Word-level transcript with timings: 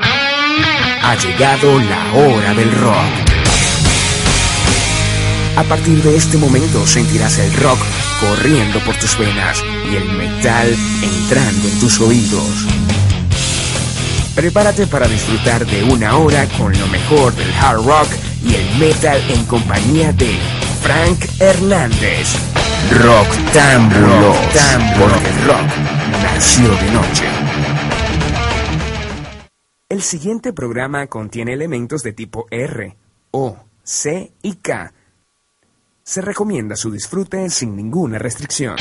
Ha 0.00 1.16
llegado 1.16 1.78
la 1.78 2.12
hora 2.14 2.54
del 2.54 2.70
rock. 2.72 2.94
A 5.56 5.62
partir 5.64 6.02
de 6.02 6.16
este 6.16 6.36
momento 6.36 6.86
sentirás 6.86 7.38
el 7.38 7.52
rock 7.54 7.78
corriendo 8.20 8.78
por 8.80 8.94
tus 8.96 9.18
venas 9.18 9.62
y 9.90 9.96
el 9.96 10.12
metal 10.12 10.76
entrando 11.02 11.68
en 11.68 11.80
tus 11.80 12.00
oídos. 12.00 12.66
Prepárate 14.34 14.86
para 14.86 15.08
disfrutar 15.08 15.66
de 15.66 15.82
una 15.82 16.16
hora 16.16 16.46
con 16.56 16.78
lo 16.78 16.86
mejor 16.88 17.34
del 17.34 17.52
hard 17.54 17.84
rock 17.84 18.08
y 18.44 18.54
el 18.54 18.78
metal 18.78 19.20
en 19.30 19.44
compañía 19.46 20.12
de 20.12 20.38
Frank 20.82 21.24
Hernández. 21.40 22.28
Rock 22.92 23.28
porque 24.98 25.28
el 25.28 25.44
rock 25.44 25.66
nació 26.22 26.68
de 26.68 26.90
noche. 26.92 27.37
El 29.90 30.02
siguiente 30.02 30.52
programa 30.52 31.06
contiene 31.06 31.54
elementos 31.54 32.02
de 32.02 32.12
tipo 32.12 32.46
R, 32.50 32.94
O, 33.30 33.56
C 33.82 34.32
y 34.42 34.56
K. 34.56 34.92
Se 36.02 36.20
recomienda 36.20 36.76
su 36.76 36.90
disfrute 36.90 37.48
sin 37.48 37.74
ninguna 37.74 38.18
restricción. 38.18 38.76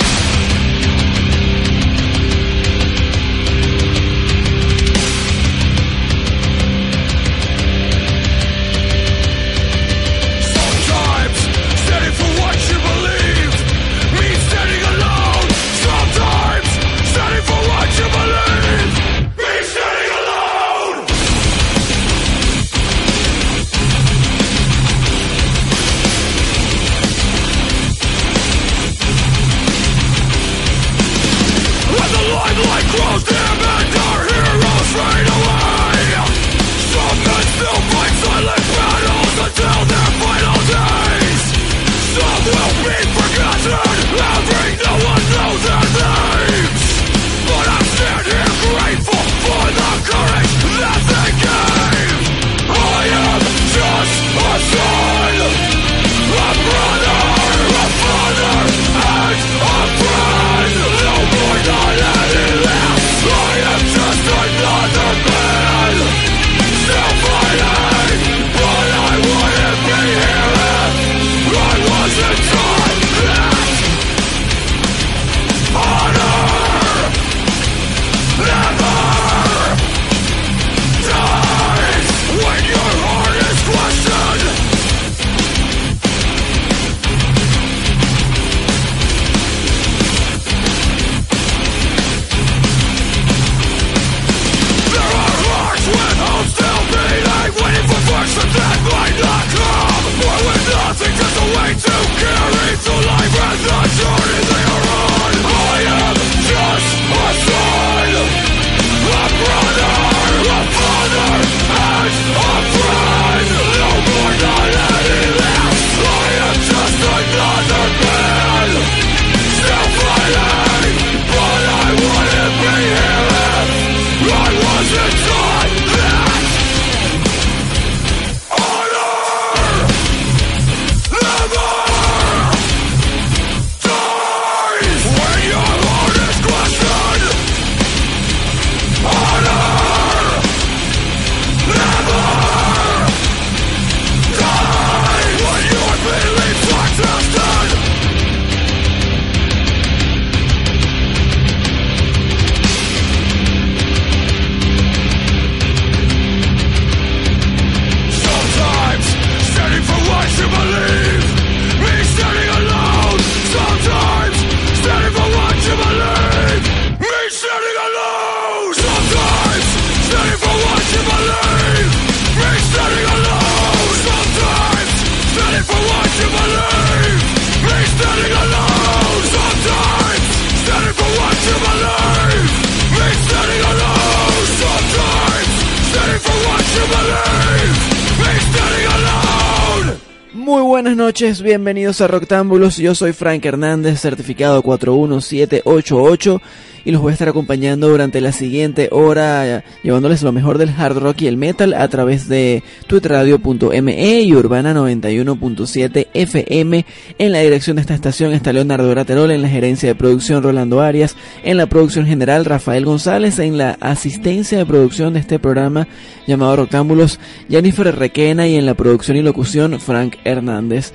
no, 190.95 190.96
noches, 191.07 191.41
bienvenidos 191.41 192.01
a 192.01 192.07
Roctámbulos. 192.07 192.75
Yo 192.75 192.93
soy 192.93 193.13
Frank 193.13 193.45
Hernández, 193.45 194.01
certificado 194.01 194.61
41788 194.61 196.41
y 196.87 196.91
los 196.91 197.01
voy 197.01 197.11
a 197.11 197.13
estar 197.13 197.27
acompañando 197.27 197.89
durante 197.89 198.21
la 198.21 198.31
siguiente 198.31 198.87
hora, 198.93 199.65
llevándoles 199.83 200.23
lo 200.23 200.31
mejor 200.31 200.57
del 200.57 200.69
hard 200.69 200.99
rock 200.99 201.23
y 201.23 201.27
el 201.27 201.35
metal 201.35 201.73
a 201.73 201.85
través 201.89 202.29
de 202.29 202.63
twitteradio.me 202.87 204.21
y 204.21 204.33
Urbana 204.33 204.73
91.7 204.73 206.07
FM. 206.13 206.85
En 207.17 207.31
la 207.33 207.39
dirección 207.39 207.75
de 207.75 207.81
esta 207.81 207.93
estación 207.93 208.31
está 208.31 208.53
Leonardo 208.53 208.89
Graterol, 208.89 209.31
en 209.31 209.41
la 209.41 209.49
gerencia 209.49 209.89
de 209.89 209.95
producción 209.95 210.41
Rolando 210.41 210.79
Arias, 210.79 211.17
en 211.43 211.57
la 211.57 211.67
producción 211.67 212.05
general 212.05 212.45
Rafael 212.45 212.85
González, 212.85 213.37
en 213.39 213.57
la 213.57 213.77
asistencia 213.81 214.57
de 214.57 214.65
producción 214.65 215.13
de 215.13 215.19
este 215.19 215.39
programa 215.39 215.89
llamado 216.25 216.55
Roctámbulos 216.55 217.19
Jennifer 217.49 217.93
Requena 217.93 218.47
y 218.47 218.55
en 218.55 218.65
la 218.65 218.75
producción 218.75 219.17
y 219.17 219.23
locución 219.23 219.77
Frank 219.81 220.15
Hernández. 220.23 220.93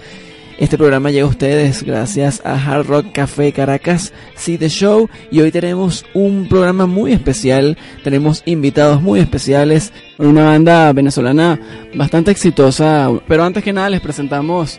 Este 0.63 0.79
programa 0.79 1.11
llega 1.11 1.27
a 1.27 1.29
ustedes 1.29 1.83
gracias 1.83 2.41
a 2.45 2.55
Hard 2.55 2.87
Rock 2.87 3.07
Café 3.13 3.53
Caracas, 3.53 4.13
See 4.37 4.59
Show 4.69 5.11
y 5.29 5.41
hoy 5.41 5.51
tenemos 5.51 6.07
un 6.15 6.47
programa 6.49 6.87
muy 6.87 7.11
especial, 7.11 7.77
tenemos 8.05 8.45
invitados 8.47 9.03
muy 9.03 9.19
especiales, 9.19 9.93
una 10.19 10.45
banda 10.45 10.93
venezolana 10.93 11.59
bastante 11.95 12.31
exitosa, 12.31 13.11
pero 13.27 13.43
antes 13.43 13.65
que 13.65 13.73
nada 13.73 13.91
les 13.91 14.01
presentamos 14.01 14.79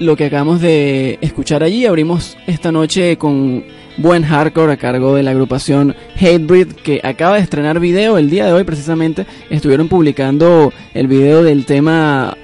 lo 0.00 0.16
que 0.16 0.24
acabamos 0.24 0.62
de 0.62 1.18
escuchar 1.20 1.62
allí, 1.62 1.84
abrimos 1.84 2.38
esta 2.46 2.72
noche 2.72 3.18
con 3.18 3.64
buen 3.98 4.22
hardcore 4.22 4.72
a 4.72 4.76
cargo 4.78 5.14
de 5.14 5.24
la 5.24 5.32
agrupación 5.32 5.94
Hatebreed 6.14 6.68
que 6.68 7.00
acaba 7.02 7.36
de 7.36 7.42
estrenar 7.42 7.80
video 7.80 8.16
el 8.16 8.30
día 8.30 8.46
de 8.46 8.52
hoy 8.52 8.64
precisamente. 8.64 9.26
Estuvieron 9.50 9.88
publicando 9.88 10.72
el 10.94 11.06
video 11.06 11.42
del 11.42 11.66
tema 11.66 12.37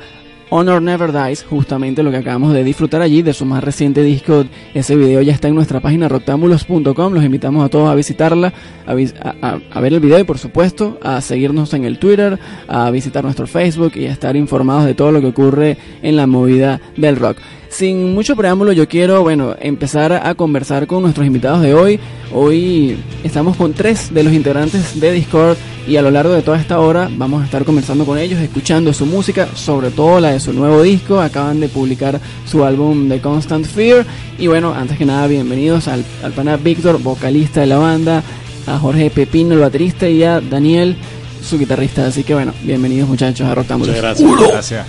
Honor 0.56 0.80
Never 0.80 1.10
Dies, 1.10 1.42
justamente 1.42 2.04
lo 2.04 2.12
que 2.12 2.18
acabamos 2.18 2.54
de 2.54 2.62
disfrutar 2.62 3.02
allí 3.02 3.22
de 3.22 3.32
su 3.32 3.44
más 3.44 3.64
reciente 3.64 4.04
disco. 4.04 4.44
Ese 4.72 4.94
video 4.94 5.20
ya 5.20 5.32
está 5.32 5.48
en 5.48 5.56
nuestra 5.56 5.80
página 5.80 6.08
roctámbulos.com. 6.08 7.12
Los 7.12 7.24
invitamos 7.24 7.66
a 7.66 7.68
todos 7.68 7.90
a 7.90 7.94
visitarla, 7.96 8.52
a, 8.86 9.80
ver 9.80 9.92
el 9.92 9.98
video 9.98 10.20
y 10.20 10.22
por 10.22 10.38
supuesto 10.38 11.00
a 11.02 11.20
seguirnos 11.22 11.74
en 11.74 11.84
el 11.84 11.98
Twitter, 11.98 12.38
a 12.68 12.88
visitar 12.92 13.24
nuestro 13.24 13.48
Facebook 13.48 13.96
y 13.96 14.06
a 14.06 14.12
estar 14.12 14.36
informados 14.36 14.84
de 14.84 14.94
todo 14.94 15.10
lo 15.10 15.20
que 15.20 15.26
ocurre 15.26 15.76
en 16.02 16.14
la 16.14 16.28
movida 16.28 16.80
del 16.96 17.16
rock. 17.16 17.38
Sin 17.74 18.14
mucho 18.14 18.36
preámbulo, 18.36 18.70
yo 18.70 18.86
quiero, 18.86 19.22
bueno, 19.22 19.56
empezar 19.60 20.12
a 20.12 20.36
conversar 20.36 20.86
con 20.86 21.02
nuestros 21.02 21.26
invitados 21.26 21.60
de 21.60 21.74
hoy. 21.74 21.98
Hoy 22.32 22.96
estamos 23.24 23.56
con 23.56 23.72
tres 23.72 24.14
de 24.14 24.22
los 24.22 24.32
integrantes 24.32 25.00
de 25.00 25.10
Discord 25.10 25.56
y 25.84 25.96
a 25.96 26.02
lo 26.02 26.12
largo 26.12 26.34
de 26.34 26.42
toda 26.42 26.56
esta 26.60 26.78
hora 26.78 27.10
vamos 27.16 27.42
a 27.42 27.46
estar 27.46 27.64
conversando 27.64 28.06
con 28.06 28.16
ellos, 28.16 28.38
escuchando 28.38 28.92
su 28.92 29.06
música, 29.06 29.48
sobre 29.56 29.90
todo 29.90 30.20
la 30.20 30.30
de 30.30 30.38
su 30.38 30.52
nuevo 30.52 30.82
disco. 30.82 31.20
Acaban 31.20 31.58
de 31.58 31.68
publicar 31.68 32.20
su 32.46 32.64
álbum 32.64 33.08
The 33.08 33.20
Constant 33.20 33.66
Fear. 33.66 34.06
Y 34.38 34.46
bueno, 34.46 34.72
antes 34.72 34.96
que 34.96 35.04
nada, 35.04 35.26
bienvenidos 35.26 35.88
al, 35.88 36.04
al 36.22 36.30
pana 36.30 36.56
Víctor, 36.56 37.02
vocalista 37.02 37.62
de 37.62 37.66
la 37.66 37.78
banda, 37.78 38.22
a 38.68 38.78
Jorge 38.78 39.10
Pepino, 39.10 39.54
el 39.54 39.60
baterista, 39.60 40.08
y 40.08 40.22
a 40.22 40.40
Daniel, 40.40 40.96
su 41.42 41.58
guitarrista. 41.58 42.06
Así 42.06 42.22
que 42.22 42.34
bueno, 42.34 42.54
bienvenidos 42.62 43.08
muchachos 43.08 43.48
a 43.48 43.54
Roctámbulos. 43.56 43.96
Muchas 43.96 44.18
gracias. 44.52 44.86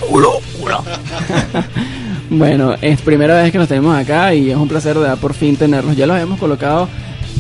Bueno, 2.29 2.73
es 2.81 3.01
primera 3.01 3.41
vez 3.41 3.51
que 3.51 3.59
nos 3.59 3.67
tenemos 3.67 3.95
acá 3.95 4.33
y 4.33 4.49
es 4.49 4.57
un 4.57 4.67
placer 4.67 4.97
por 5.21 5.33
fin 5.33 5.55
tenerlos. 5.55 5.95
Ya 5.95 6.07
los 6.07 6.19
hemos 6.19 6.39
colocado 6.39 6.89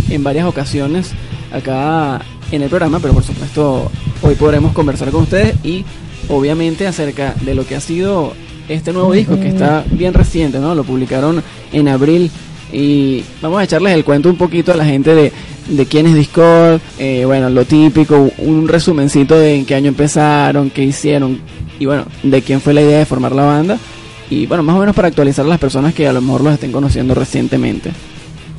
en 0.09 0.23
varias 0.23 0.45
ocasiones 0.45 1.11
acá 1.51 2.21
en 2.51 2.61
el 2.61 2.69
programa, 2.69 2.99
pero 2.99 3.13
por 3.13 3.23
supuesto 3.23 3.91
hoy 4.21 4.35
podremos 4.35 4.73
conversar 4.73 5.09
con 5.09 5.23
ustedes 5.23 5.55
y 5.63 5.83
obviamente 6.29 6.85
acerca 6.85 7.33
de 7.41 7.55
lo 7.55 7.65
que 7.65 7.75
ha 7.75 7.81
sido 7.81 8.33
este 8.69 8.93
nuevo 8.93 9.11
disco 9.11 9.39
que 9.39 9.47
está 9.47 9.83
bien 9.89 10.13
reciente, 10.13 10.59
¿no? 10.59 10.75
Lo 10.75 10.83
publicaron 10.83 11.41
en 11.71 11.87
abril 11.87 12.29
y 12.71 13.23
vamos 13.41 13.59
a 13.59 13.63
echarles 13.63 13.93
el 13.93 14.03
cuento 14.03 14.29
un 14.29 14.37
poquito 14.37 14.71
a 14.71 14.75
la 14.75 14.85
gente 14.85 15.15
de, 15.15 15.31
de 15.67 15.85
quién 15.87 16.05
es 16.05 16.13
Discord, 16.13 16.79
eh, 16.99 17.23
bueno, 17.25 17.49
lo 17.49 17.65
típico, 17.65 18.29
un 18.37 18.67
resumencito 18.67 19.37
de 19.37 19.55
en 19.55 19.65
qué 19.65 19.75
año 19.75 19.89
empezaron, 19.89 20.69
qué 20.69 20.83
hicieron 20.83 21.39
y 21.79 21.85
bueno, 21.85 22.05
de 22.21 22.41
quién 22.43 22.61
fue 22.61 22.73
la 22.73 22.81
idea 22.81 22.99
de 22.99 23.05
formar 23.05 23.33
la 23.33 23.43
banda 23.43 23.77
y 24.29 24.45
bueno, 24.47 24.63
más 24.63 24.75
o 24.75 24.79
menos 24.79 24.95
para 24.95 25.07
actualizar 25.07 25.45
a 25.45 25.49
las 25.49 25.59
personas 25.59 25.93
que 25.93 26.07
a 26.07 26.13
lo 26.13 26.21
mejor 26.21 26.41
los 26.41 26.53
estén 26.53 26.71
conociendo 26.71 27.13
recientemente. 27.13 27.91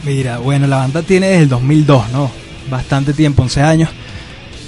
Mira, 0.04 0.38
bueno, 0.38 0.66
la 0.66 0.76
banda 0.76 1.02
tiene 1.02 1.26
desde 1.26 1.42
el 1.42 1.48
2002, 1.48 2.10
¿no? 2.12 2.30
Bastante 2.70 3.12
tiempo, 3.12 3.42
11 3.42 3.62
años. 3.62 3.90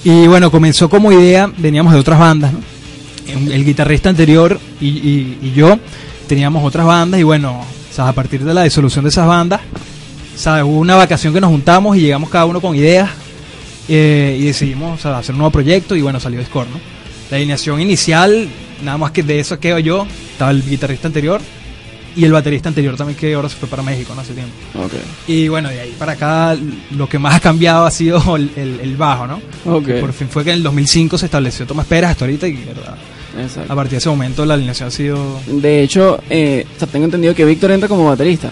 Y 0.04 0.26
bueno, 0.26 0.50
comenzó 0.50 0.88
como 0.88 1.12
idea, 1.12 1.50
veníamos 1.56 1.92
de 1.92 2.00
otras 2.00 2.18
bandas, 2.18 2.52
¿no? 2.52 2.60
El 3.52 3.64
guitarrista 3.64 4.08
anterior 4.08 4.58
y, 4.80 5.52
yo 5.54 5.78
teníamos 6.26 6.64
otras 6.64 6.86
bandas 6.86 7.20
y 7.20 7.22
bueno, 7.22 7.62
a 7.98 8.12
partir 8.12 8.42
de 8.44 8.54
la 8.54 8.62
disolución 8.62 9.04
de 9.04 9.10
esas 9.10 9.26
bandas, 9.26 9.60
¿sabes? 10.36 10.64
hubo 10.64 10.78
una 10.78 10.94
vacación 10.94 11.34
que 11.34 11.40
nos 11.40 11.50
juntamos 11.50 11.96
y 11.96 12.00
llegamos 12.00 12.30
cada 12.30 12.46
uno 12.46 12.60
con 12.60 12.74
ideas 12.74 13.10
eh, 13.88 14.36
y 14.40 14.44
decidimos 14.44 15.04
hacer 15.04 15.34
un 15.34 15.38
nuevo 15.38 15.50
proyecto 15.50 15.94
y 15.94 16.00
bueno, 16.00 16.20
salió 16.20 16.38
Discord, 16.38 16.68
¿no? 16.68 16.80
La 17.30 17.36
alineación 17.36 17.80
inicial, 17.80 18.48
nada 18.82 18.98
más 18.98 19.10
que 19.10 19.22
de 19.22 19.40
eso 19.40 19.58
quedo 19.58 19.78
yo, 19.78 20.06
estaba 20.32 20.50
el 20.50 20.62
guitarrista 20.62 21.08
anterior 21.08 21.40
y 22.18 22.24
el 22.24 22.32
baterista 22.32 22.68
anterior 22.68 22.96
también 22.96 23.16
que 23.16 23.32
ahora 23.34 23.48
se 23.48 23.54
fue 23.56 23.68
para 23.68 23.82
México 23.82 24.12
no 24.12 24.22
hace 24.22 24.34
tiempo. 24.34 24.52
Y 25.28 25.46
bueno, 25.46 25.68
de 25.68 25.80
ahí 25.80 25.94
para 25.96 26.12
acá 26.12 26.56
lo 26.90 27.08
que 27.08 27.18
más 27.18 27.36
ha 27.36 27.40
cambiado 27.40 27.86
ha 27.86 27.90
sido 27.92 28.36
el, 28.36 28.96
bajo, 28.96 29.26
¿no? 29.26 29.40
Por 29.64 30.12
fin 30.12 30.28
fue 30.28 30.42
que 30.42 30.50
en 30.50 30.56
el 30.56 30.62
2005 30.64 31.16
se 31.16 31.26
estableció 31.26 31.64
Tomás 31.64 31.86
Pérez 31.86 32.10
hasta 32.10 32.24
ahorita 32.24 32.48
y 32.48 32.54
verdad. 32.54 32.96
A 33.68 33.74
partir 33.76 33.92
de 33.92 33.96
ese 33.98 34.08
momento 34.08 34.44
la 34.44 34.54
alineación 34.54 34.88
ha 34.88 34.90
sido... 34.90 35.40
De 35.46 35.82
hecho, 35.82 36.20
eh, 36.28 36.66
tengo 36.90 37.04
entendido 37.04 37.34
que 37.36 37.44
Víctor 37.44 37.70
entra 37.70 37.88
como 37.88 38.06
baterista. 38.06 38.50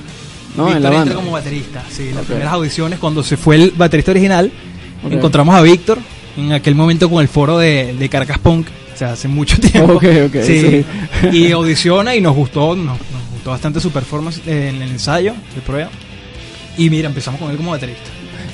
¿no? 0.57 0.67
Víctor 0.67 0.93
entra 0.93 1.15
como 1.17 1.33
baterista, 1.33 1.83
sí. 1.91 2.13
Las 2.15 2.25
primeras 2.25 2.53
audiciones, 2.53 3.01
cuando 3.01 3.25
se 3.25 3.37
fue 3.37 3.57
el 3.57 3.73
baterista 3.73 4.13
original, 4.13 4.53
encontramos 5.11 5.57
a 5.57 5.63
Víctor 5.63 5.99
en 6.37 6.53
aquel 6.53 6.77
momento 6.77 7.11
con 7.11 7.21
el 7.21 7.27
foro 7.27 7.59
de, 7.59 7.97
de 7.99 8.09
Caracas 8.09 8.39
Punk 8.39 8.69
o 8.97 8.99
sea, 8.99 9.13
hace 9.13 9.29
mucho 9.29 9.59
tiempo. 9.61 10.01
sí. 10.43 10.85
Y 11.31 11.53
audiciona 11.53 12.17
y 12.17 12.23
nos 12.23 12.35
gustó, 12.35 12.75
nos, 12.75 12.99
gustó 13.35 13.51
bastante 13.51 13.79
su 13.79 13.91
performance 13.91 14.41
en 14.47 14.81
el 14.81 14.91
ensayo, 14.91 15.35
de 15.55 15.61
prueba. 15.61 15.91
Y 16.79 16.89
mira, 16.89 17.09
empezamos 17.09 17.39
con 17.39 17.51
él 17.51 17.59
como 17.59 17.73
baterista. 17.73 18.05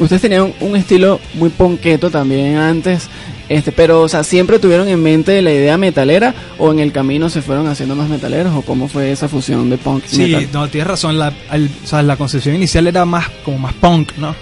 Ustedes 0.00 0.22
tenían 0.22 0.52
un 0.58 0.74
estilo 0.74 1.20
muy 1.34 1.50
ponqueto 1.50 2.10
también 2.10 2.56
antes, 2.56 3.08
este, 3.48 3.70
pero 3.70 4.02
o 4.02 4.08
sea, 4.08 4.24
siempre 4.24 4.58
tuvieron 4.58 4.88
en 4.88 5.00
mente 5.00 5.40
la 5.42 5.52
idea 5.52 5.78
metalera 5.78 6.34
o 6.58 6.72
en 6.72 6.80
el 6.80 6.90
camino 6.90 7.28
se 7.28 7.40
fueron 7.42 7.68
haciendo 7.68 7.94
más 7.94 8.08
metaleros 8.08 8.52
o 8.56 8.62
cómo 8.62 8.88
fue 8.88 9.12
esa 9.12 9.28
fusión 9.28 9.70
de 9.70 9.78
punk. 9.78 10.04
Sí, 10.06 10.48
no, 10.52 10.68
tienes 10.68 10.88
razón, 10.88 11.18
la, 11.18 11.28
o 11.28 11.86
sea, 11.86 12.02
la 12.02 12.16
concepción 12.16 12.56
inicial 12.56 12.88
era 12.88 13.04
más 13.04 13.28
como 13.44 13.58
más 13.58 13.74
punk, 13.74 14.12
¿no? 14.16 14.34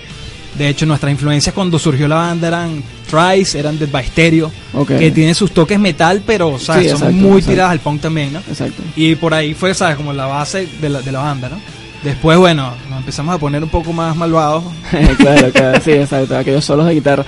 De 0.56 0.69
hecho, 0.69 0.85
nuestras 0.85 1.12
influencias 1.12 1.55
cuando 1.55 1.79
surgió 1.79 2.08
la 2.08 2.17
banda 2.17 2.49
eran 2.49 2.82
Trice, 3.08 3.58
eran 3.58 3.79
Dead 3.79 3.88
by 3.88 4.05
Stereo, 4.06 4.50
que 4.87 5.11
tienen 5.11 5.35
sus 5.35 5.52
toques 5.52 5.79
metal, 5.79 6.23
pero 6.26 6.58
son 6.58 7.14
muy 7.17 7.43
tiradas 7.43 7.73
al 7.73 7.81
punk 7.81 8.00
también, 8.00 8.32
¿no? 8.32 8.41
Exacto. 8.41 8.82
Y 8.97 9.14
por 9.14 9.32
ahí 9.32 9.55
fue, 9.55 9.75
¿sabes? 9.75 9.97
Como 9.97 10.12
la 10.12 10.26
base 10.26 10.69
de 10.81 10.88
la, 10.88 11.00
de 11.02 11.12
la 11.12 11.20
banda, 11.20 11.49
¿no? 11.49 11.61
Después, 12.02 12.38
bueno, 12.38 12.73
nos 12.88 13.00
empezamos 13.00 13.35
a 13.35 13.38
poner 13.38 13.62
un 13.62 13.69
poco 13.69 13.93
más 13.93 14.17
malvados. 14.17 14.64
claro, 15.19 15.50
claro, 15.52 15.81
sí, 15.85 15.93
exacto. 15.93 16.37
Aquellos 16.37 16.64
solos 16.64 16.87
de 16.87 16.94
guitarra. 16.94 17.25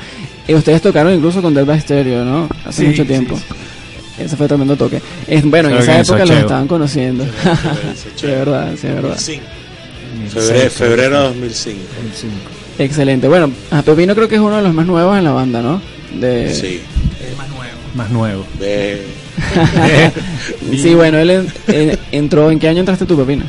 Y 0.49 0.55
ustedes 0.55 0.81
tocaron 0.81 1.13
incluso 1.15 1.43
con 1.43 1.53
Dead 1.53 1.65
by 1.65 1.81
Stereo, 1.81 2.25
¿no? 2.25 2.49
Hace 2.65 2.85
mucho 2.85 3.05
tiempo. 3.05 3.39
Ese 4.19 4.37
fue 4.37 4.49
tremendo 4.49 4.77
toque. 4.77 5.01
Es, 5.27 5.45
bueno, 5.45 5.69
en 5.69 5.77
esa 5.77 6.01
época 6.01 6.25
los 6.25 6.37
estaban 6.37 6.69
conociendo. 6.69 7.25
de 7.25 8.27
verdad, 8.27 8.73
sí, 8.81 8.89
de 8.89 8.95
verdad. 8.95 9.19
Febrero, 10.29 10.71
febrero 10.71 11.19
de 11.19 11.29
2005. 11.29 11.81
2005. 11.97 12.62
Excelente. 12.79 13.29
Bueno, 13.29 13.51
a 13.71 13.83
Pepino 13.83 14.15
creo 14.15 14.29
que 14.29 14.37
es 14.37 14.41
uno 14.41 14.57
de 14.57 14.63
los 14.63 14.75
más 14.75 14.87
nuevos 14.87 15.17
en 15.17 15.25
la 15.25 15.33
banda, 15.33 15.63
¿no? 15.63 15.81
De... 16.19 16.55
Sí. 16.55 16.81
más 17.37 17.49
nuevo. 17.49 17.73
Más 17.95 18.11
nuevo. 18.11 18.47
sí, 20.77 20.95
bueno, 20.95 21.19
él 21.19 21.47
entró. 22.11 22.51
¿En 22.51 22.59
qué 22.59 22.69
año 22.69 22.81
entraste 22.81 23.07
tú, 23.07 23.17
Pepino? 23.17 23.45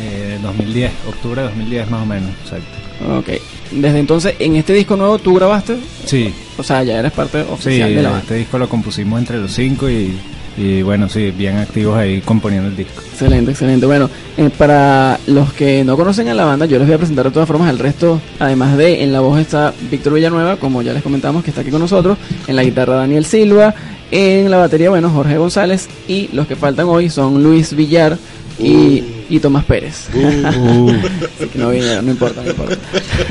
Eh, 0.00 0.38
2010, 0.42 0.90
octubre 1.08 1.42
de 1.42 1.48
2010 1.48 1.90
más 1.90 2.02
o 2.02 2.06
menos, 2.06 2.30
exacto. 2.42 3.18
Ok. 3.18 3.28
Desde 3.70 3.98
entonces, 4.00 4.34
¿en 4.38 4.56
este 4.56 4.72
disco 4.72 4.96
nuevo 4.96 5.18
tú 5.18 5.34
grabaste? 5.34 5.76
Sí. 6.04 6.32
O 6.58 6.62
sea, 6.62 6.82
ya 6.82 6.98
eres 6.98 7.12
parte 7.12 7.40
oficial 7.42 7.94
de 7.94 8.02
la 8.02 8.10
banda. 8.10 8.22
este 8.22 8.34
disco 8.34 8.58
lo 8.58 8.68
compusimos 8.68 9.18
entre 9.18 9.38
los 9.38 9.52
cinco 9.52 9.88
y 9.88 10.18
y 10.56 10.82
bueno, 10.82 11.08
sí, 11.08 11.30
bien 11.30 11.56
activos 11.56 11.96
ahí 11.96 12.20
componiendo 12.20 12.68
el 12.68 12.76
disco. 12.76 13.00
Excelente, 13.00 13.52
excelente. 13.52 13.86
Bueno, 13.86 14.10
eh, 14.36 14.50
para 14.56 15.18
los 15.26 15.52
que 15.52 15.84
no 15.84 15.96
conocen 15.96 16.28
a 16.28 16.34
la 16.34 16.44
banda, 16.44 16.66
yo 16.66 16.78
les 16.78 16.86
voy 16.86 16.94
a 16.94 16.98
presentar 16.98 17.26
de 17.26 17.30
todas 17.30 17.48
formas 17.48 17.70
el 17.70 17.78
resto. 17.78 18.20
Además 18.38 18.76
de 18.76 19.02
en 19.02 19.12
la 19.12 19.20
voz 19.20 19.40
está 19.40 19.72
Víctor 19.90 20.14
Villanueva, 20.14 20.56
como 20.56 20.82
ya 20.82 20.92
les 20.92 21.02
comentamos, 21.02 21.44
que 21.44 21.50
está 21.50 21.62
aquí 21.62 21.70
con 21.70 21.80
nosotros. 21.80 22.18
En 22.46 22.56
la 22.56 22.62
guitarra 22.62 22.96
Daniel 22.96 23.24
Silva. 23.24 23.74
En 24.10 24.50
la 24.50 24.56
batería, 24.56 24.90
bueno, 24.90 25.08
Jorge 25.10 25.38
González. 25.38 25.88
Y 26.08 26.28
los 26.32 26.46
que 26.46 26.56
faltan 26.56 26.86
hoy 26.86 27.08
son 27.10 27.42
Luis 27.42 27.74
Villar 27.74 28.18
y, 28.58 29.04
y 29.28 29.38
Tomás 29.38 29.64
Pérez. 29.64 30.08
Uh. 30.14 30.90
Así 31.38 31.48
que 31.48 31.58
no, 31.58 31.70
no 31.70 32.10
importa, 32.10 32.42
no 32.42 32.50
importa. 32.50 32.76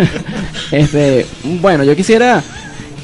este, 0.71 1.25
bueno, 1.61 1.83
yo 1.83 1.95
quisiera 1.95 2.43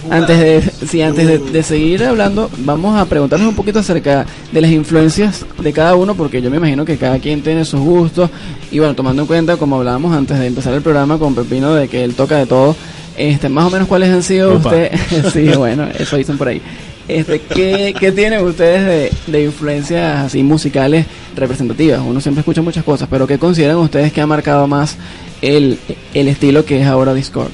antes 0.10 0.40
de, 0.40 0.88
sí, 0.88 1.02
antes 1.02 1.52
de, 1.52 1.64
seguir 1.64 2.04
hablando, 2.04 2.50
vamos 2.60 3.00
a 3.00 3.06
preguntarnos 3.06 3.50
un 3.50 3.56
poquito 3.56 3.80
acerca 3.80 4.26
de 4.52 4.62
las 4.62 4.72
influencias 4.72 5.46
de 5.60 5.74
cada 5.74 5.96
uno, 5.96 6.16
porque 6.16 6.42
yo 6.42 6.50
me 6.50 6.58
imagino 6.58 6.86
que 6.86 6.98
cada 6.98 7.20
quien 7.20 7.42
tiene 7.42 7.66
sus 7.66 7.80
gustos. 7.80 8.30
Y 8.72 8.80
bueno, 8.80 8.96
tomando 8.96 9.24
en 9.24 9.28
cuenta, 9.28 9.58
como 9.58 9.78
hablábamos 9.78 10.16
antes 10.16 10.40
de 10.40 10.48
empezar 10.48 10.74
el 10.74 10.82
programa 10.82 11.18
con 11.18 11.36
Pepino, 11.36 11.74
de 11.74 11.88
que 11.88 12.04
él 12.04 12.16
toca 12.16 12.38
de 12.38 12.46
todo, 12.46 12.76
este, 13.18 13.50
más 13.50 13.66
o 13.66 13.70
menos 13.70 13.88
cuáles 13.88 14.10
han 14.10 14.24
sido 14.24 14.56
ustedes. 14.56 15.00
sí, 15.34 15.50
bueno, 15.58 15.88
eso 15.98 16.18
dicen 16.18 16.38
por 16.38 16.50
ahí. 16.50 16.62
Este, 17.08 17.40
¿qué, 17.40 17.94
¿Qué 18.00 18.12
tienen 18.12 18.44
ustedes 18.44 19.14
de, 19.26 19.32
de 19.32 19.44
influencias 19.44 20.26
así 20.26 20.42
musicales 20.44 21.06
representativas? 21.36 22.02
Uno 22.06 22.20
siempre 22.20 22.40
escucha 22.40 22.62
muchas 22.62 22.84
cosas, 22.84 23.08
pero 23.10 23.28
¿qué 23.28 23.38
consideran 23.38 23.78
ustedes 23.78 24.12
que 24.12 24.22
ha 24.22 24.28
marcado 24.28 24.68
más 24.68 24.98
el, 25.42 25.78
el 26.16 26.28
estilo 26.28 26.66
que 26.66 26.82
es 26.82 26.88
ahora 26.88 27.14
Discord? 27.14 27.52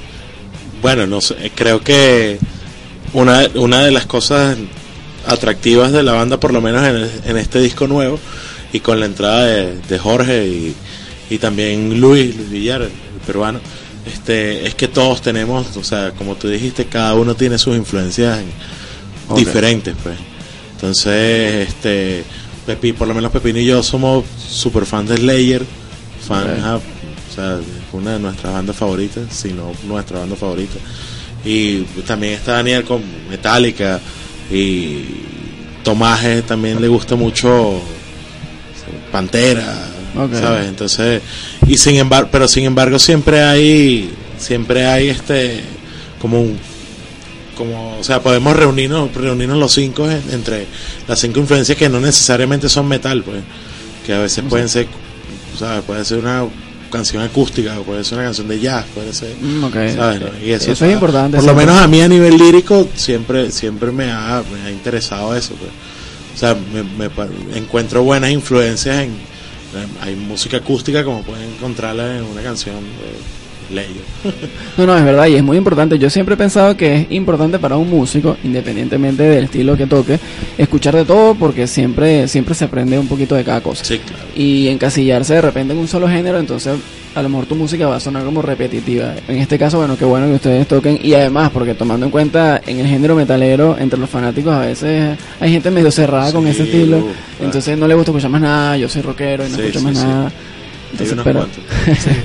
Bueno, 0.82 1.06
no 1.08 1.22
sé, 1.22 1.52
creo 1.56 1.82
que 1.82 2.40
una, 3.14 3.48
una 3.56 3.84
de 3.84 3.92
las 3.92 4.06
cosas 4.06 4.58
atractivas 5.28 5.92
de 5.92 6.04
la 6.04 6.14
banda, 6.14 6.40
por 6.40 6.54
lo 6.54 6.62
menos 6.62 6.84
en, 7.26 7.38
este 7.38 7.60
disco 7.60 7.88
nuevo, 7.88 8.20
y 8.74 8.80
con 8.80 9.00
la 9.00 9.06
entrada 9.06 9.46
de, 9.46 9.78
de 9.82 10.00
Jorge 10.00 10.48
y, 10.48 10.76
y 11.30 11.38
también 11.38 12.00
Luis, 12.00 12.36
Luis 12.36 12.50
Villar, 12.50 12.82
el 12.82 12.90
peruano, 13.26 13.60
este, 14.06 14.66
es 14.66 14.74
que 14.76 14.88
todos 14.88 15.22
tenemos, 15.22 15.78
o 15.78 15.84
sea, 15.84 16.12
como 16.12 16.36
tú 16.36 16.48
dijiste, 16.48 16.86
cada 16.86 17.14
uno 17.14 17.36
tiene 17.36 17.58
sus 17.58 17.76
influencias 17.76 18.40
en- 18.40 19.36
diferentes, 19.36 19.96
pues. 20.04 20.18
Entonces, 20.74 21.70
este, 21.70 22.24
Pepi, 22.66 22.94
por 22.94 23.08
lo 23.08 23.14
menos 23.14 23.32
Pepín 23.32 23.56
y 23.58 23.66
yo 23.66 23.84
somos 23.84 24.26
super 24.50 24.86
fans 24.86 25.10
de 25.10 25.18
Slayer, 25.18 25.64
fan, 26.28 26.44
Ok. 26.76 26.82
O 27.32 27.34
sea, 27.34 27.56
es 27.60 27.94
una 27.94 28.14
de 28.14 28.20
nuestras 28.20 28.52
bandas 28.54 28.76
favoritas, 28.76 29.24
si 29.32 29.54
no 29.54 29.72
nuestra 29.88 30.20
banda 30.20 30.36
favorita. 30.36 30.76
Y 31.46 31.80
también 32.06 32.34
está 32.34 32.54
Daniel 32.54 32.84
con 32.84 33.02
Metallica 33.30 34.00
y 34.52 35.06
Tomás 35.84 36.22
también 36.46 36.80
le 36.82 36.88
gusta 36.90 37.16
mucho 37.16 37.82
Pantera. 39.12 39.88
¿sabes? 40.42 40.68
Entonces, 40.68 41.22
y 41.68 41.78
sin 41.78 41.96
embargo, 41.96 42.30
pero 42.32 42.48
sin 42.48 42.66
embargo 42.66 43.00
siempre 43.00 43.42
hay, 43.42 44.12
siempre 44.38 44.86
hay 44.86 45.08
este, 45.10 45.62
como 46.20 46.42
un, 46.42 46.58
como, 47.56 47.98
o 47.98 48.04
sea, 48.04 48.22
podemos 48.22 48.54
reunirnos, 48.56 49.14
reunirnos 49.16 49.58
los 49.58 49.72
cinco 49.74 50.10
en- 50.12 50.22
entre 50.32 50.66
las 51.08 51.18
cinco 51.20 51.40
influencias 51.40 51.78
que 51.78 51.88
no 51.88 52.00
necesariamente 52.02 52.68
son 52.68 52.88
metal, 52.90 53.24
pues, 53.24 53.42
que 54.06 54.14
a 54.14 54.20
veces 54.20 54.44
pueden 54.50 54.68
ser, 54.68 54.88
o 55.56 55.58
sea, 55.58 55.82
puede 55.82 56.04
ser 56.04 56.18
una 56.20 56.44
canción 56.92 57.24
acústica, 57.24 57.80
o 57.80 57.84
puede 57.84 58.04
ser 58.04 58.20
una 58.20 58.26
canción 58.26 58.48
de 58.48 58.60
jazz, 58.60 58.86
puede 58.94 59.14
ser, 59.14 59.36
Mm, 59.42 59.66
Eso, 60.44 60.72
eso, 60.72 60.86
es 60.86 60.94
importante. 60.94 61.38
Por 61.38 61.46
lo 61.46 61.56
menos 61.56 61.78
a 61.78 61.88
mí 61.88 62.02
a 62.02 62.08
nivel 62.08 62.38
lírico 62.38 62.88
siempre, 62.96 63.52
siempre 63.52 63.92
me 63.92 64.12
ha, 64.12 64.44
me 64.52 64.68
ha 64.68 64.72
interesado 64.72 65.36
eso, 65.36 65.56
pues. 65.56 65.72
O 66.36 66.38
sea, 66.38 66.56
me, 66.56 67.10
encuentro 67.58 68.04
buenas 68.04 68.32
influencias 68.32 69.00
en, 69.00 69.12
hay 70.02 70.16
música 70.16 70.58
acústica 70.58 71.04
como 71.04 71.24
pueden 71.24 71.50
encontrarla 71.54 72.18
en 72.18 72.24
una 72.24 72.42
canción 72.42 72.76
de 72.76 73.41
Leyo. 73.72 74.02
No, 74.78 74.86
no, 74.86 74.98
es 74.98 75.04
verdad, 75.04 75.28
y 75.28 75.36
es 75.36 75.44
muy 75.44 75.58
importante. 75.58 76.00
Yo 76.00 76.10
siempre 76.10 76.36
he 76.36 76.38
pensado 76.38 76.76
que 76.78 76.96
es 77.02 77.08
importante 77.12 77.60
para 77.60 77.76
un 77.78 77.90
músico, 77.90 78.38
independientemente 78.44 79.24
del 79.24 79.44
estilo 79.46 79.76
que 79.76 79.86
toque, 79.86 80.18
escuchar 80.58 80.96
de 80.96 81.04
todo 81.06 81.36
porque 81.36 81.68
siempre, 81.68 82.28
siempre 82.28 82.56
se 82.56 82.66
aprende 82.66 82.98
un 82.98 83.08
poquito 83.08 83.36
de 83.36 83.44
cada 83.44 83.62
cosa. 83.62 83.84
Sí, 83.84 84.00
claro. 84.00 84.24
Y 84.36 84.68
encasillarse 84.70 85.36
de 85.36 85.42
repente 85.42 85.74
en 85.74 85.80
un 85.80 85.88
solo 85.88 86.08
género, 86.08 86.40
entonces 86.40 86.74
a 87.14 87.22
lo 87.22 87.28
mejor 87.28 87.46
tu 87.46 87.56
música 87.56 87.88
va 87.88 87.98
a 87.98 88.00
sonar 88.00 88.24
como 88.24 88.42
repetitiva. 88.42 89.14
En 89.28 89.38
este 89.38 89.60
caso, 89.60 89.78
bueno, 89.80 89.98
qué 89.98 90.06
bueno 90.06 90.28
que 90.28 90.36
ustedes 90.36 90.66
toquen. 90.68 90.98
Y 91.04 91.14
además, 91.14 91.52
porque 91.52 91.74
tomando 91.74 92.06
en 92.06 92.12
cuenta 92.12 92.62
en 92.66 92.80
el 92.80 92.88
género 92.88 93.16
metalero, 93.16 93.76
entre 93.78 94.00
los 94.00 94.10
fanáticos 94.10 94.54
a 94.54 94.60
veces 94.62 95.18
hay 95.40 95.52
gente 95.52 95.70
medio 95.70 95.92
cerrada 95.92 96.32
con 96.32 96.48
ese 96.48 96.64
estilo. 96.64 96.98
uh. 97.00 97.44
Entonces 97.44 97.78
no 97.78 97.88
le 97.88 97.94
gusta 97.96 98.12
escuchar 98.12 98.30
más 98.32 98.42
nada, 98.42 98.78
yo 98.78 98.88
soy 98.88 99.02
rockero 99.02 99.46
y 99.46 99.50
no 99.50 99.56
Sí, 99.58 99.62
escucho 99.64 99.82
más 99.82 99.98
sí. 99.98 100.04
nada. 100.06 100.32
Entonces, 100.92 101.14
unos 101.14 101.24
pero, 101.24 101.40
cuantos. 101.40 101.64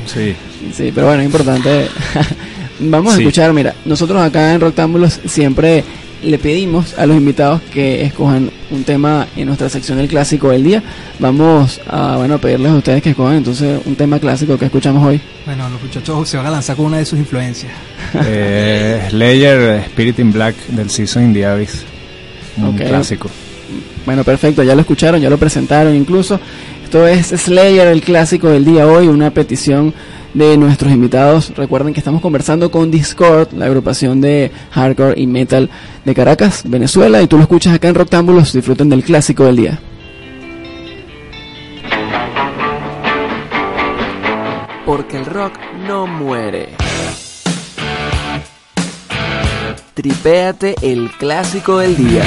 Sí. 0.06 0.34
Sí, 0.74 0.92
pero 0.94 1.06
bueno, 1.08 1.22
es 1.22 1.26
importante. 1.26 1.86
Vamos 2.80 3.14
a 3.14 3.16
Sí. 3.16 3.22
escuchar, 3.22 3.52
mira, 3.52 3.74
nosotros 3.84 4.20
acá 4.22 4.52
en 4.52 4.60
Rectángulos 4.60 5.20
siempre 5.26 5.82
le 6.22 6.38
pedimos 6.38 6.98
a 6.98 7.06
los 7.06 7.16
invitados 7.16 7.60
que 7.72 8.02
escojan 8.04 8.50
un 8.70 8.84
tema 8.84 9.26
en 9.36 9.46
nuestra 9.46 9.68
sección 9.68 9.98
del 9.98 10.08
clásico 10.08 10.50
del 10.50 10.62
día. 10.64 10.82
Vamos 11.18 11.80
a, 11.88 12.16
bueno, 12.16 12.38
pedirles 12.38 12.72
a 12.72 12.76
ustedes 12.76 13.02
que 13.02 13.10
escojan 13.10 13.36
entonces 13.36 13.80
un 13.84 13.94
tema 13.96 14.18
clásico 14.18 14.58
que 14.58 14.64
escuchamos 14.66 15.06
hoy. 15.06 15.20
Bueno, 15.46 15.68
los 15.70 15.80
muchachos 15.82 16.28
se 16.28 16.36
van 16.36 16.46
a 16.46 16.50
lanzar 16.50 16.76
con 16.76 16.86
una 16.86 16.98
de 16.98 17.04
sus 17.06 17.18
influencias. 17.18 17.72
Eh, 18.24 19.06
Slayer, 19.10 19.80
Spirit 19.86 20.18
in 20.20 20.32
Black 20.32 20.54
del 20.68 20.90
Season 20.90 21.22
in 21.24 21.32
the 21.34 21.44
Abyss. 21.46 21.82
Un 22.58 22.76
clásico. 22.76 23.28
Bueno, 24.06 24.22
perfecto, 24.24 24.62
ya 24.62 24.74
lo 24.74 24.80
escucharon, 24.82 25.20
ya 25.20 25.28
lo 25.28 25.36
presentaron 25.38 25.94
incluso. 25.94 26.38
Esto 26.84 27.06
es 27.06 27.26
Slayer, 27.28 27.88
el 27.88 28.00
clásico 28.02 28.48
del 28.48 28.64
día 28.64 28.86
hoy, 28.86 29.08
una 29.08 29.30
petición 29.30 29.92
de 30.36 30.56
nuestros 30.58 30.92
invitados. 30.92 31.52
Recuerden 31.56 31.94
que 31.94 32.00
estamos 32.00 32.20
conversando 32.20 32.70
con 32.70 32.90
Discord, 32.90 33.52
la 33.54 33.66
agrupación 33.66 34.20
de 34.20 34.52
hardcore 34.70 35.18
y 35.18 35.26
metal 35.26 35.70
de 36.04 36.14
Caracas, 36.14 36.62
Venezuela, 36.66 37.22
y 37.22 37.26
tú 37.26 37.36
lo 37.36 37.42
escuchas 37.42 37.74
acá 37.74 37.88
en 37.88 37.94
Roctámbulos. 37.94 38.52
Disfruten 38.52 38.90
del 38.90 39.02
clásico 39.02 39.44
del 39.44 39.56
día. 39.56 39.80
Porque 44.84 45.16
el 45.16 45.24
rock 45.24 45.54
no 45.86 46.06
muere. 46.06 46.68
Tripéate 49.94 50.74
el 50.82 51.10
clásico 51.18 51.78
del 51.78 51.96
día. 51.96 52.22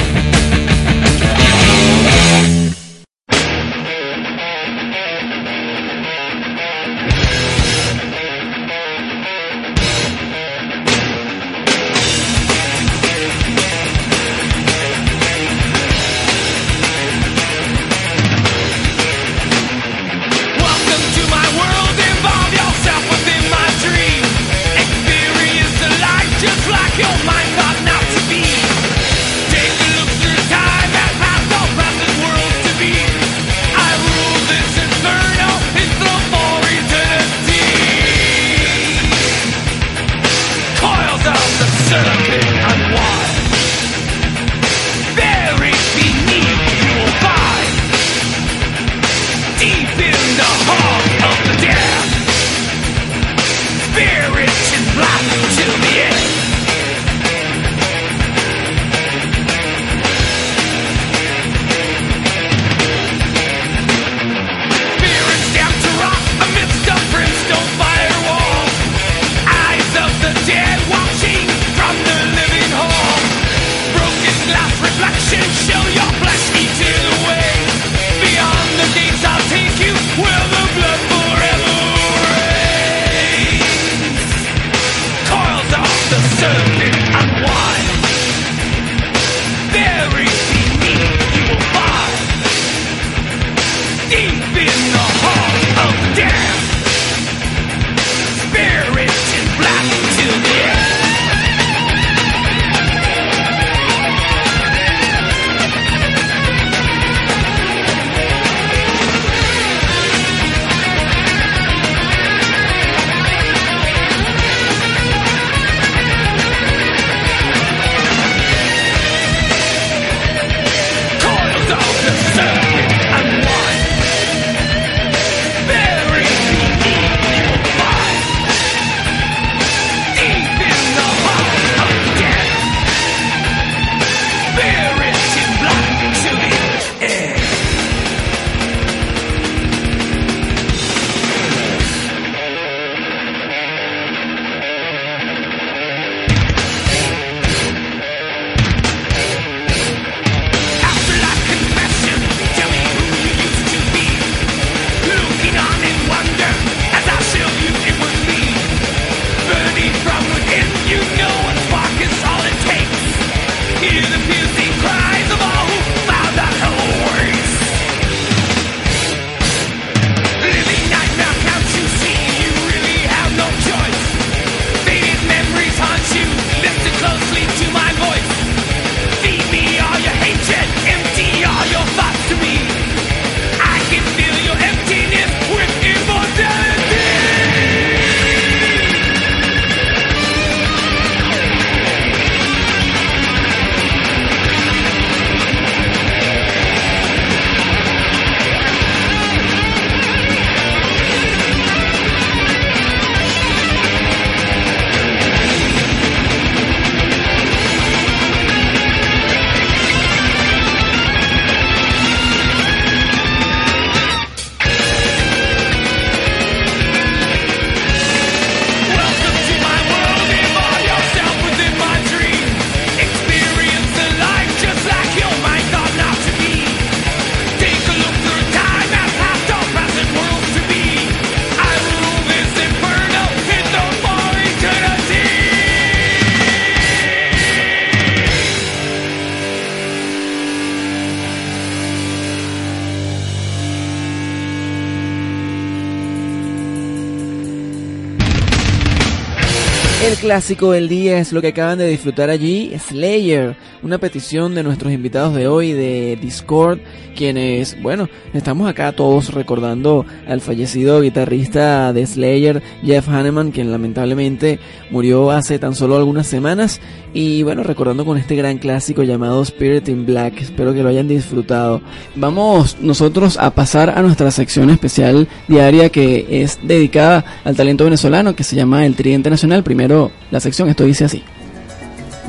El 250.02 250.16
clásico 250.16 250.72
del 250.72 250.88
día 250.88 251.18
es 251.18 251.30
lo 251.30 251.42
que 251.42 251.48
acaban 251.48 251.76
de 251.76 251.86
disfrutar 251.86 252.30
allí, 252.30 252.72
Slayer, 252.78 253.54
una 253.82 253.98
petición 253.98 254.54
de 254.54 254.62
nuestros 254.62 254.94
invitados 254.94 255.34
de 255.34 255.46
hoy 255.46 255.72
de 255.74 256.18
Discord, 256.18 256.78
quienes, 257.14 257.80
bueno, 257.82 258.08
estamos 258.32 258.66
acá 258.66 258.92
todos 258.92 259.34
recordando 259.34 260.06
al 260.26 260.40
fallecido 260.40 261.02
guitarrista 261.02 261.92
de 261.92 262.06
Slayer, 262.06 262.62
Jeff 262.82 263.10
Hanneman, 263.10 263.50
quien 263.50 263.70
lamentablemente 263.70 264.58
murió 264.90 265.30
hace 265.32 265.58
tan 265.58 265.74
solo 265.74 265.98
algunas 265.98 266.26
semanas, 266.26 266.80
y 267.12 267.42
bueno, 267.42 267.62
recordando 267.62 268.04
con 268.04 268.16
este 268.18 268.36
gran 268.36 268.58
clásico 268.58 269.02
llamado 269.02 269.42
Spirit 269.42 269.88
in 269.88 270.06
Black, 270.06 270.40
espero 270.40 270.72
que 270.72 270.82
lo 270.82 270.88
hayan 270.88 271.08
disfrutado. 271.08 271.80
Vamos 272.14 272.76
nosotros 272.80 273.36
a 273.38 273.50
pasar 273.50 273.90
a 273.90 274.02
nuestra 274.02 274.30
sección 274.30 274.70
especial 274.70 275.26
diaria 275.48 275.88
que 275.90 276.42
es 276.42 276.58
dedicada 276.62 277.24
al 277.44 277.56
talento 277.56 277.84
venezolano, 277.84 278.36
que 278.36 278.44
se 278.44 278.54
llama 278.54 278.86
El 278.86 278.94
Tridente 278.94 279.28
Nacional, 279.28 279.64
primero 279.64 280.12
la 280.30 280.40
sección, 280.40 280.68
esto 280.68 280.84
dice 280.84 281.04
así. 281.04 281.24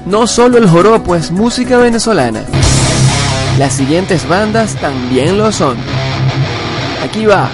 No 0.06 0.26
solo 0.26 0.58
el 0.58 0.68
joropo 0.68 1.16
es 1.16 1.32
música 1.32 1.78
venezolana. 1.78 2.44
Las 3.60 3.74
siguientes 3.74 4.28
bandas 4.28 4.76
también 4.76 5.38
lo 5.38 5.52
son. 5.52 5.78
Aquí 7.04 7.28
va. 7.28 7.52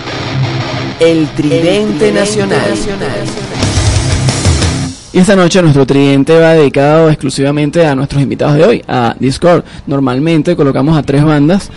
El 0.99 1.28
Tridente, 1.30 2.12
Nacional. 2.12 2.62
Y 5.17 5.21
esta 5.21 5.36
noche 5.36 5.63
nuestro 5.63 5.84
tridente 5.84 6.38
va 6.38 6.53
dedicado 6.53 7.10
exclusivamente 7.10 7.84
a 7.88 7.95
nuestros 7.95 8.21
invitados 8.21 8.56
de 8.56 8.63
hoy, 8.63 8.84
a 8.88 9.15
Discord. 9.19 9.63
Normalmente 9.88 10.56
colocamos 10.56 10.95
a 10.95 11.01
tres 11.01 11.23
bandas, 11.23 11.71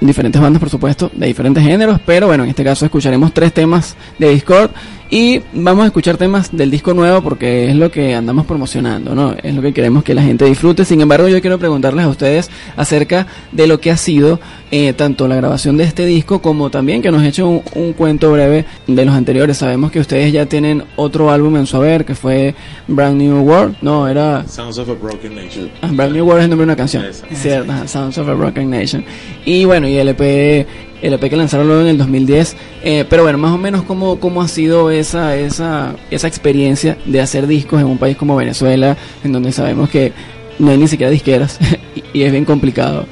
diferentes 0.00 0.40
bandas 0.40 0.60
por 0.60 0.70
supuesto, 0.70 1.10
de 1.12 1.26
diferentes 1.26 1.64
géneros, 1.64 2.00
pero 2.06 2.28
bueno, 2.28 2.44
en 2.44 2.50
este 2.50 2.62
caso 2.62 2.84
escucharemos 2.84 3.34
tres 3.34 3.52
temas 3.52 3.96
de 4.20 4.28
Discord 4.28 4.70
y 5.10 5.40
vamos 5.54 5.84
a 5.84 5.86
escuchar 5.86 6.16
temas 6.16 6.54
del 6.54 6.70
disco 6.70 6.92
nuevo 6.92 7.22
porque 7.22 7.70
es 7.70 7.76
lo 7.76 7.90
que 7.90 8.14
andamos 8.14 8.44
promocionando, 8.44 9.14
¿no? 9.14 9.34
Es 9.42 9.54
lo 9.54 9.62
que 9.62 9.72
queremos 9.72 10.04
que 10.04 10.14
la 10.14 10.22
gente 10.22 10.44
disfrute. 10.44 10.84
Sin 10.84 11.00
embargo, 11.00 11.28
yo 11.28 11.40
quiero 11.40 11.58
preguntarles 11.58 12.04
a 12.04 12.08
ustedes 12.08 12.50
acerca 12.76 13.26
de 13.52 13.66
lo 13.66 13.80
que 13.80 13.90
ha 13.90 13.96
sido 13.96 14.38
eh, 14.70 14.92
tanto 14.92 15.26
la 15.26 15.36
grabación 15.36 15.78
de 15.78 15.84
este 15.84 16.04
disco 16.04 16.42
como 16.42 16.70
también 16.70 17.00
que 17.00 17.10
nos 17.10 17.22
echen 17.22 17.46
un, 17.46 17.62
un 17.74 17.92
cuento 17.94 18.30
breve 18.32 18.66
de 18.86 19.04
los 19.04 19.14
anteriores. 19.14 19.56
Sabemos 19.56 19.90
que 19.90 20.00
ustedes 20.00 20.32
ya 20.32 20.46
tienen 20.46 20.84
otro 20.96 21.30
álbum 21.30 21.56
en 21.56 21.66
su 21.66 21.78
haber 21.78 22.04
que 22.04 22.14
fue 22.14 22.54
Brand 22.86 23.16
New 23.16 23.40
World. 23.40 23.76
No, 23.80 24.06
era 24.06 24.46
Sounds 24.46 24.78
of 24.78 24.90
a 24.90 24.94
Broken 24.94 25.34
Nation. 25.34 25.70
Ah, 25.80 25.88
Brand 25.90 26.12
New 26.14 26.26
World 26.26 26.40
es 26.40 26.44
el 26.44 26.50
nombre 26.50 26.66
de 26.66 26.72
una 26.72 26.76
canción. 26.76 27.04
Cierto, 27.32 27.72
Sounds 27.86 28.18
of 28.18 28.28
a 28.28 28.34
Broken 28.34 28.68
Nation. 28.68 29.04
Y 29.46 29.64
bueno, 29.64 29.88
y 29.88 29.96
el 29.96 30.08
EP, 30.08 30.66
el 31.02 31.12
EP 31.12 31.28
que 31.28 31.36
lanzaron 31.36 31.66
luego 31.66 31.82
en 31.82 31.88
el 31.88 31.98
2010. 31.98 32.56
Eh, 32.82 33.04
pero 33.08 33.22
bueno, 33.22 33.38
más 33.38 33.52
o 33.52 33.58
menos 33.58 33.82
cómo, 33.82 34.20
cómo 34.20 34.42
ha 34.42 34.48
sido 34.48 34.90
esa, 34.90 35.36
esa, 35.36 35.94
esa 36.10 36.28
experiencia 36.28 36.98
de 37.04 37.20
hacer 37.20 37.46
discos 37.46 37.80
en 37.80 37.86
un 37.86 37.98
país 37.98 38.16
como 38.16 38.36
Venezuela, 38.36 38.96
en 39.24 39.32
donde 39.32 39.52
sabemos 39.52 39.88
que 39.88 40.12
no 40.58 40.70
hay 40.70 40.78
ni 40.78 40.88
siquiera 40.88 41.10
disqueras 41.10 41.58
y, 41.94 42.20
y 42.20 42.22
es 42.22 42.32
bien 42.32 42.44
complicado. 42.44 43.06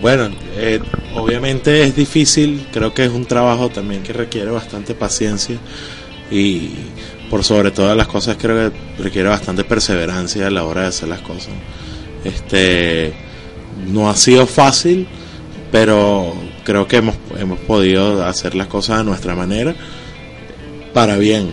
Bueno, 0.00 0.30
eh, 0.56 0.80
obviamente 1.14 1.84
es 1.84 1.94
difícil, 1.94 2.66
creo 2.72 2.92
que 2.92 3.04
es 3.04 3.10
un 3.10 3.24
trabajo 3.24 3.68
también 3.68 4.02
que 4.02 4.12
requiere 4.12 4.50
bastante 4.50 4.94
paciencia 4.94 5.56
y 6.28 6.70
por 7.30 7.44
sobre 7.44 7.70
todas 7.70 7.96
las 7.96 8.08
cosas 8.08 8.36
creo 8.36 8.70
que 8.70 9.02
requiere 9.02 9.28
bastante 9.28 9.62
perseverancia 9.62 10.48
a 10.48 10.50
la 10.50 10.64
hora 10.64 10.82
de 10.82 10.86
hacer 10.88 11.08
las 11.08 11.20
cosas. 11.20 11.52
Este 12.24 13.12
no 13.92 14.10
ha 14.10 14.16
sido 14.16 14.46
fácil, 14.46 15.06
pero 15.70 16.34
creo 16.64 16.86
que 16.86 16.96
hemos, 16.96 17.16
hemos 17.38 17.58
podido 17.60 18.24
hacer 18.24 18.54
las 18.54 18.66
cosas 18.68 19.00
a 19.00 19.04
nuestra 19.04 19.34
manera 19.34 19.74
para 20.94 21.16
bien. 21.16 21.50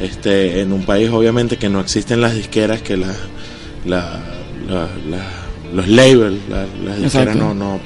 Este, 0.00 0.60
en 0.60 0.72
un 0.72 0.84
país 0.84 1.10
obviamente 1.10 1.56
que 1.58 1.68
no 1.68 1.80
existen 1.80 2.20
las 2.20 2.34
disqueras, 2.34 2.82
que 2.82 2.96
la, 2.96 3.14
la- 3.86 4.20
la- 4.68 4.88
la- 5.08 5.72
los 5.72 5.86
labels, 5.88 6.38
la- 6.48 6.66
las 6.84 7.00
disqueras 7.00 7.36
no, 7.36 7.54
no, 7.54 7.78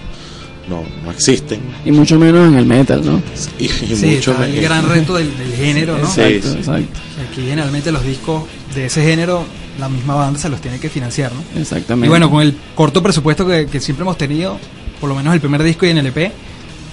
no, 0.69 0.83
no 1.05 1.11
existen. 1.11 1.61
Y 1.85 1.92
mucho 1.92 2.19
menos 2.19 2.49
en 2.49 2.57
el 2.59 2.64
metal, 2.64 3.05
¿no? 3.05 3.21
Y, 3.59 3.64
y 3.66 3.69
Sí, 3.69 4.07
mucho 4.14 4.33
está 4.33 4.47
el 4.47 4.61
gran 4.62 4.88
reto 4.88 5.14
del, 5.14 5.37
del 5.37 5.53
género, 5.53 5.99
¿no? 5.99 6.11
Sí, 6.11 6.21
Exacto, 6.23 6.53
sí. 6.53 6.59
exacto. 6.59 7.01
Aquí 7.31 7.42
generalmente 7.42 7.92
los 7.92 8.03
discos 8.05 8.45
de 8.75 8.87
ese 8.87 9.03
género, 9.03 9.45
la 9.79 9.88
misma 9.90 10.14
banda 10.14 10.38
se 10.40 10.49
los 10.49 10.61
tiene 10.61 10.79
que 10.81 10.88
financiar, 10.88 11.33
¿no? 11.33 11.61
Exactamente. 11.61 12.07
Y 12.07 12.09
bueno, 12.09 12.31
con 12.31 12.40
el 12.42 12.55
corto 12.75 13.03
presupuesto 13.03 13.47
que, 13.47 13.66
que 13.66 13.79
siempre 13.81 14.05
hemos 14.05 14.16
tenido, 14.16 14.59
por 15.01 15.09
lo 15.11 15.14
menos 15.16 15.35
el 15.35 15.40
primer 15.40 15.62
disco 15.62 15.85
y 15.85 15.90
en 15.90 15.99
el 15.99 16.07
EP, 16.07 16.33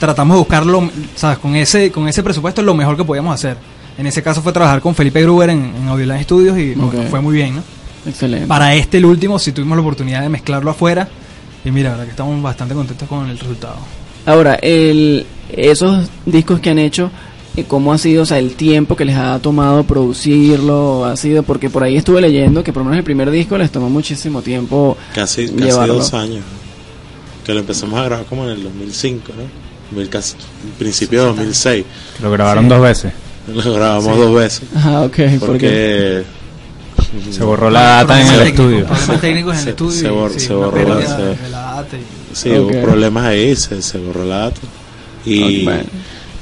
tratamos 0.03 0.35
de 0.35 0.39
buscarlo, 0.39 0.89
¿sabes? 1.15 1.37
Con 1.37 1.55
ese, 1.55 1.91
con 1.91 2.07
ese 2.09 2.21
presupuesto 2.23 2.61
lo 2.61 2.73
mejor 2.73 2.97
que 2.97 3.05
podíamos 3.05 3.33
hacer. 3.35 3.55
En 3.97 4.05
ese 4.05 4.21
caso 4.21 4.41
fue 4.41 4.51
trabajar 4.51 4.81
con 4.81 4.93
Felipe 4.95 5.21
Gruber 5.21 5.49
en, 5.49 5.73
en 5.75 5.87
Audioline 5.87 6.23
Studios 6.23 6.57
y 6.57 6.73
bueno, 6.73 7.03
fue 7.09 7.21
muy 7.21 7.35
bien, 7.35 7.55
¿no? 7.55 7.63
Excelente. 8.05 8.47
Para 8.47 8.75
este, 8.75 8.97
el 8.97 9.05
último, 9.05 9.39
sí 9.39 9.53
tuvimos 9.53 9.77
la 9.77 9.81
oportunidad 9.81 10.21
de 10.21 10.29
mezclarlo 10.29 10.71
afuera. 10.71 11.07
Y 11.63 11.71
mira, 11.71 11.89
la 11.89 11.95
verdad 11.95 12.05
que 12.05 12.11
estamos 12.11 12.41
bastante 12.41 12.75
contentos 12.75 13.07
con 13.07 13.29
el 13.29 13.39
resultado. 13.39 13.77
Ahora, 14.25 14.55
el, 14.55 15.25
esos 15.49 16.09
discos 16.25 16.59
que 16.59 16.69
han 16.71 16.79
hecho, 16.79 17.09
eh, 17.55 17.63
¿cómo 17.65 17.93
ha 17.93 17.97
sido, 17.97 18.23
o 18.23 18.25
sea, 18.25 18.39
el 18.39 18.55
tiempo 18.55 18.97
que 18.97 19.05
les 19.05 19.15
ha 19.15 19.39
tomado 19.39 19.83
producirlo? 19.85 21.05
Ha 21.05 21.15
sido, 21.15 21.43
porque 21.43 21.69
por 21.69 21.83
ahí 21.83 21.95
estuve 21.95 22.19
leyendo 22.19 22.61
que 22.63 22.73
por 22.73 22.81
lo 22.81 22.85
menos 22.85 22.97
el 22.97 23.05
primer 23.05 23.31
disco 23.31 23.57
les 23.57 23.71
tomó 23.71 23.89
muchísimo 23.89 24.41
tiempo 24.41 24.97
Casi, 25.15 25.47
casi 25.47 25.55
llevarlo. 25.63 25.93
dos 25.95 26.13
años. 26.13 26.43
Que 27.45 27.53
lo 27.53 27.61
empezamos 27.61 27.97
a 27.99 28.03
grabar 28.03 28.25
como 28.25 28.43
en 28.45 28.49
el 28.51 28.63
2005, 28.63 29.31
¿no? 29.37 29.72
Casi- 30.09 30.35
principio 30.77 31.21
de 31.21 31.25
2006. 31.27 31.85
Lo 32.21 32.31
grabaron 32.31 32.67
dos 32.69 32.81
veces. 32.81 33.11
Lo 33.47 33.73
grabamos 33.73 34.17
dos 34.17 34.33
veces. 34.35 34.61
Ajá, 34.75 35.01
ok, 35.01 35.15
porque 35.39 36.23
Porque 36.95 37.31
Se 37.31 37.43
borró 37.43 37.69
la 37.69 37.81
data 37.81 38.21
en 38.21 38.27
el 38.27 38.47
estudio. 38.47 38.85
Problemas 38.85 39.21
técnicos 39.21 39.53
en 39.53 39.57
el 39.59 39.63
Se- 39.63 39.69
estudio. 39.71 40.29
se 40.39 40.53
borró 40.53 40.83
la- 40.89 40.95
data 40.95 41.97
sí, 42.33 42.49
hubo 42.51 42.81
problemas 42.81 43.25
ahí, 43.25 43.55
se, 43.55 43.81
se 43.81 43.97
borró 43.99 44.25
la 44.25 44.37
data. 44.37 44.61
Y, 45.25 45.59
Ok, 45.59 45.63
bueno. 45.65 45.83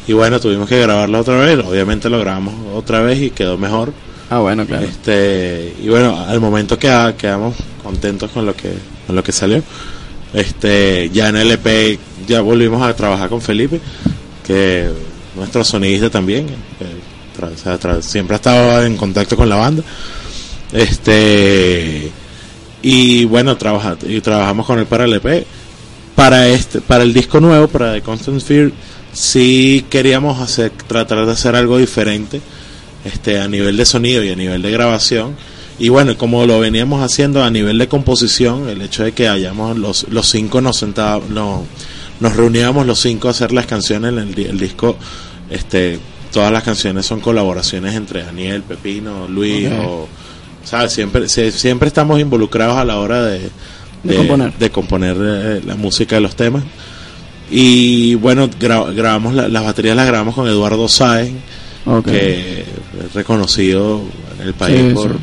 y 0.08 0.14
bueno, 0.14 0.40
tuvimos 0.40 0.70
que 0.70 0.80
grabarla 0.80 1.20
otra 1.20 1.36
vez. 1.38 1.60
Obviamente 1.66 2.10
lo 2.10 2.20
grabamos 2.20 2.54
otra 2.74 3.02
vez 3.02 3.20
y 3.20 3.30
quedó 3.32 3.58
mejor. 3.58 3.92
Ah, 4.30 4.40
bueno, 4.40 4.66
claro. 4.66 4.86
Este, 4.86 5.76
y 5.84 5.90
bueno, 5.90 6.18
al 6.26 6.40
momento 6.40 6.80
queda- 6.80 7.16
quedamos 7.18 7.56
contentos 7.84 8.32
con 8.32 8.46
lo 8.46 8.56
que 8.56 8.74
con 9.08 9.16
lo 9.16 9.24
que 9.24 9.32
salió. 9.34 9.62
Este, 10.34 11.10
ya 11.10 11.30
en 11.30 11.36
el 11.36 11.52
EP 11.52 12.00
ya 12.28 12.42
volvimos 12.42 12.82
a 12.82 12.96
trabajar 12.96 13.30
con 13.30 13.42
Felipe, 13.42 13.80
que 14.46 14.90
nuestro 15.36 15.64
sonidista 15.64 16.10
también, 16.10 16.48
siempre 18.02 18.36
ha 18.36 18.38
estado 18.38 18.86
en 18.86 18.98
contacto 18.98 19.36
con 19.36 19.50
la 19.50 19.56
banda. 19.56 19.84
Este, 20.72 22.12
y 22.82 23.26
bueno, 23.26 23.58
trabaja, 23.58 23.98
y 24.08 24.22
trabajamos 24.22 24.66
con 24.66 24.80
él 24.80 24.86
para 24.86 25.06
el 25.06 25.14
EP. 25.14 25.46
Para 26.16 26.48
este, 26.50 26.82
para 26.82 27.04
el 27.04 27.14
disco 27.14 27.40
nuevo, 27.40 27.68
para 27.68 27.94
The 27.94 28.02
Constant 28.02 28.42
Fear, 28.42 28.72
sí 29.14 29.86
queríamos 29.90 30.40
hacer, 30.40 30.72
tratar 30.88 31.26
de 31.26 31.32
hacer 31.32 31.56
algo 31.56 31.78
diferente, 31.78 32.42
este, 33.06 33.40
a 33.40 33.48
nivel 33.48 33.78
de 33.78 33.86
sonido 33.86 34.24
y 34.24 34.30
a 34.30 34.36
nivel 34.36 34.62
de 34.62 34.72
grabación. 34.72 35.36
Y 35.84 35.90
bueno, 35.90 36.16
como 36.18 36.46
lo 36.46 36.60
veníamos 36.60 37.02
haciendo 37.04 37.44
a 37.44 37.50
nivel 37.50 37.78
de 37.80 37.88
composición, 37.88 38.70
el 38.70 38.82
hecho 38.84 39.04
de 39.04 39.14
que 39.14 39.28
hayamos 39.28 39.78
los, 39.78 40.06
los 40.10 40.30
cinco 40.30 40.62
nos 40.62 40.78
sentábamos, 40.78 41.30
no, 41.32 41.64
nos 42.20 42.36
reuníamos 42.36 42.86
los 42.86 43.00
cinco 43.00 43.28
a 43.28 43.32
hacer 43.32 43.52
las 43.52 43.66
canciones 43.66 44.12
en 44.14 44.20
el, 44.20 44.36
di- 44.36 44.44
el 44.46 44.60
disco, 44.60 44.96
este, 45.50 45.98
todas 46.32 46.52
las 46.52 46.62
canciones 46.64 47.08
son 47.08 47.20
colaboraciones 47.20 47.96
entre 47.96 48.22
Daniel, 48.24 48.62
Pepino, 48.62 49.28
Luis, 49.28 49.70
o, 49.84 50.08
¿sabes? 50.64 50.94
Siempre, 50.94 51.28
se- 51.28 51.52
siempre 51.52 51.88
estamos 51.88 52.20
involucrados 52.20 52.78
a 52.78 52.86
la 52.86 53.00
hora 53.00 53.24
de, 53.26 53.50
De 54.04 54.16
componer. 54.18 54.54
de 54.54 54.70
componer, 54.70 55.18
eh, 55.20 55.62
la 55.66 55.76
música 55.78 56.16
de 56.16 56.22
los 56.22 56.36
temas. 56.36 56.64
Y 57.50 58.14
bueno, 58.16 58.50
gra- 58.52 58.94
grabamos 58.94 59.34
la- 59.34 59.48
las 59.50 59.64
baterías 59.64 59.96
las 59.96 60.06
grabamos 60.06 60.36
con 60.36 60.48
Eduardo 60.48 60.88
Sáenz, 60.88 61.34
que 62.04 62.60
es 63.04 63.14
reconocido 63.16 64.02
en 64.40 64.48
el 64.48 64.54
país 64.54 64.80
Sí, 64.90 64.94
por, 64.94 65.12
sí. 65.14 65.18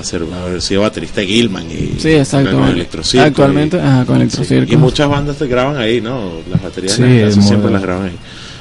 Hacer, 0.00 0.22
haber 0.44 0.60
sido 0.62 0.82
baterista 0.82 1.20
de 1.20 1.26
Gilman 1.26 1.64
y 1.70 2.00
Sí, 2.00 2.10
exacto. 2.10 2.52
con 2.52 2.68
Electrocirco 2.68 3.26
Actualmente, 3.26 3.76
y, 3.76 3.80
ajá, 3.80 4.04
con 4.04 4.16
sí, 4.16 4.22
Electrocirco. 4.22 4.72
y 4.72 4.76
muchas 4.76 5.08
bandas 5.08 5.36
te 5.36 5.46
graban 5.46 5.76
ahí, 5.76 6.00
¿no? 6.00 6.32
Las 6.50 6.62
baterías 6.62 6.92
Sí, 6.94 7.42
siempre 7.42 7.70
las 7.70 7.82
graban 7.82 8.06
ahí. 8.06 8.16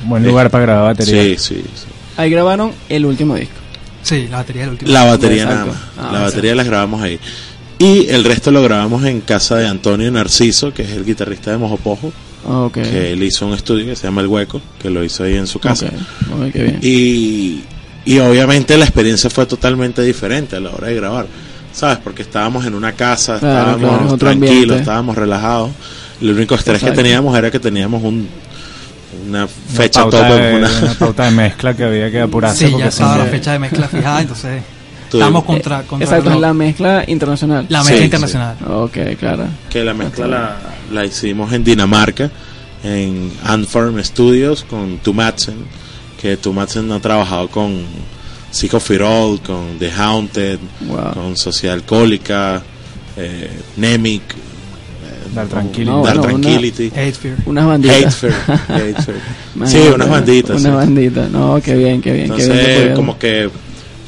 Buen 0.05 0.23
lugar 0.23 0.49
para 0.49 0.63
grabar 0.65 0.95
batería. 0.95 1.23
Sí, 1.23 1.35
sí, 1.37 1.55
sí. 1.75 1.85
Ahí 2.17 2.29
grabaron 2.29 2.71
el 2.89 3.05
último 3.05 3.35
disco. 3.35 3.53
Sí, 4.01 4.27
la 4.29 4.37
batería 4.37 4.61
del 4.63 4.71
último. 4.71 4.91
La 4.91 5.03
batería 5.05 5.43
Exacto. 5.43 5.65
nada 5.65 5.79
más. 5.97 6.05
Ah, 6.05 6.09
la 6.13 6.19
batería 6.21 6.55
las 6.55 6.65
grabamos 6.65 7.01
ahí. 7.01 7.19
Y 7.79 8.07
el 8.09 8.23
resto 8.23 8.51
lo 8.51 8.61
grabamos 8.61 9.03
en 9.05 9.21
casa 9.21 9.55
de 9.57 9.67
Antonio 9.67 10.11
Narciso, 10.11 10.73
que 10.73 10.81
es 10.83 10.89
el 10.91 11.05
guitarrista 11.05 11.51
de 11.51 11.57
Mojopojo, 11.57 12.11
Ok. 12.45 12.73
que 12.81 13.13
él 13.13 13.23
hizo 13.23 13.45
un 13.45 13.53
estudio 13.53 13.85
que 13.85 13.95
se 13.95 14.03
llama 14.07 14.21
El 14.21 14.27
Hueco, 14.27 14.61
que 14.81 14.89
lo 14.89 15.03
hizo 15.03 15.23
ahí 15.23 15.35
en 15.35 15.47
su 15.47 15.59
casa. 15.59 15.87
Ok, 15.87 16.47
ok, 16.47 16.51
qué 16.51 16.63
bien. 16.63 16.79
Y, 16.81 17.61
y 18.05 18.19
obviamente 18.19 18.77
la 18.77 18.85
experiencia 18.85 19.29
fue 19.29 19.45
totalmente 19.45 20.01
diferente 20.01 20.55
a 20.55 20.59
la 20.59 20.71
hora 20.71 20.87
de 20.87 20.95
grabar, 20.95 21.27
¿sabes? 21.73 21.97
Porque 22.03 22.21
estábamos 22.23 22.65
en 22.65 22.73
una 22.75 22.93
casa, 22.93 23.39
Claro, 23.39 23.71
estábamos 23.71 23.79
claro, 23.89 24.05
otro 24.05 24.17
tranquilos, 24.17 24.51
ambiente. 24.53 24.75
estábamos 24.79 25.15
relajados. 25.17 25.71
El 26.21 26.31
único 26.31 26.55
estrés 26.55 26.79
que 26.79 26.85
Exacto. 26.87 27.01
teníamos 27.03 27.37
era 27.37 27.49
que 27.51 27.59
teníamos 27.59 28.03
un, 28.03 28.27
una 29.27 29.39
Una 29.43 29.47
fecha 29.47 30.01
pauta 30.01 30.27
tope, 30.27 30.41
de, 30.41 30.55
una- 30.57 30.69
una 30.81 30.93
pauta 30.93 31.23
de 31.25 31.31
mezcla 31.31 31.73
que 31.75 31.83
había 31.83 32.11
que 32.11 32.21
apurarse 32.21 32.65
Sí, 32.65 32.71
porque 32.71 32.83
ya 32.83 32.89
estaba 32.89 33.17
la 33.17 33.25
fecha 33.25 33.51
de 33.53 33.59
mezcla 33.59 33.87
fijada, 33.87 34.21
entonces 34.21 34.61
Estamos 35.11 35.43
contra, 35.43 35.81
contra 35.83 36.05
Exacto, 36.07 36.39
la 36.39 36.53
mezcla 36.53 37.03
internacional. 37.07 37.65
la 37.67 37.79
Sí, 37.83 37.85
mezcla 37.93 37.97
sí. 37.99 38.03
internacional. 38.05 38.55
Ok, 38.69 38.97
claro. 39.19 39.45
que 39.69 39.83
la 39.83 39.93
mezcla 39.95 40.27
la, 40.27 40.57
la 40.91 41.03
hicimos 41.05 41.51
en 41.51 41.63
Dinamarca, 41.63 42.29
en 42.83 43.31
Antform 43.43 44.03
Studios 44.03 44.63
con 44.69 44.97
Tu 44.99 45.11
Madsen, 45.13 45.55
que 46.19 46.37
Tu 46.37 46.51
Madsen 46.53 46.91
ha 46.91 46.99
trabajado 46.99 47.47
con 47.47 47.83
Sick 48.51 48.73
of 48.73 48.89
It 48.91 49.01
All, 49.01 49.39
con 49.41 49.77
The 49.79 49.91
Haunted, 49.91 50.59
Wow. 50.87 51.13
con 51.13 51.37
Sociedad 51.37 51.75
Alcohólica, 51.75 52.61
eh, 53.15 53.49
Nemic, 53.77 54.21
eh, 54.33 55.33
Dar 55.33 55.47
Tranquility. 55.47 55.89
No, 55.91 56.03
Dar 56.03 56.17
una- 56.19 56.27
Tranquility, 56.27 56.87
Hate 56.87 57.13
Fear. 57.13 57.35
Unas 57.45 57.65
banditas. 57.65 58.17
Sí, 59.65 59.77
unas 59.93 60.09
banditas. 60.09 60.51
Unas 60.51 60.63
sí. 60.63 60.69
banditas. 60.69 61.29
No, 61.31 61.59
qué 61.63 61.75
bien, 61.75 62.01
qué 62.01 62.13
bien. 62.13 62.29
qué 62.29 62.35
bien 62.45 62.51
Entonces, 62.51 62.95
como 62.95 63.17
que 63.17 63.49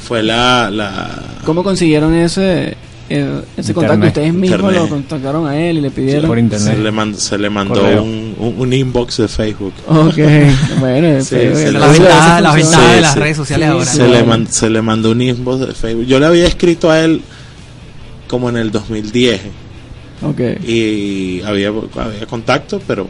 fue 0.08 0.24
la, 0.24 0.70
la 0.72 1.24
¿Cómo 1.46 1.64
consiguieron 1.64 2.14
ese, 2.14 2.76
eh, 3.12 3.42
ese 3.58 3.74
contacto? 3.74 3.96
Internet. 3.96 4.08
¿Ustedes 4.10 4.34
mismos 4.34 4.60
Internet. 4.62 4.82
lo 4.82 4.90
contactaron 4.90 5.48
a 5.48 5.60
él 5.60 5.78
y 5.78 5.82
le 5.82 5.92
pidieron? 5.92 6.28
Por 6.28 6.40
internet. 6.40 6.76
se 6.76 6.82
le, 6.82 6.92
man- 6.92 7.16
se 7.16 7.38
le 7.38 7.50
mandó 7.50 7.84
un, 8.02 8.36
un, 8.38 8.56
un 8.58 8.74
inbox 8.74 9.18
de 9.18 9.28
Facebook. 9.28 9.74
Ok, 9.88 10.18
bueno, 10.80 11.20
Sí, 11.22 11.26
se 11.30 11.72
le- 11.72 11.72
La 11.74 11.88
ventaja, 11.88 12.42
la 12.42 12.54
de 12.56 13.02
las 13.02 13.14
sí. 13.14 13.20
redes 13.20 13.38
sociales 13.38 13.68
Sí, 13.68 13.72
ahora. 13.74 13.86
sí. 13.86 13.98
se, 13.98 14.08
le 14.08 14.24
man- 14.24 14.48
se 14.50 14.70
le 14.70 14.82
mandó 14.82 15.12
un 15.12 15.22
inbox 15.22 15.60
de 15.68 15.74
Facebook. 15.74 16.06
Yo 16.06 16.20
le 16.20 16.26
había 16.26 16.46
escrito 16.48 16.90
a 16.90 17.00
él 17.02 17.22
como 18.28 18.50
en 18.50 18.58
el 18.58 18.72
2010 18.72 19.42
Ok. 20.24 20.40
y 20.66 21.42
había, 21.42 21.70
había 21.70 22.26
contacto, 22.30 22.82
pero 22.88 23.08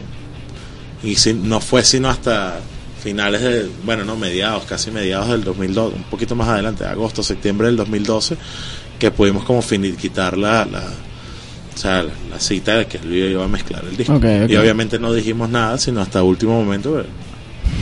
y 1.03 1.15
si, 1.15 1.33
no 1.33 1.59
fue 1.59 1.83
sino 1.83 2.09
hasta 2.09 2.59
finales 3.03 3.41
de, 3.41 3.67
bueno, 3.83 4.05
no, 4.05 4.15
mediados, 4.15 4.63
casi 4.65 4.91
mediados 4.91 5.29
del 5.29 5.43
2012, 5.43 5.95
un 5.95 6.03
poquito 6.03 6.35
más 6.35 6.47
adelante, 6.47 6.85
agosto, 6.85 7.23
septiembre 7.23 7.67
del 7.67 7.75
2012, 7.77 8.37
que 9.01 9.09
pudimos 9.11 9.43
como 9.43 9.63
finiquitar 9.63 10.37
la, 10.37 10.63
la, 10.63 10.83
o 11.73 11.77
sea, 11.77 12.03
la, 12.03 12.11
la 12.29 12.39
cita 12.39 12.77
de 12.77 12.85
que 12.85 12.97
él 12.97 13.31
iba 13.31 13.43
a 13.43 13.47
mezclar 13.47 13.83
el 13.89 13.97
disco. 13.97 14.13
Ok, 14.13 14.23
ok. 14.43 14.49
Y 14.51 14.55
obviamente 14.57 14.99
no 14.99 15.11
dijimos 15.11 15.49
nada, 15.49 15.77
sino 15.79 16.01
hasta 16.01 16.21
último 16.21 16.63
momento, 16.63 17.03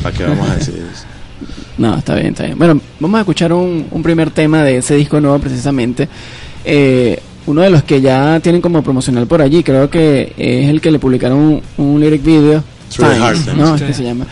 ¿para 0.02 0.16
qué 0.18 0.24
vamos 0.24 0.50
a 0.50 0.56
decir 0.56 0.76
eso? 0.76 1.04
No, 1.78 1.98
está 1.98 2.16
bien, 2.16 2.28
está 2.28 2.44
bien. 2.44 2.58
Bueno, 2.58 2.82
vamos 3.00 3.18
a 3.18 3.22
escuchar 3.22 3.54
un, 3.54 3.88
un 3.92 4.04
primer 4.04 4.32
tema 4.32 4.64
de 4.64 4.78
ese 4.78 4.96
disco 4.96 5.22
nuevo 5.22 5.40
precisamente. 5.40 6.10
Eh, 6.66 7.18
uno 7.46 7.62
de 7.62 7.70
los 7.70 7.84
que 7.84 8.02
ya 8.02 8.40
tienen 8.42 8.60
como 8.62 8.84
promocional 8.84 9.28
por 9.28 9.42
allí, 9.42 9.64
creo 9.64 9.90
que 9.90 10.34
es 10.38 10.68
el 10.70 10.82
que 10.82 10.92
le 10.92 11.00
publicaron 11.00 11.38
un, 11.40 11.62
un 11.78 12.00
lyric 12.02 12.22
video. 12.24 12.62
Times. 12.94 13.46
¿no? 13.56 13.76
Es 13.76 13.80
Sí. 13.82 13.88
que 13.88 13.94
se 13.94 14.04
llama. 14.04 14.26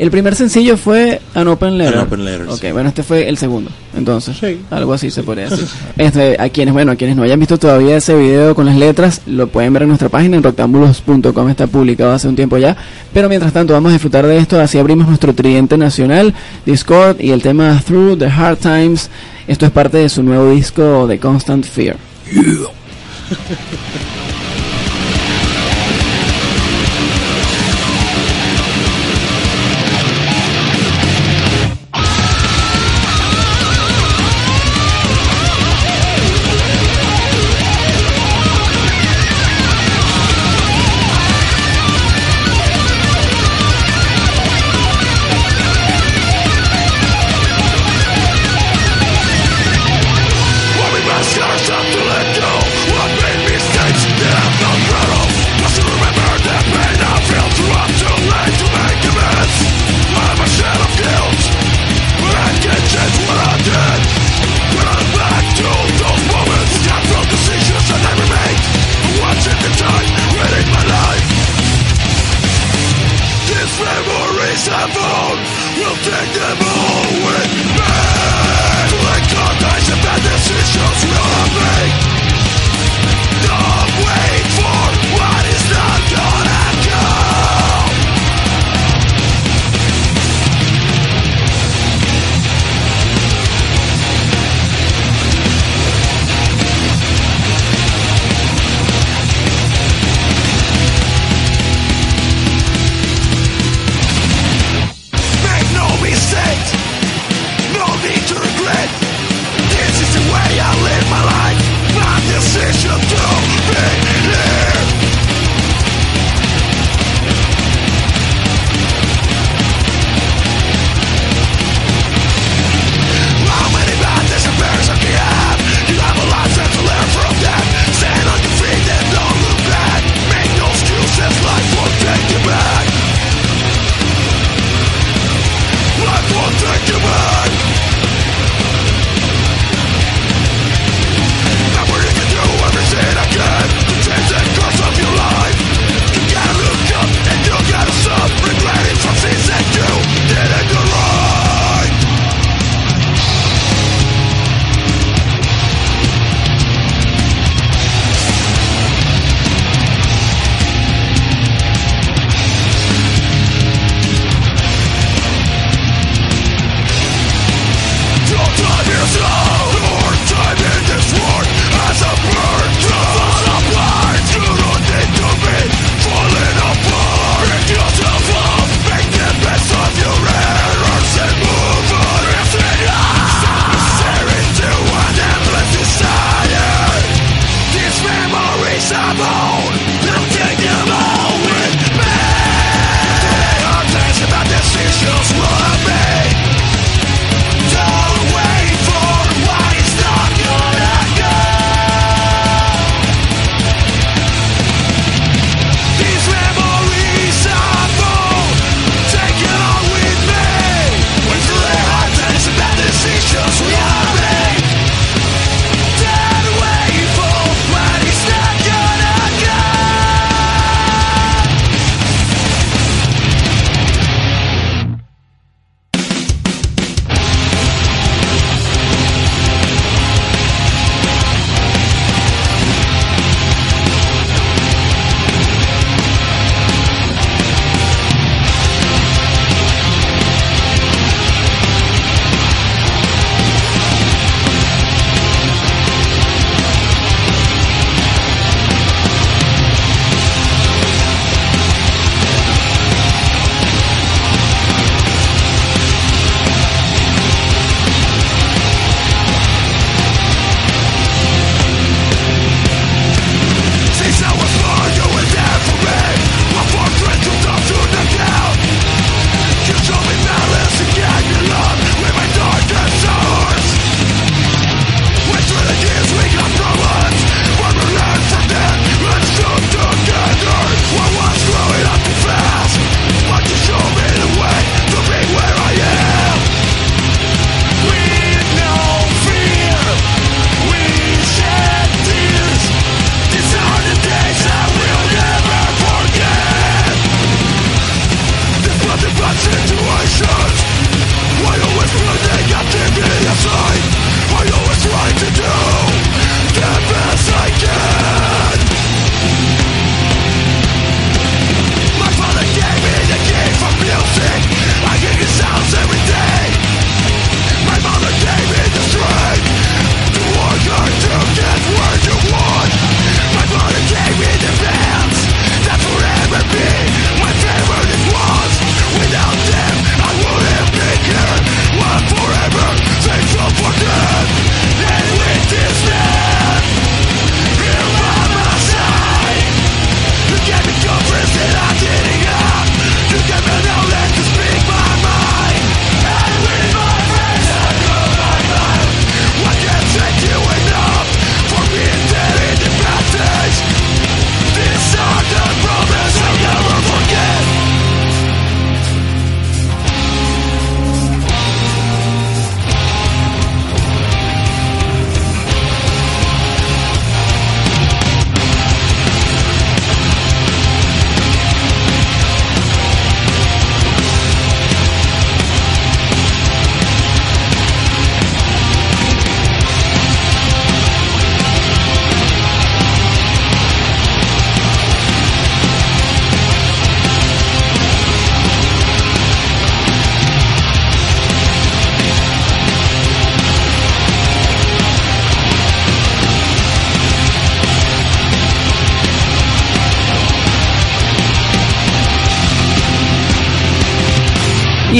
El 0.00 0.10
primer 0.10 0.34
sencillo 0.34 0.78
fue 0.78 1.20
An 1.34 1.46
Open 1.48 1.76
Letter. 1.76 1.98
An 1.98 2.06
Open 2.06 2.24
Letter, 2.24 2.48
Ok, 2.48 2.58
sí. 2.62 2.72
bueno, 2.72 2.88
este 2.88 3.02
fue 3.02 3.28
el 3.28 3.36
segundo. 3.36 3.70
Entonces, 3.94 4.34
Sí. 4.34 4.58
algo 4.70 4.94
así 4.94 5.10
se 5.10 5.22
podría 5.22 5.50
decir. 5.50 5.66
Este, 5.98 6.36
a 6.40 6.48
quienes, 6.48 6.72
bueno, 6.72 6.92
a 6.92 6.96
quienes 6.96 7.16
no 7.18 7.22
hayan 7.22 7.38
visto 7.38 7.58
todavía 7.58 7.98
ese 7.98 8.16
video 8.16 8.54
con 8.54 8.64
las 8.64 8.76
letras, 8.76 9.20
lo 9.26 9.48
pueden 9.48 9.74
ver 9.74 9.82
en 9.82 9.88
nuestra 9.88 10.08
página 10.08 10.38
en 10.38 10.42
rectángulos.com, 10.42 11.50
está 11.50 11.66
publicado 11.66 12.12
hace 12.12 12.28
un 12.28 12.34
tiempo 12.34 12.56
ya. 12.56 12.74
Pero 13.12 13.28
mientras 13.28 13.52
tanto, 13.52 13.74
vamos 13.74 13.90
a 13.90 13.92
disfrutar 13.92 14.26
de 14.26 14.38
esto. 14.38 14.58
Así 14.58 14.78
abrimos 14.78 15.06
nuestro 15.06 15.34
tridente 15.34 15.76
nacional, 15.76 16.32
Discord 16.64 17.20
y 17.20 17.32
el 17.32 17.42
tema 17.42 17.78
Through 17.86 18.18
the 18.20 18.26
Hard 18.28 18.56
Times. 18.56 19.10
Esto 19.48 19.66
es 19.66 19.70
parte 19.72 19.98
de 19.98 20.08
su 20.08 20.22
nuevo 20.22 20.50
disco 20.50 21.04
The 21.08 21.18
Constant 21.18 21.66
Fear. 21.66 21.96
What 22.34 22.70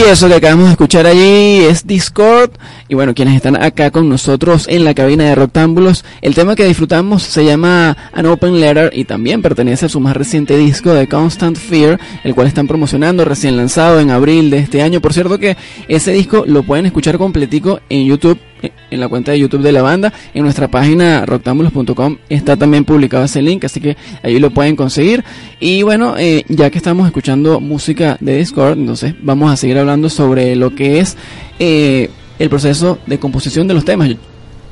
Y 0.01 0.03
eso 0.05 0.29
que 0.29 0.35
acabamos 0.37 0.65
de 0.65 0.71
escuchar 0.71 1.07
allí 1.07 1.59
es 1.59 1.87
Discord. 1.87 2.53
Y 2.89 2.95
bueno, 2.95 3.15
quienes 3.15 3.37
están 3.37 3.63
acá 3.63 3.91
con 3.91 4.09
nosotros 4.09 4.67
en 4.67 4.83
la 4.83 4.95
cabina 4.95 5.25
de 5.25 5.35
Rectángulos, 5.35 6.07
el 6.23 6.35
tema 6.35 6.57
que 6.57 6.65
disfrutamos 6.65 7.23
se 7.23 7.45
llama 7.45 7.99
An 8.15 8.25
Open 8.25 8.59
Letter 8.61 8.91
y 8.95 9.05
también 9.05 9.43
pertenece 9.43 9.87
a 9.87 9.89
su 9.91 10.01
más 10.01 10.17
reciente 10.17 10.57
disco 10.57 10.95
de 10.95 11.07
Constant 11.07 11.59
Fear, 11.59 12.01
el 12.25 12.35
cual 12.35 12.47
están 12.47 12.67
promocionando 12.67 13.27
recién 13.27 13.59
lanzado 13.59 14.01
en 14.01 14.11
abril 14.11 14.49
de 14.49 14.61
este 14.61 14.81
año. 14.81 15.03
Por 15.03 15.13
cierto 15.13 15.39
que 15.39 15.59
ese 15.87 16.13
disco 16.13 16.45
lo 16.47 16.63
pueden 16.63 16.87
escuchar 16.87 17.19
completico 17.19 17.81
en 17.91 18.07
YouTube 18.07 18.39
en 18.63 19.01
la 19.01 19.09
cuenta 19.09 19.33
de 19.33 19.39
YouTube 19.39 19.63
de 19.63 19.73
la 19.73 19.83
banda. 19.83 20.13
En 20.35 20.43
nuestra 20.43 20.69
página 20.69 21.25
roctambulos.com 21.27 22.19
está 22.29 22.57
también 22.57 22.85
publicado 22.85 23.25
ese 23.25 23.43
link, 23.43 23.65
así 23.65 23.81
que 23.81 23.97
ahí 24.23 24.39
lo 24.39 24.51
pueden 24.51 24.77
conseguir. 24.77 25.25
Y 25.59 25.83
bueno, 25.83 26.17
eh, 26.19 26.45
ya 26.49 26.71
que 26.71 26.79
estamos 26.79 27.07
escuchando 27.07 27.61
música 27.61 28.17
de 28.21 28.37
Discord, 28.37 28.79
entonces 28.79 29.15
vamos 29.23 29.51
a 29.53 29.57
seguir 29.57 29.79
hablando 29.79 30.09
sobre 30.09 30.57
lo 30.57 30.75
que 30.75 31.01
es 31.01 31.17
eh, 31.59 32.11
el 32.39 32.49
proceso 32.49 32.99
de 33.07 33.19
composición 33.19 33.69
de 33.69 33.75
los 33.75 33.85
temas. 33.85 34.11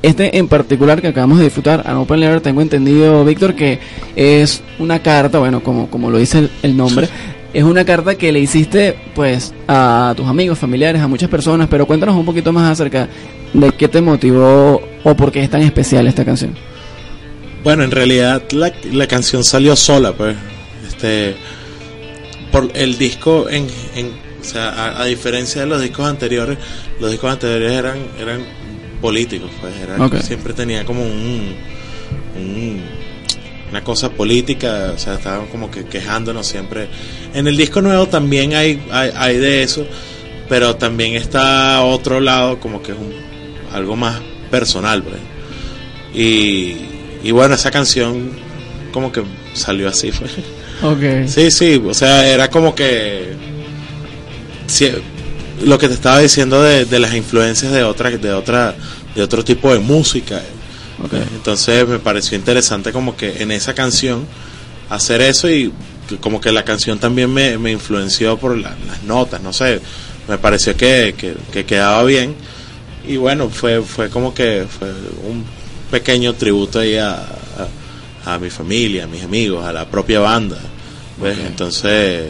Este 0.00 0.38
en 0.38 0.46
particular 0.46 1.00
que 1.00 1.08
acabamos 1.08 1.38
de 1.38 1.44
disfrutar, 1.44 1.82
a 1.84 1.98
Open 1.98 2.20
Letter, 2.20 2.40
tengo 2.40 2.62
entendido, 2.62 3.24
Víctor, 3.24 3.54
que 3.54 3.80
es 4.14 4.62
una 4.78 5.00
carta, 5.00 5.38
bueno, 5.38 5.60
como, 5.60 5.90
como 5.90 6.08
lo 6.10 6.18
dice 6.18 6.48
el 6.62 6.76
nombre, 6.76 7.08
es 7.54 7.64
una 7.64 7.84
carta 7.84 8.14
que 8.16 8.30
le 8.32 8.40
hiciste 8.40 8.96
pues 9.14 9.54
a 9.66 10.12
tus 10.16 10.26
amigos, 10.26 10.58
familiares, 10.58 11.00
a 11.02 11.08
muchas 11.08 11.30
personas, 11.30 11.68
pero 11.70 11.86
cuéntanos 11.86 12.14
un 12.16 12.24
poquito 12.26 12.52
más 12.52 12.70
acerca 12.70 13.08
de 13.52 13.72
qué 13.72 13.88
te 13.88 14.00
motivó 14.00 14.82
o 15.04 15.14
por 15.16 15.32
qué 15.32 15.42
es 15.42 15.50
tan 15.50 15.62
especial 15.62 16.06
esta 16.06 16.24
canción. 16.24 16.54
Bueno, 17.64 17.82
en 17.84 17.90
realidad 17.90 18.42
la, 18.52 18.72
la 18.92 19.06
canción 19.06 19.44
salió 19.44 19.74
sola, 19.76 20.12
pues. 20.12 20.36
Este, 20.86 21.36
por 22.52 22.70
el 22.74 22.96
disco, 22.98 23.48
en, 23.48 23.66
en 23.94 24.10
o 24.40 24.44
sea, 24.44 24.68
a, 24.70 25.02
a 25.02 25.04
diferencia 25.06 25.62
de 25.62 25.66
los 25.66 25.80
discos 25.82 26.06
anteriores, 26.08 26.56
los 27.00 27.10
discos 27.10 27.32
anteriores 27.32 27.72
eran 27.72 27.98
eran 28.20 28.40
políticos, 29.00 29.50
pues. 29.60 29.74
Eran. 29.82 30.22
Siempre 30.22 30.52
tenía 30.52 30.84
como 30.84 31.02
un, 31.02 31.54
un- 32.36 32.97
una 33.70 33.84
cosa 33.84 34.10
política, 34.10 34.92
o 34.94 34.98
sea, 34.98 35.14
estaban 35.14 35.46
como 35.46 35.70
que 35.70 35.84
quejándonos 35.84 36.46
siempre. 36.46 36.88
En 37.34 37.46
el 37.46 37.56
disco 37.56 37.82
nuevo 37.82 38.06
también 38.08 38.54
hay, 38.54 38.82
hay, 38.90 39.10
hay 39.14 39.36
de 39.36 39.62
eso, 39.62 39.86
pero 40.48 40.76
también 40.76 41.14
está 41.14 41.82
otro 41.82 42.20
lado, 42.20 42.58
como 42.60 42.82
que 42.82 42.92
es 42.92 42.98
un, 42.98 43.12
algo 43.72 43.96
más 43.96 44.20
personal, 44.50 45.02
pues. 45.02 45.16
Y, 46.14 46.76
y 47.22 47.30
bueno, 47.32 47.54
esa 47.54 47.70
canción 47.70 48.30
como 48.92 49.12
que 49.12 49.22
salió 49.54 49.88
así, 49.88 50.10
fue. 50.10 50.28
Ok. 50.80 51.26
Sí, 51.26 51.50
sí, 51.50 51.82
o 51.84 51.92
sea, 51.92 52.28
era 52.28 52.48
como 52.50 52.72
que 52.72 53.32
lo 55.64 55.76
que 55.76 55.88
te 55.88 55.94
estaba 55.94 56.20
diciendo 56.20 56.62
de, 56.62 56.84
de 56.84 56.98
las 57.00 57.14
influencias 57.14 57.72
de 57.72 57.82
otra, 57.82 58.10
de 58.10 58.32
otra, 58.32 58.76
de 59.14 59.22
otro 59.22 59.44
tipo 59.44 59.72
de 59.72 59.80
música. 59.80 60.40
Ok. 61.04 61.12
Entonces 61.34 61.86
me 61.86 61.98
pareció 61.98 62.36
interesante 62.36 62.92
como 62.92 63.16
que 63.16 63.42
en 63.42 63.50
esa 63.52 63.74
canción 63.74 64.26
hacer 64.90 65.20
eso 65.20 65.48
y 65.50 65.72
como 66.20 66.40
que 66.40 66.50
la 66.52 66.64
canción 66.64 66.98
también 66.98 67.32
me, 67.32 67.58
me 67.58 67.70
influenció 67.70 68.36
por 68.38 68.56
la- 68.56 68.74
las 68.86 69.02
notas, 69.04 69.40
no 69.42 69.52
sé, 69.52 69.80
me 70.26 70.38
pareció 70.38 70.76
que, 70.76 71.14
que, 71.16 71.34
que 71.52 71.64
quedaba 71.66 72.02
bien 72.04 72.34
y 73.06 73.16
bueno, 73.16 73.48
fue, 73.50 73.82
fue 73.82 74.08
como 74.10 74.32
que 74.34 74.66
fue 74.68 74.88
un 74.90 75.44
pequeño 75.90 76.34
tributo 76.34 76.80
ahí 76.80 76.96
a, 76.96 77.14
a, 78.24 78.34
a 78.34 78.38
mi 78.38 78.50
familia, 78.50 79.04
a 79.04 79.06
mis 79.06 79.22
amigos, 79.22 79.64
a 79.64 79.72
la 79.72 79.86
propia 79.86 80.20
banda. 80.20 80.58
¿ves? 81.22 81.38
Entonces, 81.46 82.26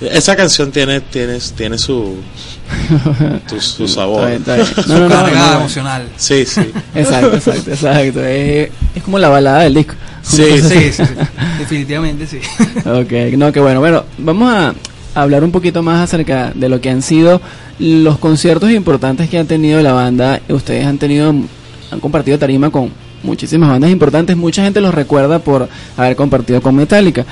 esa 0.00 0.36
canción 0.36 0.70
tiene, 0.72 1.00
tiene, 1.00 1.38
tiene 1.56 1.78
su, 1.78 2.16
tu- 3.48 3.60
su 3.60 3.88
sabor. 3.88 4.30
Está 4.30 4.54
bien, 4.56 4.66
está 4.66 4.82
bien. 4.84 4.88
No, 4.88 4.98
no, 5.00 5.08
no, 5.08 5.14
carga 5.24 5.50
no. 5.52 5.58
emocional. 5.60 6.08
Sí, 6.16 6.44
sí. 6.44 6.70
Exacto, 6.94 7.36
exacto, 7.36 7.70
exacto. 7.70 8.24
Es, 8.24 8.70
es 8.94 9.02
como 9.02 9.18
la 9.18 9.28
balada 9.28 9.60
del 9.62 9.74
disco. 9.74 9.94
Sí, 10.22 10.60
sí, 10.60 10.92
sí. 10.92 11.02
definitivamente 11.58 12.26
sí. 12.26 12.38
Ok, 12.84 13.12
no, 13.36 13.52
que 13.52 13.60
bueno. 13.60 13.80
Bueno, 13.80 14.04
vamos 14.18 14.52
a 14.52 14.74
hablar 15.14 15.44
un 15.44 15.52
poquito 15.52 15.82
más 15.82 16.02
acerca 16.02 16.52
de 16.54 16.68
lo 16.68 16.80
que 16.80 16.90
han 16.90 17.02
sido 17.02 17.40
los 17.78 18.18
conciertos 18.18 18.70
importantes 18.70 19.28
que 19.30 19.38
han 19.38 19.46
tenido 19.46 19.80
la 19.82 19.92
banda. 19.92 20.40
Ustedes 20.48 20.84
han 20.86 20.98
tenido, 20.98 21.30
han 21.30 22.00
compartido 22.00 22.38
tarima 22.38 22.70
con 22.70 22.90
muchísimas 23.22 23.68
bandas 23.70 23.90
importantes. 23.90 24.36
Mucha 24.36 24.62
gente 24.64 24.80
los 24.80 24.94
recuerda 24.94 25.38
por 25.38 25.68
haber 25.96 26.16
compartido 26.16 26.60
con 26.60 26.74
Metallica. 26.74 27.24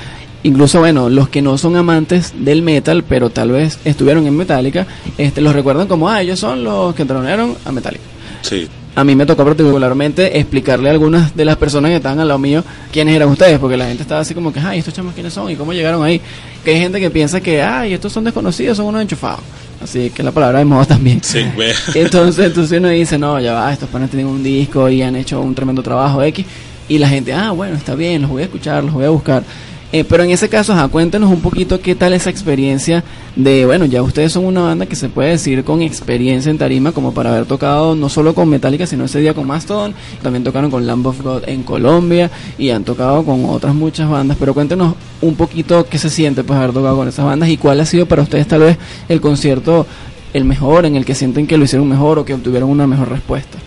Incluso, 0.45 0.77
bueno, 0.77 1.09
los 1.09 1.27
que 1.27 1.41
no 1.41 1.57
son 1.57 1.75
amantes 1.75 2.31
del 2.37 2.61
metal, 2.61 3.03
pero 3.03 3.31
tal 3.31 3.49
vez 3.49 3.79
estuvieron 3.83 4.27
en 4.27 4.37
Metallica, 4.37 4.85
este, 5.17 5.41
los 5.41 5.55
recuerdan 5.55 5.87
como, 5.87 6.07
ah, 6.07 6.21
ellos 6.21 6.39
son 6.39 6.63
los 6.63 6.93
que 6.93 7.01
entraron 7.01 7.55
a 7.65 7.71
Metallica. 7.71 8.03
Sí. 8.43 8.67
A 8.93 9.03
mí 9.03 9.15
me 9.15 9.25
tocó 9.25 9.43
particularmente 9.43 10.37
explicarle 10.39 10.89
a 10.89 10.91
algunas 10.91 11.35
de 11.35 11.45
las 11.45 11.57
personas 11.57 11.89
que 11.89 11.95
estaban 11.95 12.19
al 12.19 12.27
lado 12.27 12.37
mío 12.37 12.63
quiénes 12.91 13.15
eran 13.15 13.29
ustedes, 13.29 13.57
porque 13.57 13.75
la 13.75 13.87
gente 13.87 14.03
estaba 14.03 14.21
así 14.21 14.35
como 14.35 14.53
que, 14.53 14.59
ay, 14.59 14.77
estos 14.77 14.93
chamos 14.93 15.15
quiénes 15.15 15.33
son 15.33 15.49
y 15.49 15.55
cómo 15.55 15.73
llegaron 15.73 16.03
ahí. 16.03 16.21
Que 16.63 16.75
hay 16.75 16.79
gente 16.79 16.99
que 16.99 17.09
piensa 17.09 17.41
que, 17.41 17.63
ay, 17.63 17.93
estos 17.93 18.13
son 18.13 18.23
desconocidos, 18.23 18.77
son 18.77 18.85
unos 18.85 19.01
enchufados. 19.01 19.41
Así 19.81 20.11
que 20.11 20.21
la 20.21 20.31
palabra 20.31 20.59
de 20.59 20.65
moda 20.65 20.85
también. 20.85 21.23
Sí. 21.23 21.43
Entonces, 21.95 22.45
entonces 22.45 22.77
uno 22.77 22.89
dice, 22.89 23.17
no, 23.17 23.39
ya 23.39 23.53
va, 23.53 23.73
estos 23.73 23.89
panes 23.89 24.11
tienen 24.11 24.27
un 24.27 24.43
disco 24.43 24.87
y 24.89 25.01
han 25.01 25.15
hecho 25.15 25.41
un 25.41 25.55
tremendo 25.55 25.81
trabajo 25.81 26.21
X. 26.21 26.45
Y 26.87 26.99
la 26.99 27.09
gente, 27.09 27.33
ah, 27.33 27.49
bueno, 27.49 27.75
está 27.75 27.95
bien, 27.95 28.21
los 28.21 28.29
voy 28.29 28.43
a 28.43 28.45
escuchar, 28.45 28.83
los 28.83 28.93
voy 28.93 29.05
a 29.05 29.09
buscar. 29.09 29.43
Eh, 29.91 30.03
pero 30.03 30.23
en 30.23 30.31
ese 30.31 30.49
caso, 30.49 30.73
ajá, 30.73 30.87
cuéntenos 30.87 31.31
un 31.31 31.41
poquito 31.41 31.79
qué 31.79 31.95
tal 31.95 32.13
esa 32.13 32.29
experiencia 32.29 33.03
de, 33.35 33.65
bueno, 33.65 33.85
ya 33.85 34.01
ustedes 34.01 34.33
son 34.33 34.45
una 34.45 34.61
banda 34.61 34.87
que 34.87 34.95
se 34.95 35.09
puede 35.09 35.29
decir 35.29 35.63
con 35.63 35.81
experiencia 35.81 36.49
en 36.49 36.57
tarima, 36.57 36.91
como 36.91 37.13
para 37.13 37.31
haber 37.31 37.45
tocado 37.45 37.95
no 37.95 38.09
solo 38.09 38.33
con 38.33 38.49
Metallica, 38.49 38.87
sino 38.87 39.05
ese 39.05 39.19
día 39.19 39.33
con 39.33 39.47
Mastodon, 39.47 39.93
también 40.21 40.43
tocaron 40.43 40.71
con 40.71 40.85
Lamb 40.85 41.07
of 41.07 41.21
God 41.21 41.43
en 41.47 41.63
Colombia 41.63 42.29
y 42.57 42.71
han 42.71 42.83
tocado 42.83 43.23
con 43.23 43.45
otras 43.45 43.73
muchas 43.73 44.09
bandas, 44.09 44.37
pero 44.39 44.53
cuéntenos 44.53 44.95
un 45.21 45.35
poquito 45.35 45.85
qué 45.85 45.97
se 45.97 46.09
siente 46.09 46.43
pues 46.43 46.57
haber 46.57 46.73
tocado 46.73 46.97
con 46.97 47.07
esas 47.07 47.25
bandas 47.25 47.49
y 47.49 47.57
cuál 47.57 47.79
ha 47.79 47.85
sido 47.85 48.05
para 48.05 48.23
ustedes 48.23 48.47
tal 48.47 48.61
vez 48.61 48.77
el 49.07 49.21
concierto 49.21 49.85
el 50.33 50.43
mejor, 50.43 50.85
en 50.85 50.97
el 50.97 51.05
que 51.05 51.15
sienten 51.15 51.47
que 51.47 51.57
lo 51.57 51.63
hicieron 51.63 51.87
mejor 51.87 52.19
o 52.19 52.25
que 52.25 52.33
obtuvieron 52.33 52.69
una 52.69 52.85
mejor 52.85 53.09
respuesta. 53.09 53.57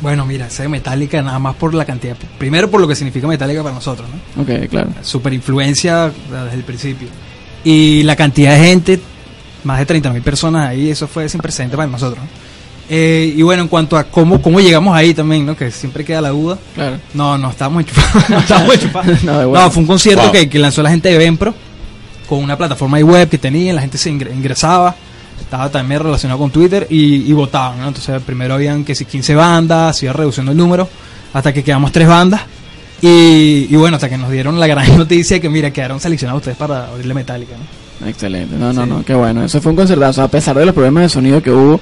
Bueno, 0.00 0.24
mira, 0.24 0.46
ese 0.46 0.66
Metallica 0.68 1.20
nada 1.22 1.38
más 1.38 1.54
por 1.56 1.74
la 1.74 1.84
cantidad. 1.84 2.16
Primero 2.38 2.70
por 2.70 2.80
lo 2.80 2.88
que 2.88 2.94
significa 2.94 3.26
Metallica 3.26 3.62
para 3.62 3.74
nosotros, 3.74 4.08
¿no? 4.36 4.42
Ok, 4.42 4.68
claro. 4.70 4.90
Super 5.02 5.32
influencia 5.34 6.10
desde 6.30 6.56
el 6.56 6.64
principio. 6.64 7.08
Y 7.64 8.02
la 8.04 8.16
cantidad 8.16 8.56
de 8.58 8.64
gente, 8.64 9.00
más 9.64 9.78
de 9.78 9.86
30 9.86 10.10
mil 10.10 10.22
personas 10.22 10.68
ahí, 10.68 10.88
eso 10.90 11.06
fue 11.06 11.28
sin 11.28 11.40
precedente 11.40 11.76
para 11.76 11.88
nosotros. 11.90 12.18
¿no? 12.24 12.30
Eh, 12.92 13.34
y 13.36 13.42
bueno, 13.42 13.62
en 13.62 13.68
cuanto 13.68 13.96
a 13.96 14.04
cómo, 14.04 14.40
cómo 14.42 14.58
llegamos 14.58 14.96
ahí 14.96 15.12
también, 15.14 15.44
¿no? 15.46 15.54
Que 15.54 15.70
siempre 15.70 16.04
queda 16.04 16.20
la 16.22 16.30
duda. 16.30 16.58
Claro. 16.74 16.98
No, 17.14 17.36
no 17.38 17.50
estábamos 17.50 17.82
enchufados. 17.82 18.30
no 18.30 18.38
estábamos 18.38 18.74
enchufados. 18.74 19.22
No, 19.24 19.42
no, 19.52 19.70
fue 19.70 19.82
un 19.82 19.86
concierto 19.86 20.22
Wow. 20.22 20.32
que, 20.32 20.48
que 20.48 20.58
lanzó 20.58 20.82
la 20.82 20.90
gente 20.90 21.08
de 21.10 21.18
Venpro 21.18 21.54
con 22.26 22.38
una 22.42 22.56
plataforma 22.56 22.96
de 22.96 23.04
web 23.04 23.28
que 23.28 23.38
tenía, 23.38 23.72
la 23.74 23.80
gente 23.82 23.98
se 23.98 24.10
ingre- 24.10 24.32
ingresaba, 24.34 24.96
estaba 25.40 25.68
también 25.70 26.02
relacionado 26.02 26.38
con 26.38 26.50
Twitter 26.50 26.86
y, 26.90 27.16
y 27.28 27.32
votaban, 27.32 27.78
¿no? 27.80 27.88
Entonces 27.88 28.20
primero 28.22 28.54
habían 28.54 28.84
que 28.84 28.94
si 28.94 29.04
15 29.04 29.34
bandas, 29.34 29.96
se 29.98 30.06
iba 30.06 30.12
reduciendo 30.12 30.52
el 30.52 30.58
número, 30.58 30.88
hasta 31.32 31.52
que 31.52 31.62
quedamos 31.64 31.92
tres 31.92 32.06
bandas. 32.08 32.42
Y, 33.02 33.66
y 33.70 33.76
bueno, 33.76 33.96
hasta 33.96 34.08
que 34.08 34.18
nos 34.18 34.30
dieron 34.30 34.60
la 34.60 34.66
gran 34.66 34.96
noticia 34.98 35.40
que 35.40 35.48
mira, 35.48 35.70
quedaron 35.70 36.00
seleccionados 36.00 36.40
ustedes 36.40 36.58
para 36.58 36.86
abrirle 36.86 37.14
Metallica, 37.14 37.54
¿no? 38.00 38.06
Excelente. 38.06 38.56
No, 38.56 38.72
no, 38.72 38.84
Sí. 38.84 38.88
no, 38.90 39.04
qué 39.04 39.14
bueno. 39.14 39.44
Eso 39.44 39.60
fue 39.60 39.70
un 39.70 39.76
concertazo, 39.76 40.22
a 40.22 40.28
pesar 40.28 40.56
de 40.56 40.64
los 40.66 40.74
problemas 40.74 41.02
de 41.04 41.08
sonido 41.08 41.42
que 41.42 41.50
hubo. 41.50 41.80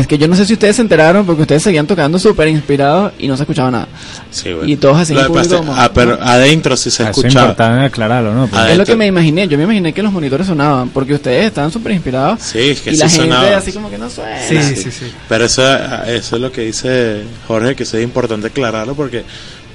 Es 0.00 0.06
que 0.08 0.18
yo 0.18 0.26
no 0.26 0.34
sé 0.34 0.44
si 0.44 0.54
ustedes 0.54 0.74
se 0.76 0.82
enteraron 0.82 1.24
porque 1.24 1.42
ustedes 1.42 1.62
seguían 1.62 1.86
tocando 1.86 2.18
súper 2.18 2.48
inspirados 2.48 3.12
y 3.18 3.28
no 3.28 3.36
se 3.36 3.44
escuchaba 3.44 3.70
nada. 3.70 3.86
Sí, 4.30 4.52
bueno. 4.52 4.68
Y 4.68 4.76
todos 4.76 4.98
así 4.98 5.12
en 5.12 5.18
Lo 5.18 5.22
que 5.22 5.28
público 5.28 5.48
pasa- 5.50 5.56
como- 5.58 5.74
ah, 5.76 5.90
pero 5.94 6.18
adentro 6.20 6.76
sí 6.76 6.90
se 6.90 7.04
es 7.04 7.10
escuchaba. 7.10 7.44
importante 7.50 7.84
aclararlo, 7.86 8.34
¿no? 8.34 8.46
Porque- 8.48 8.72
es 8.72 8.78
lo 8.78 8.84
que 8.84 8.96
me 8.96 9.06
imaginé. 9.06 9.46
Yo 9.46 9.56
me 9.56 9.62
imaginé 9.64 9.92
que 9.92 10.02
los 10.02 10.12
monitores 10.12 10.48
sonaban 10.48 10.88
porque 10.88 11.14
ustedes 11.14 11.46
estaban 11.46 11.70
súper 11.70 11.92
inspirados. 11.92 12.40
Sí, 12.42 12.58
es 12.70 12.80
que 12.80 12.90
y 12.90 12.94
sí 12.94 13.00
la 13.02 13.08
gente 13.08 13.54
así 13.54 13.72
como 13.72 13.88
que 13.88 13.96
no 13.98 14.10
suena. 14.10 14.40
Sí, 14.48 14.58
sí, 14.74 14.90
sí. 14.90 15.12
Pero 15.28 15.44
eso, 15.44 15.62
eso 16.06 16.36
es 16.36 16.42
lo 16.42 16.50
que 16.50 16.62
dice 16.62 17.22
Jorge, 17.46 17.76
que 17.76 17.84
eso 17.84 17.96
es 17.96 18.02
importante 18.02 18.48
aclararlo 18.48 18.94
porque 18.96 19.22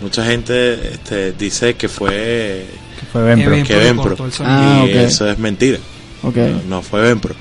mucha 0.02 0.26
gente 0.26 0.96
este, 0.96 1.32
dice 1.32 1.76
que 1.76 1.88
fue 1.88 2.66
que 3.00 3.06
fue. 3.10 3.24
Venpro 3.24 3.52
que 3.64 3.90
el 3.90 3.96
sonido. 4.34 4.44
Ah, 4.44 4.86
eso 4.86 5.30
es 5.30 5.40
mentira. 5.40 5.78
No, 6.24 6.32
no 6.68 6.82
fue 6.82 7.02
Venpro. 7.04 7.34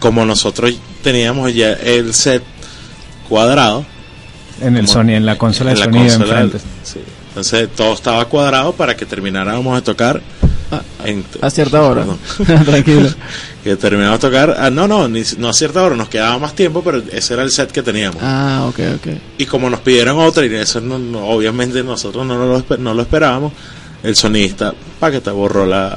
Como 0.00 0.24
nosotros 0.26 0.74
teníamos 1.06 1.54
ya 1.54 1.72
el 1.74 2.12
set 2.12 2.42
cuadrado 3.28 3.84
En 4.60 4.76
el 4.76 4.88
sonido, 4.88 5.16
en 5.18 5.26
la 5.26 5.38
consola 5.38 5.70
en 5.70 5.74
de 5.76 5.78
la 5.80 5.84
sonido 5.86 6.18
consola, 6.18 6.40
enfrente. 6.40 6.66
sí. 6.82 7.00
Entonces 7.28 7.68
todo 7.76 7.92
estaba 7.94 8.24
cuadrado 8.24 8.72
para 8.72 8.96
que 8.96 9.06
termináramos 9.06 9.74
de 9.76 9.82
tocar 9.82 10.20
Ah, 10.68 10.80
en, 11.04 11.24
A 11.42 11.48
cierta 11.48 11.80
hora. 11.80 12.04
Perdón. 12.04 12.64
Tranquilo. 12.64 13.08
que 13.62 13.76
terminamos 13.76 14.20
de 14.20 14.26
tocar, 14.28 14.56
ah, 14.58 14.68
no, 14.68 14.88
no, 14.88 15.06
ni- 15.06 15.22
no 15.38 15.50
a 15.50 15.52
cierta 15.52 15.80
hora, 15.80 15.94
nos 15.94 16.08
quedaba 16.08 16.38
más 16.40 16.56
tiempo, 16.56 16.82
pero 16.82 17.00
ese 17.12 17.34
era 17.34 17.44
el 17.44 17.52
set 17.52 17.70
que 17.70 17.84
teníamos. 17.84 18.16
Ah, 18.20 18.64
ok, 18.68 18.80
ok. 18.96 19.06
Y 19.38 19.46
como 19.46 19.70
nos 19.70 19.78
pidieron 19.78 20.18
otra, 20.18 20.44
y 20.44 20.52
eso 20.52 20.80
no- 20.80 20.98
no- 20.98 21.24
obviamente 21.28 21.84
nosotros 21.84 22.26
no 22.26 22.36
lo, 22.36 22.64
no 22.78 22.94
lo 22.94 23.02
esperábamos, 23.02 23.52
el 24.02 24.16
sonista, 24.16 24.74
pa' 24.98 25.12
que 25.12 25.20
te 25.20 25.30
borró 25.30 25.66
la, 25.66 25.96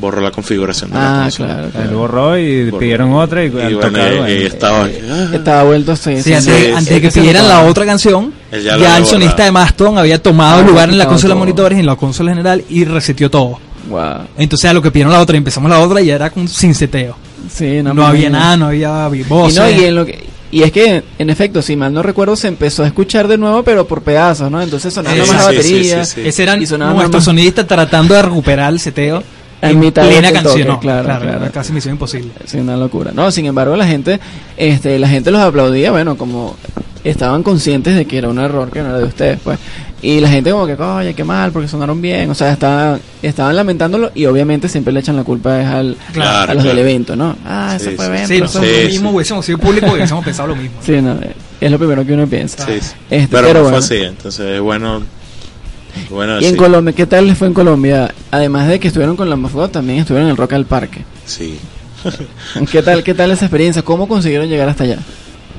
borró 0.00 0.20
la 0.20 0.30
configuración 0.30 0.90
de 0.90 0.96
la 0.98 1.20
Ah, 1.20 1.22
consola. 1.24 1.68
claro, 1.72 1.88
Él 1.88 1.94
borró 1.94 2.38
y 2.38 2.64
Borró. 2.66 2.78
pidieron 2.78 3.12
otra 3.14 3.42
y, 3.44 3.46
Y 3.46 3.50
bueno, 3.50 3.70
y- 3.70 3.90
bueno, 3.90 4.28
y 4.28 4.32
estaba 4.44 4.84
ah, 4.84 5.28
Estaba 5.34 5.62
vuelto 5.64 5.94
sí, 5.96 6.16
Sí, 6.16 6.22
sí, 6.22 6.34
antes, 6.34 6.54
sí, 6.54 6.72
antes 6.74 6.88
de 6.94 7.00
que 7.00 7.10
pidieran 7.10 7.46
la 7.48 7.64
otra 7.64 7.84
canción, 7.86 8.32
ya, 8.52 8.96
el 8.98 9.06
sonista 9.06 9.44
de 9.44 9.52
Maston 9.52 9.98
había 9.98 10.20
tomado 10.22 10.60
Ah, 10.60 10.62
lugar 10.66 10.88
en 10.90 10.98
la 10.98 11.06
consola 11.06 11.34
de 11.34 11.38
monitores, 11.40 11.78
en 11.78 11.86
la 11.86 11.96
consola 11.96 12.30
general 12.30 12.64
y 12.68 12.84
reseteó 12.84 13.30
todo. 13.30 13.58
Wow. 13.88 14.26
Entonces 14.36 14.70
a 14.70 14.72
lo 14.74 14.82
que 14.82 14.90
pidieron 14.90 15.12
la 15.12 15.20
otra 15.20 15.36
y 15.36 15.38
empezamos 15.38 15.70
la 15.70 15.78
otra 15.80 16.00
y 16.00 16.06
ya 16.06 16.14
era 16.16 16.30
con, 16.30 16.46
sin 16.48 16.74
seteo. 16.74 17.16
Sí, 17.52 17.82
No, 17.82 18.06
había 18.06 18.30
nada, 18.30 18.56
no 18.56 18.66
había 18.66 19.08
Y, 19.12 19.24
no, 19.28 19.48
y, 19.70 19.84
en 19.84 19.94
lo 19.94 20.04
que- 20.06 20.28
y 20.52 20.62
es 20.64 20.72
que, 20.72 21.02
en 21.18 21.30
efecto, 21.30 21.62
si 21.62 21.76
mal 21.76 21.92
no 21.92 22.02
recuerdo, 22.02 22.34
se 22.36 22.48
empezó 22.48 22.82
a 22.82 22.86
escuchar 22.88 23.28
de 23.28 23.38
nuevo, 23.38 23.62
pero 23.62 23.86
por 23.86 24.02
pedazos, 24.02 24.50
¿no? 24.50 24.60
Entonces 24.60 24.92
sonaba 24.92 25.14
Sí, 25.14 25.20
más 25.20 25.28
la 25.30 25.34
sí, 25.36 25.40
sí, 25.62 25.72
batería. 25.72 26.04
sí, 26.04 26.12
sí. 26.22 26.28
Ese 26.28 26.42
era 26.42 26.56
nuestro 26.56 27.20
sonidista 27.20 27.66
tratando 27.66 28.14
de 28.14 28.22
recuperar 28.22 28.72
el 28.72 28.80
seteo 28.80 29.22
En 29.62 29.70
en, 29.70 29.80
mitad 29.80 30.02
de 30.02 30.08
plena 30.08 30.28
este 30.28 30.42
canción. 30.42 30.58
toque, 30.58 30.68
no, 30.68 30.80
claro, 30.80 31.04
claro, 31.04 31.22
claro. 31.38 31.52
casi 31.52 31.72
misión 31.72 31.94
imposible. 31.94 32.30
Sí, 32.46 32.58
una 32.58 32.76
locura. 32.76 33.12
No, 33.14 33.30
sin 33.30 33.46
embargo, 33.46 33.76
la 33.76 33.86
gente, 33.86 34.18
este, 34.56 34.98
la 34.98 35.08
gente 35.08 35.30
los 35.30 35.40
aplaudía, 35.40 35.90
bueno, 35.90 36.16
como 36.16 36.56
estaban 37.04 37.42
conscientes 37.42 37.94
de 37.96 38.04
que 38.06 38.18
era 38.18 38.28
un 38.28 38.38
error 38.38 38.70
que 38.70 38.80
no 38.82 38.88
era 38.90 38.98
de 38.98 39.04
ustedes, 39.04 39.38
pues. 39.42 39.58
Y 40.02 40.20
la 40.20 40.28
gente 40.30 40.50
como 40.50 40.66
que, 40.66 40.74
oye, 40.74 41.12
qué 41.14 41.24
mal, 41.24 41.52
porque 41.52 41.68
sonaron 41.68 42.00
bien. 42.00 42.30
O 42.30 42.34
sea, 42.34 42.52
estaban, 42.52 43.00
estaban 43.20 43.54
lamentándolo 43.54 44.10
y 44.14 44.24
obviamente 44.24 44.66
siempre 44.68 44.94
le 44.94 45.00
echan 45.00 45.14
la 45.16 45.24
culpa 45.24 45.60
es 45.60 45.66
al, 45.66 45.96
Claro, 46.14 46.52
a 46.52 46.54
los 46.54 46.62
claro. 46.62 46.68
del 46.70 46.78
evento, 46.78 47.16
¿no? 47.16 47.36
Ah, 47.44 47.74
eso 47.76 47.90
Sí, 47.90 47.96
fue 47.96 48.06
sí. 48.06 48.10
evento. 48.12 48.28
Sí, 48.28 48.34
eso 48.36 48.44
nosotros 48.44 48.70
fue- 48.70 48.80
Sí, 48.82 48.88
mismos 48.92 49.10
sí. 49.10 49.14
hubiésemos 49.16 49.44
sido 49.46 49.58
público 49.58 49.86
y 49.88 49.90
hubiésemos 49.90 50.24
pensado 50.24 50.48
lo 50.48 50.56
mismo. 50.56 50.76
Sí, 50.82 50.92
no, 51.02 51.16
es 51.60 51.70
lo 51.70 51.78
primero 51.78 52.06
que 52.06 52.14
uno 52.14 52.26
piensa. 52.26 52.64
Sí, 52.64 52.72
sí. 52.80 52.92
Este, 53.10 53.28
pero, 53.28 53.48
pero 53.48 53.58
no 53.58 53.64
bueno. 53.70 53.76
fue 53.82 53.96
así, 53.98 54.04
entonces 54.06 54.46
es 54.54 54.60
bueno. 54.62 55.02
Bueno, 56.10 56.40
Y 56.40 56.44
en 56.46 56.52
sí. 56.52 56.56
Colombia, 56.56 56.94
¿qué 56.94 57.06
tal 57.06 57.26
les 57.26 57.36
fue 57.38 57.48
en 57.48 57.54
Colombia? 57.54 58.12
Además 58.30 58.68
de 58.68 58.78
que 58.80 58.88
estuvieron 58.88 59.16
con 59.16 59.28
la 59.30 59.36
Mafua, 59.36 59.68
también 59.68 59.98
estuvieron 60.00 60.26
en 60.28 60.32
el 60.32 60.36
Rock 60.36 60.52
al 60.54 60.64
Parque. 60.66 61.04
Sí. 61.26 61.58
¿Qué 62.70 62.82
tal, 62.82 63.02
qué 63.02 63.14
tal 63.14 63.30
esa 63.30 63.44
experiencia? 63.46 63.82
¿Cómo 63.82 64.08
consiguieron 64.08 64.48
llegar 64.48 64.68
hasta 64.68 64.84
allá? 64.84 64.98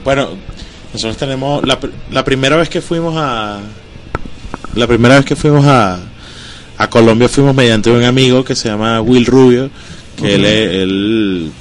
Bueno, 0.04 0.30
nosotros 0.94 1.18
tenemos 1.18 1.66
la, 1.66 1.80
la 2.12 2.24
primera 2.26 2.56
vez 2.58 2.70
que 2.70 2.82
fuimos 2.82 3.16
a 3.18 3.60
la 4.76 4.88
primera 4.88 5.16
vez 5.16 5.26
que 5.26 5.36
fuimos 5.36 5.66
a 5.66 6.00
a 6.78 6.90
Colombia 6.90 7.30
fuimos 7.30 7.54
mediante 7.54 7.92
un 7.92 8.04
amigo 8.04 8.44
que 8.44 8.56
se 8.56 8.70
llama 8.70 9.02
Will 9.02 9.26
Rubio, 9.28 9.70
que 10.18 10.34
él, 10.36 10.46
él 10.46 11.52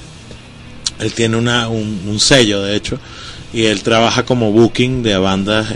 él 0.99 1.13
tiene 1.13 1.37
una 1.37 1.69
un, 1.69 2.01
un 2.07 2.19
sello 2.19 2.63
de 2.63 2.75
hecho 2.77 2.99
y 3.53 3.65
él 3.65 3.83
trabaja 3.83 4.25
como 4.25 4.51
booking 4.53 5.03
de 5.03 5.17
bandas 5.19 5.69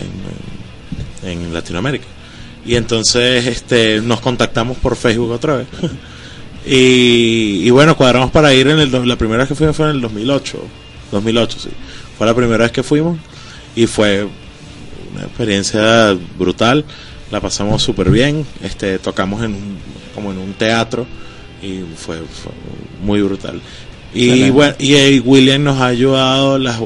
en, 1.23 1.29
en 1.29 1.53
Latinoamérica. 1.53 2.05
Y 2.65 2.75
entonces 2.75 3.45
este 3.45 4.01
nos 4.01 4.21
contactamos 4.21 4.77
por 4.77 4.95
Facebook 4.95 5.31
otra 5.31 5.57
vez. 5.57 5.67
Y, 6.67 7.61
y 7.63 7.69
bueno, 7.69 7.95
cuadramos 7.95 8.31
para 8.31 8.51
ir 8.51 8.67
en 8.67 8.79
el 8.79 9.07
la 9.07 9.15
primera 9.17 9.43
vez 9.43 9.49
que 9.49 9.53
fuimos 9.53 9.75
fue 9.75 9.85
en 9.85 9.97
el 9.97 10.01
2008, 10.01 10.57
2008 11.11 11.59
sí. 11.59 11.69
Fue 12.17 12.25
la 12.25 12.33
primera 12.33 12.63
vez 12.63 12.71
que 12.71 12.81
fuimos 12.81 13.19
y 13.75 13.85
fue 13.85 14.27
una 15.13 15.25
experiencia 15.25 16.17
brutal. 16.39 16.83
La 17.29 17.39
pasamos 17.39 17.83
súper 17.83 18.09
bien. 18.09 18.45
Este, 18.63 18.97
tocamos 18.97 19.43
en 19.43 19.53
un, 19.53 19.77
como 20.15 20.31
en 20.31 20.39
un 20.39 20.53
teatro 20.53 21.05
y 21.61 21.81
fue, 21.95 22.17
fue 22.17 22.51
muy 23.03 23.21
brutal. 23.21 23.61
Y 24.13 24.49
bueno, 24.49 24.73
y, 24.79 24.95
eh, 24.95 25.21
William 25.23 25.63
nos 25.63 25.81
ha 25.81 25.87
ayudado 25.87 26.57
las 26.57 26.79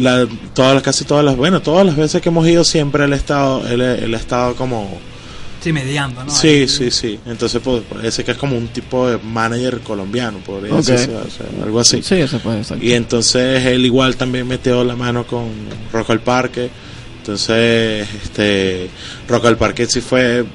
la, 0.00 0.26
todas 0.54 0.74
las 0.74 0.82
casi 0.82 1.04
todas 1.04 1.24
las 1.24 1.36
bueno 1.36 1.60
todas 1.62 1.86
las 1.86 1.96
veces 1.96 2.20
que 2.22 2.28
hemos 2.30 2.46
ido 2.48 2.64
siempre 2.64 3.04
él 3.04 3.12
ha 3.12 3.16
estado 3.16 3.66
él, 3.68 3.80
él 3.80 4.14
ha 4.14 4.18
estado 4.18 4.54
como 4.56 4.98
Sí, 5.62 5.74
mediando, 5.74 6.24
¿no? 6.24 6.30
Sí, 6.30 6.48
Ahí- 6.48 6.68
sí, 6.68 6.90
sí. 6.90 7.20
Entonces, 7.26 7.60
pues, 7.62 7.82
parece 7.86 8.24
que 8.24 8.30
es 8.30 8.38
como 8.38 8.56
un 8.56 8.68
tipo 8.68 9.06
de 9.10 9.18
manager 9.18 9.80
colombiano, 9.80 10.38
podría 10.38 10.72
Ok. 10.72 10.78
decirse, 10.86 11.14
o 11.14 11.24
sea, 11.30 11.62
algo 11.62 11.80
así. 11.80 12.02
Sí, 12.02 12.14
eso 12.14 12.38
puede 12.38 12.64
ser. 12.64 12.82
Y 12.82 12.94
entonces 12.94 13.66
él 13.66 13.84
igual 13.84 14.16
también 14.16 14.48
metió 14.48 14.82
la 14.84 14.96
mano 14.96 15.26
con 15.26 15.50
Rock 15.92 16.08
al 16.12 16.20
Parque. 16.20 16.70
Entonces, 17.18 18.08
este, 18.24 18.88
Rock 19.28 19.44
al 19.44 19.58
Parque 19.58 19.84
sí 19.84 20.00
fue 20.00 20.46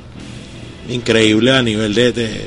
increíble 0.90 1.52
a 1.52 1.62
nivel 1.62 1.94
de, 1.94 2.12
de, 2.12 2.42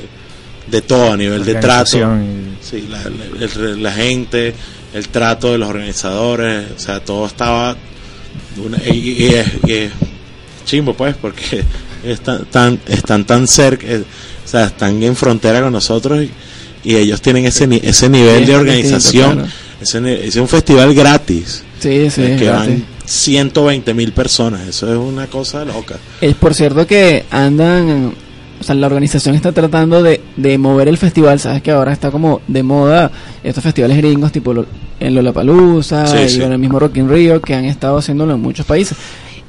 de 0.67 0.81
todo, 0.81 1.13
a 1.13 1.17
nivel 1.17 1.45
de 1.45 1.55
trato. 1.55 1.97
y- 1.97 2.49
Sí, 2.61 2.87
la, 2.89 3.01
la- 3.03 3.45
el- 3.45 3.81
la 3.81 3.91
gente, 3.93 4.53
el 4.93 5.07
trato 5.09 5.51
de 5.51 5.57
los 5.57 5.69
organizadores, 5.69 6.67
o 6.75 6.79
sea, 6.79 6.99
todo 6.99 7.25
estaba 7.27 7.75
una- 8.63 8.77
y, 8.87 9.23
y 9.23 9.25
es, 9.33 9.47
y 9.65 9.71
es 9.73 9.91
chimbo 10.65 10.93
pues 10.93 11.15
porque 11.15 11.63
están 12.03 12.45
tan, 12.45 12.79
están 12.87 13.25
tan 13.25 13.47
cerca, 13.47 13.85
eh, 13.87 14.03
o 14.45 14.47
sea, 14.47 14.65
están 14.65 15.01
en 15.03 15.15
frontera 15.15 15.61
con 15.61 15.71
nosotros 15.71 16.23
y, 16.23 16.31
y 16.83 16.95
ellos 16.95 17.21
tienen 17.21 17.45
ese 17.45 17.67
ni- 17.67 17.81
ese 17.83 18.09
nivel 18.09 18.41
Es 18.43 18.47
de 18.47 18.55
organización, 18.55 19.33
claro. 19.33 19.49
ese 19.81 20.27
es 20.27 20.35
un 20.37 20.47
festival 20.47 20.93
gratis, 20.93 21.63
Sí, 21.79 22.09
sí, 22.09 22.21
eh, 22.21 22.33
es 22.33 22.39
que 22.39 22.45
gratis. 22.45 22.69
van 22.69 22.85
120 23.05 23.93
mil 23.93 24.11
personas, 24.11 24.67
eso 24.67 24.91
es 24.91 24.97
una 24.97 25.27
cosa 25.27 25.65
loca. 25.65 25.95
Es 26.21 26.35
por 26.35 26.53
cierto 26.53 26.85
que 26.85 27.25
andan, 27.31 28.13
o 28.59 28.63
sea, 28.63 28.75
la 28.75 28.87
organización 28.87 29.35
está 29.35 29.51
tratando 29.51 30.03
de, 30.03 30.21
de 30.35 30.57
mover 30.57 30.87
el 30.87 30.97
festival, 30.97 31.39
sabes 31.39 31.61
que 31.61 31.71
ahora 31.71 31.93
está 31.93 32.11
como 32.11 32.41
de 32.47 32.61
moda 32.63 33.11
estos 33.43 33.63
festivales 33.63 33.97
gringos 33.97 34.31
tipo 34.31 34.53
lo- 34.53 34.65
en 34.99 35.15
Lollapalooza 35.15 36.05
Sí, 36.07 36.17
y 36.17 36.29
sí. 36.29 36.41
en 36.43 36.51
el 36.51 36.59
mismo 36.59 36.77
Rock 36.79 36.97
in 36.97 37.09
Rio 37.09 37.41
que 37.41 37.55
han 37.55 37.65
estado 37.65 37.97
haciéndolo 37.97 38.33
en 38.33 38.41
muchos 38.41 38.65
países. 38.65 38.97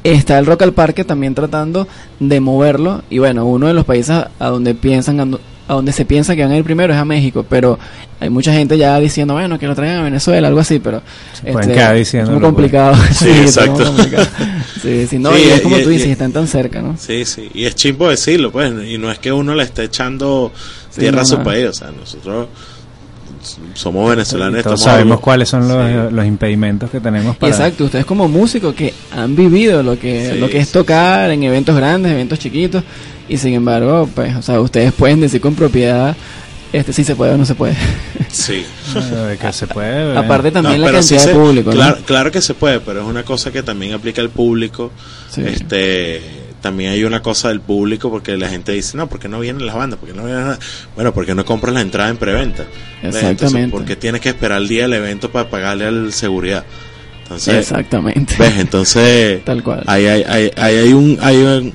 Está 0.02 0.38
el 0.38 0.46
Rock 0.46 0.62
al 0.62 0.72
Parque 0.72 1.04
también 1.04 1.34
tratando 1.34 1.86
de 2.20 2.40
moverlo 2.40 3.02
y 3.11 3.18
bueno, 3.18 3.44
uno 3.44 3.66
de 3.66 3.74
los 3.74 3.84
países 3.84 4.11
a, 4.11 4.30
a 4.38 4.48
donde 4.48 4.74
piensan 4.74 5.38
a, 5.70 5.74
donde 5.74 5.92
se 5.92 6.04
piensa 6.04 6.34
que 6.34 6.42
van 6.42 6.50
a 6.52 6.56
ir 6.56 6.64
primero 6.64 6.92
es 6.92 6.98
a 6.98 7.04
México, 7.04 7.44
pero 7.48 7.78
hay 8.18 8.28
mucha 8.28 8.52
gente 8.52 8.76
ya 8.76 8.98
diciendo, 8.98 9.34
bueno, 9.34 9.58
que 9.58 9.66
lo 9.66 9.74
traigan 9.74 9.98
a 9.98 10.02
Venezuela, 10.02 10.48
algo 10.48 10.60
así, 10.60 10.78
pero 10.80 11.00
este, 11.44 11.50
es 11.50 12.28
muy 12.28 12.40
complicado. 12.40 12.94
Sí, 13.12 13.28
muy 13.28 13.38
exacto. 13.40 13.84
complicado. 13.84 14.26
Sí, 14.82 15.06
sí, 15.08 15.18
no, 15.18 15.32
Sí, 15.34 15.42
y 15.46 15.50
es 15.50 15.60
como 15.60 15.78
y- 15.78 15.82
tú 15.82 15.90
dices, 15.90 16.08
y- 16.08 16.12
están 16.12 16.32
tan 16.32 16.46
cerca, 16.48 16.80
¿no? 16.82 16.96
Sí, 16.98 17.24
sí, 17.24 17.50
y 17.54 17.64
es 17.66 17.74
chimbo 17.74 18.08
decirlo, 18.08 18.50
pues, 18.50 18.72
y 18.88 18.96
no 18.98 19.10
es 19.12 19.18
que 19.18 19.30
uno 19.30 19.54
le 19.54 19.62
esté 19.64 19.84
echando 19.84 20.50
Sí, 20.90 21.00
tierra 21.00 21.16
no, 21.16 21.22
a 21.22 21.24
su 21.26 21.38
no. 21.38 21.44
país, 21.44 21.66
o 21.66 21.72
sea, 21.72 21.90
nosotros 21.90 22.48
somos 23.74 24.11
venezolanos, 24.11 24.61
Y 24.61 24.62
todos 24.62 24.80
estamos 24.80 24.97
sabemos 24.97 25.20
cuáles 25.20 25.49
son 25.49 25.66
los, 25.68 26.09
Sí. 26.11 26.14
los 26.14 26.26
impedimentos 26.26 26.91
que 26.91 27.01
tenemos 27.01 27.36
para 27.36 27.53
Exacto, 27.53 27.84
ustedes 27.84 28.05
como 28.05 28.28
músicos 28.28 28.74
que 28.74 28.93
han 29.12 29.34
vivido 29.36 29.82
lo 29.82 29.99
que, 29.99 30.32
Sí, 30.34 30.38
lo 30.38 30.49
que 30.49 30.59
es 30.59 30.66
sí, 30.68 30.72
tocar 30.74 31.30
en 31.30 31.43
eventos 31.43 31.74
grandes, 31.76 32.12
eventos 32.12 32.38
chiquitos, 32.38 32.82
y 33.28 33.36
sin 33.36 33.55
embargo, 33.55 34.09
pues, 34.14 34.34
o 34.36 34.43
sea, 34.43 34.61
ustedes 34.61 34.93
pueden 34.93 35.20
decir 35.20 35.41
con 35.41 35.55
propiedad 35.55 36.16
este 36.72 36.93
si 36.93 37.03
se 37.03 37.16
puede 37.16 37.32
o 37.34 37.36
no 37.36 37.45
se 37.47 37.55
puede. 37.55 37.74
Sí. 38.30 38.64
Que 39.41 39.53
se 39.53 39.66
puede. 39.66 40.05
bueno. 40.05 40.20
Aparte 40.24 40.53
también 40.53 40.78
No, 40.78 40.84
la 40.86 40.91
pero 40.93 41.03
sí 41.03 41.16
cantidad 41.16 41.32
de 41.34 41.41
público, 41.41 41.70
¿no? 41.70 41.76
claro, 41.76 41.99
claro 42.07 42.30
que 42.30 42.41
se 42.41 42.55
puede, 42.55 42.78
pero 42.78 43.01
es 43.01 43.07
una 43.09 43.24
cosa 43.24 43.51
que 43.51 43.64
también 43.64 43.93
aplica 43.93 44.22
al 44.22 44.30
público. 44.30 44.93
Sí. 45.34 45.43
Este, 45.45 46.20
también 46.61 46.92
hay 46.92 47.04
una 47.04 47.22
cosa 47.22 47.48
del 47.48 47.61
público 47.61 48.11
porque 48.11 48.36
la 48.36 48.48
gente 48.48 48.72
dice, 48.72 48.96
no, 48.96 49.06
¿por 49.08 49.18
qué 49.18 49.28
no 49.28 49.40
vienen 49.40 49.64
las 49.66 49.74
bandas? 49.74 49.98
¿Por 49.98 50.08
qué 50.08 50.14
no 50.14 50.24
vienen 50.24 50.46
las-?" 50.48 50.58
Bueno, 50.94 51.12
porque 51.14 51.34
no 51.34 51.44
compras 51.44 51.74
la 51.74 51.80
entrada 51.80 52.11
en 52.11 52.16
preventa. 52.16 52.64
Exactamente. 53.02 53.30
Entonces, 53.44 53.68
porque 53.70 53.96
tienes 53.96 54.20
que 54.20 54.28
esperar 54.30 54.61
el 54.61 54.68
día 54.68 54.82
del 54.82 54.94
evento 54.94 55.30
para 55.30 55.48
pagarle 55.48 55.86
al 55.86 56.12
seguridad. 56.12 56.64
Entonces, 57.22 57.54
Exactamente. 57.54 58.34
¿ves? 58.38 58.58
Entonces, 58.58 59.44
Tal 59.44 59.62
cual. 59.62 59.84
ahí 59.86 60.06
hay, 60.06 60.22
hay, 60.24 60.50
hay, 60.56 60.76
hay 60.78 60.92
un, 60.92 61.16
hay, 61.20 61.36
un- 61.36 61.74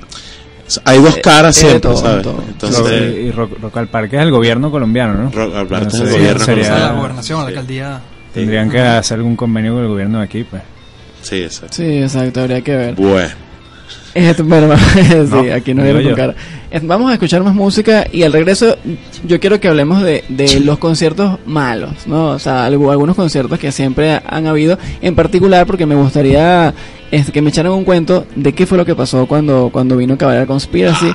hay 0.84 0.98
dos 1.00 1.16
caras 1.22 1.56
Eh, 1.56 1.60
siempre, 1.60 1.80
todo, 1.80 1.96
¿sabes? 1.96 2.22
todo. 2.22 2.34
Rock- 2.34 2.48
Entonces, 2.48 3.14
y 3.24 3.30
Rock, 3.30 3.58
Rock 3.62 3.76
al 3.78 3.88
Parque 3.88 4.16
es 4.16 4.22
el 4.22 4.30
gobierno 4.30 4.70
colombiano, 4.70 5.14
¿no? 5.14 5.30
Rock 5.30 5.54
al 5.54 5.66
Parque 5.66 5.88
es 5.88 5.94
el 6.02 6.10
gobierno 6.10 6.44
sería- 6.44 6.62
O 6.62 6.66
sea, 6.66 6.72
la 6.74 6.78
colombiano. 6.80 6.96
gobernación, 7.00 7.40
la 7.42 7.46
alcaldía. 7.48 8.00
Tendrían 8.34 8.70
que 8.70 8.80
hacer 8.80 9.16
algún 9.18 9.34
convenio 9.36 9.74
con 9.74 9.82
el 9.82 9.88
gobierno 9.88 10.18
de 10.18 10.24
aquí, 10.24 10.44
pues. 10.44 10.62
Sí, 11.22 11.36
exacto. 11.42 11.74
Sí, 11.76 11.84
exacto, 12.02 12.40
habría 12.42 12.60
que 12.60 12.76
ver. 12.76 12.94
Bueno. 12.94 13.45
Este, 14.14 14.42
bueno, 14.42 14.74
sí, 14.96 15.50
aquí 15.50 15.74
no 15.74 15.82
digo 15.84 15.98
vieron 15.98 16.04
con 16.04 16.14
cara. 16.14 16.34
Eh, 16.70 16.80
Vamos 16.82 17.10
a 17.10 17.14
escuchar 17.14 17.42
más 17.42 17.54
música 17.54 18.06
y 18.10 18.22
al 18.22 18.32
regreso 18.32 18.76
yo 19.26 19.38
quiero 19.40 19.60
que 19.60 19.68
hablemos 19.68 20.02
de, 20.02 20.24
de 20.28 20.60
los 20.60 20.78
conciertos 20.78 21.38
malos, 21.46 22.06
¿no? 22.06 22.30
O 22.30 22.38
sea, 22.38 22.68
algu- 22.68 22.90
algunos 22.90 23.14
conciertos 23.14 23.58
que 23.58 23.70
siempre 23.72 24.20
han 24.26 24.46
habido, 24.46 24.78
en 25.02 25.14
particular 25.14 25.66
porque 25.66 25.84
me 25.86 25.94
gustaría 25.94 26.72
este, 27.10 27.30
que 27.30 27.42
me 27.42 27.50
echaran 27.50 27.72
un 27.72 27.84
cuento 27.84 28.26
de 28.34 28.52
qué 28.54 28.66
fue 28.66 28.78
lo 28.78 28.84
que 28.86 28.94
pasó 28.94 29.26
cuando, 29.26 29.68
cuando 29.72 29.96
vino 29.96 30.16
Caballería 30.16 30.46
Conspiracy 30.46 31.12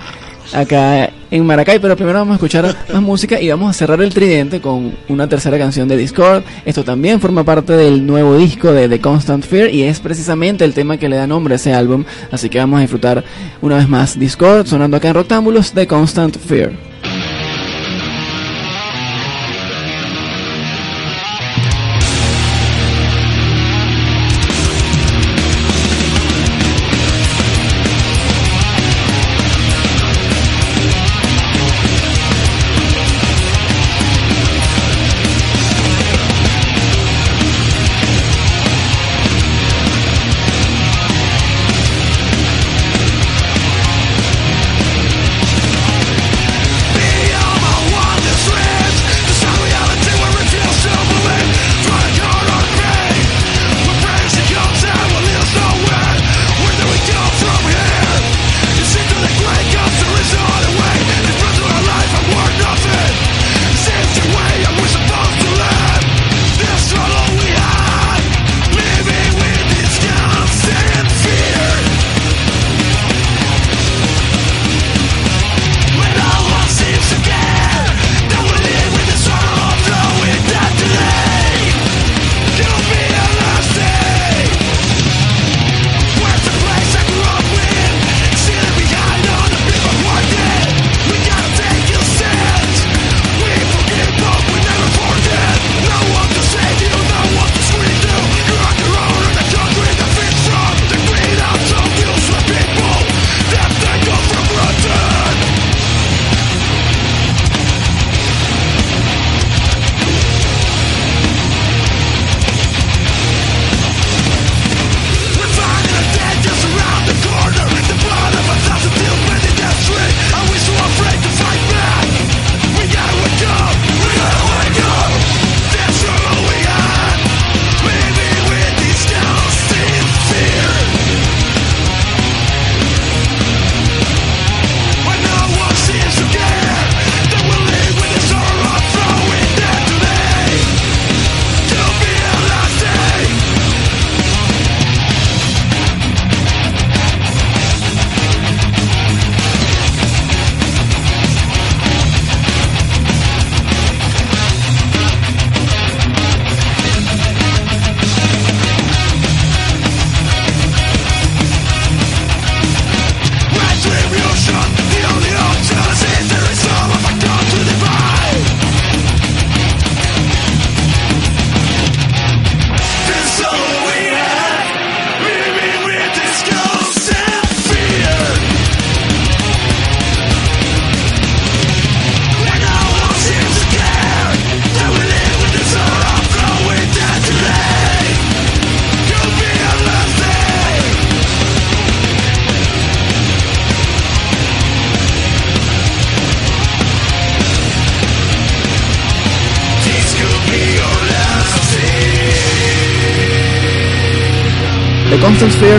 acá 0.53 1.09
en 1.31 1.45
Maracay, 1.45 1.79
pero 1.79 1.95
primero 1.95 2.19
vamos 2.19 2.33
a 2.33 2.35
escuchar 2.35 2.75
más 2.91 3.01
música 3.01 3.39
y 3.39 3.49
vamos 3.49 3.69
a 3.69 3.73
cerrar 3.73 4.01
el 4.01 4.13
tridente 4.13 4.59
con 4.59 4.93
una 5.07 5.27
tercera 5.27 5.57
canción 5.57 5.87
de 5.87 5.95
Discord. 5.95 6.43
Esto 6.65 6.83
también 6.83 7.21
forma 7.21 7.43
parte 7.43 7.73
del 7.73 8.05
nuevo 8.05 8.37
disco 8.37 8.71
de 8.73 8.89
The 8.89 8.99
Constant 8.99 9.45
Fear 9.45 9.73
y 9.73 9.83
es 9.83 9.99
precisamente 10.01 10.65
el 10.65 10.73
tema 10.73 10.97
que 10.97 11.09
le 11.09 11.15
da 11.15 11.25
nombre 11.25 11.53
a 11.53 11.55
ese 11.55 11.73
álbum, 11.73 12.03
así 12.31 12.49
que 12.49 12.59
vamos 12.59 12.79
a 12.79 12.81
disfrutar 12.81 13.23
una 13.61 13.77
vez 13.77 13.87
más 13.87 14.19
Discord 14.19 14.67
sonando 14.67 14.97
acá 14.97 15.07
en 15.07 15.15
Rectángulos 15.15 15.71
The 15.71 15.87
Constant 15.87 16.37
Fear. 16.37 16.90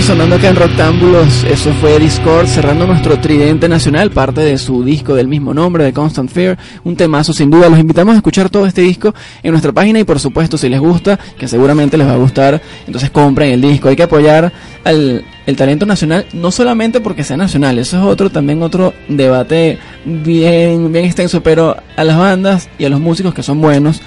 Sonando 0.01 0.37
acá 0.37 0.49
en 0.49 0.57
Rectángulos, 0.57 1.45
eso 1.45 1.71
fue 1.75 1.99
Discord 1.99 2.47
cerrando 2.47 2.87
nuestro 2.87 3.21
tridente 3.21 3.69
nacional, 3.69 4.11
parte 4.11 4.41
de 4.41 4.59
su 4.59 4.83
disco 4.83 5.15
del 5.15 5.29
mismo 5.29 5.55
nombre, 5.55 5.85
de 5.85 5.93
Constant 5.93 6.31
Fear, 6.31 6.59
un 6.83 6.97
temazo 6.97 7.33
sin 7.33 7.51
duda, 7.51 7.69
los 7.69 7.79
invitamos 7.79 8.15
a 8.15 8.17
escuchar 8.17 8.51
todo 8.51 8.67
este 8.67 8.81
disco 8.81 9.15
en 9.43 9.53
nuestra 9.53 9.71
página 9.71 10.01
y 10.01 10.05
por 10.05 10.19
supuesto 10.19 10.59
si 10.59 10.69
les 10.69 10.81
gusta, 10.81 11.19
que 11.39 11.47
seguramente 11.47 11.97
les 11.97 12.09
va 12.09 12.15
a 12.15 12.17
gustar, 12.17 12.61
entonces 12.87 13.11
compren 13.11 13.53
el 13.53 13.61
disco, 13.61 13.91
hay 13.91 13.97
que 13.97 14.03
apoyar 14.03 14.53
al 14.83 15.25
el 15.47 15.57
talento 15.57 15.87
nacional, 15.87 16.27
no 16.33 16.51
solamente 16.51 17.01
porque 17.01 17.25
sea 17.25 17.37
nacional, 17.37 17.79
eso 17.79 17.99
es 17.99 18.05
otro, 18.05 18.31
también 18.31 18.63
otro 18.63 18.95
debate 19.09 19.79
bien, 20.05 20.93
bien 20.93 21.05
extenso, 21.05 21.43
pero 21.43 21.77
a 21.97 22.05
las 22.05 22.17
bandas 22.17 22.69
y 22.79 22.85
a 22.85 22.89
los 22.89 23.01
músicos 23.01 23.35
que 23.35 23.43
son 23.43 23.61
buenos, 23.61 24.01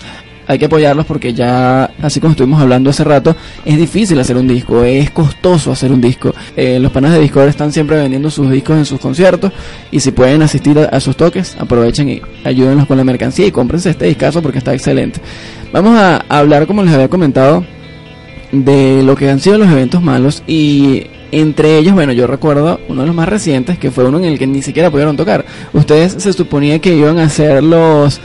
hay 0.47 0.59
que 0.59 0.65
apoyarlos 0.65 1.05
porque 1.05 1.33
ya, 1.33 1.91
así 2.01 2.19
como 2.19 2.31
estuvimos 2.31 2.61
hablando 2.61 2.89
hace 2.89 3.03
rato, 3.03 3.35
es 3.63 3.77
difícil 3.77 4.19
hacer 4.19 4.37
un 4.37 4.47
disco, 4.47 4.83
es 4.83 5.11
costoso 5.11 5.71
hacer 5.71 5.91
un 5.91 6.01
disco. 6.01 6.33
Eh, 6.55 6.79
los 6.79 6.91
panas 6.91 7.13
de 7.13 7.19
Discord 7.19 7.49
están 7.49 7.71
siempre 7.71 7.97
vendiendo 7.97 8.29
sus 8.29 8.49
discos 8.51 8.77
en 8.77 8.85
sus 8.85 8.99
conciertos 8.99 9.51
y 9.91 9.99
si 9.99 10.11
pueden 10.11 10.41
asistir 10.41 10.79
a, 10.79 10.85
a 10.85 10.99
sus 10.99 11.15
toques, 11.15 11.55
aprovechen 11.59 12.09
y 12.09 12.21
ayúdenlos 12.43 12.87
con 12.87 12.97
la 12.97 13.03
mercancía 13.03 13.45
y 13.45 13.51
cómprense 13.51 13.89
este 13.89 14.05
discazo 14.05 14.41
porque 14.41 14.59
está 14.59 14.73
excelente. 14.73 15.19
Vamos 15.71 15.97
a, 15.97 16.23
hablar, 16.29 16.67
como 16.67 16.83
les 16.83 16.93
había 16.93 17.09
comentado, 17.09 17.65
de 18.51 19.03
lo 19.03 19.15
que 19.15 19.29
han 19.29 19.41
sido 19.41 19.57
los 19.57 19.69
eventos 19.69 20.01
malos 20.01 20.41
y 20.47 21.07
entre 21.31 21.77
ellos, 21.77 21.93
bueno, 21.93 22.13
yo 22.13 22.27
recuerdo 22.27 22.79
uno 22.87 23.01
de 23.01 23.07
los 23.07 23.15
más 23.15 23.27
recientes 23.27 23.77
que 23.77 23.91
fue 23.91 24.05
uno 24.05 24.19
en 24.19 24.23
el 24.23 24.39
que 24.39 24.47
ni 24.47 24.61
siquiera 24.61 24.89
pudieron 24.89 25.17
tocar. 25.17 25.45
Ustedes 25.73 26.15
se 26.17 26.31
suponía 26.31 26.79
que 26.79 26.95
iban 26.95 27.19
a 27.19 27.27
ser 27.27 27.61
los 27.61 28.21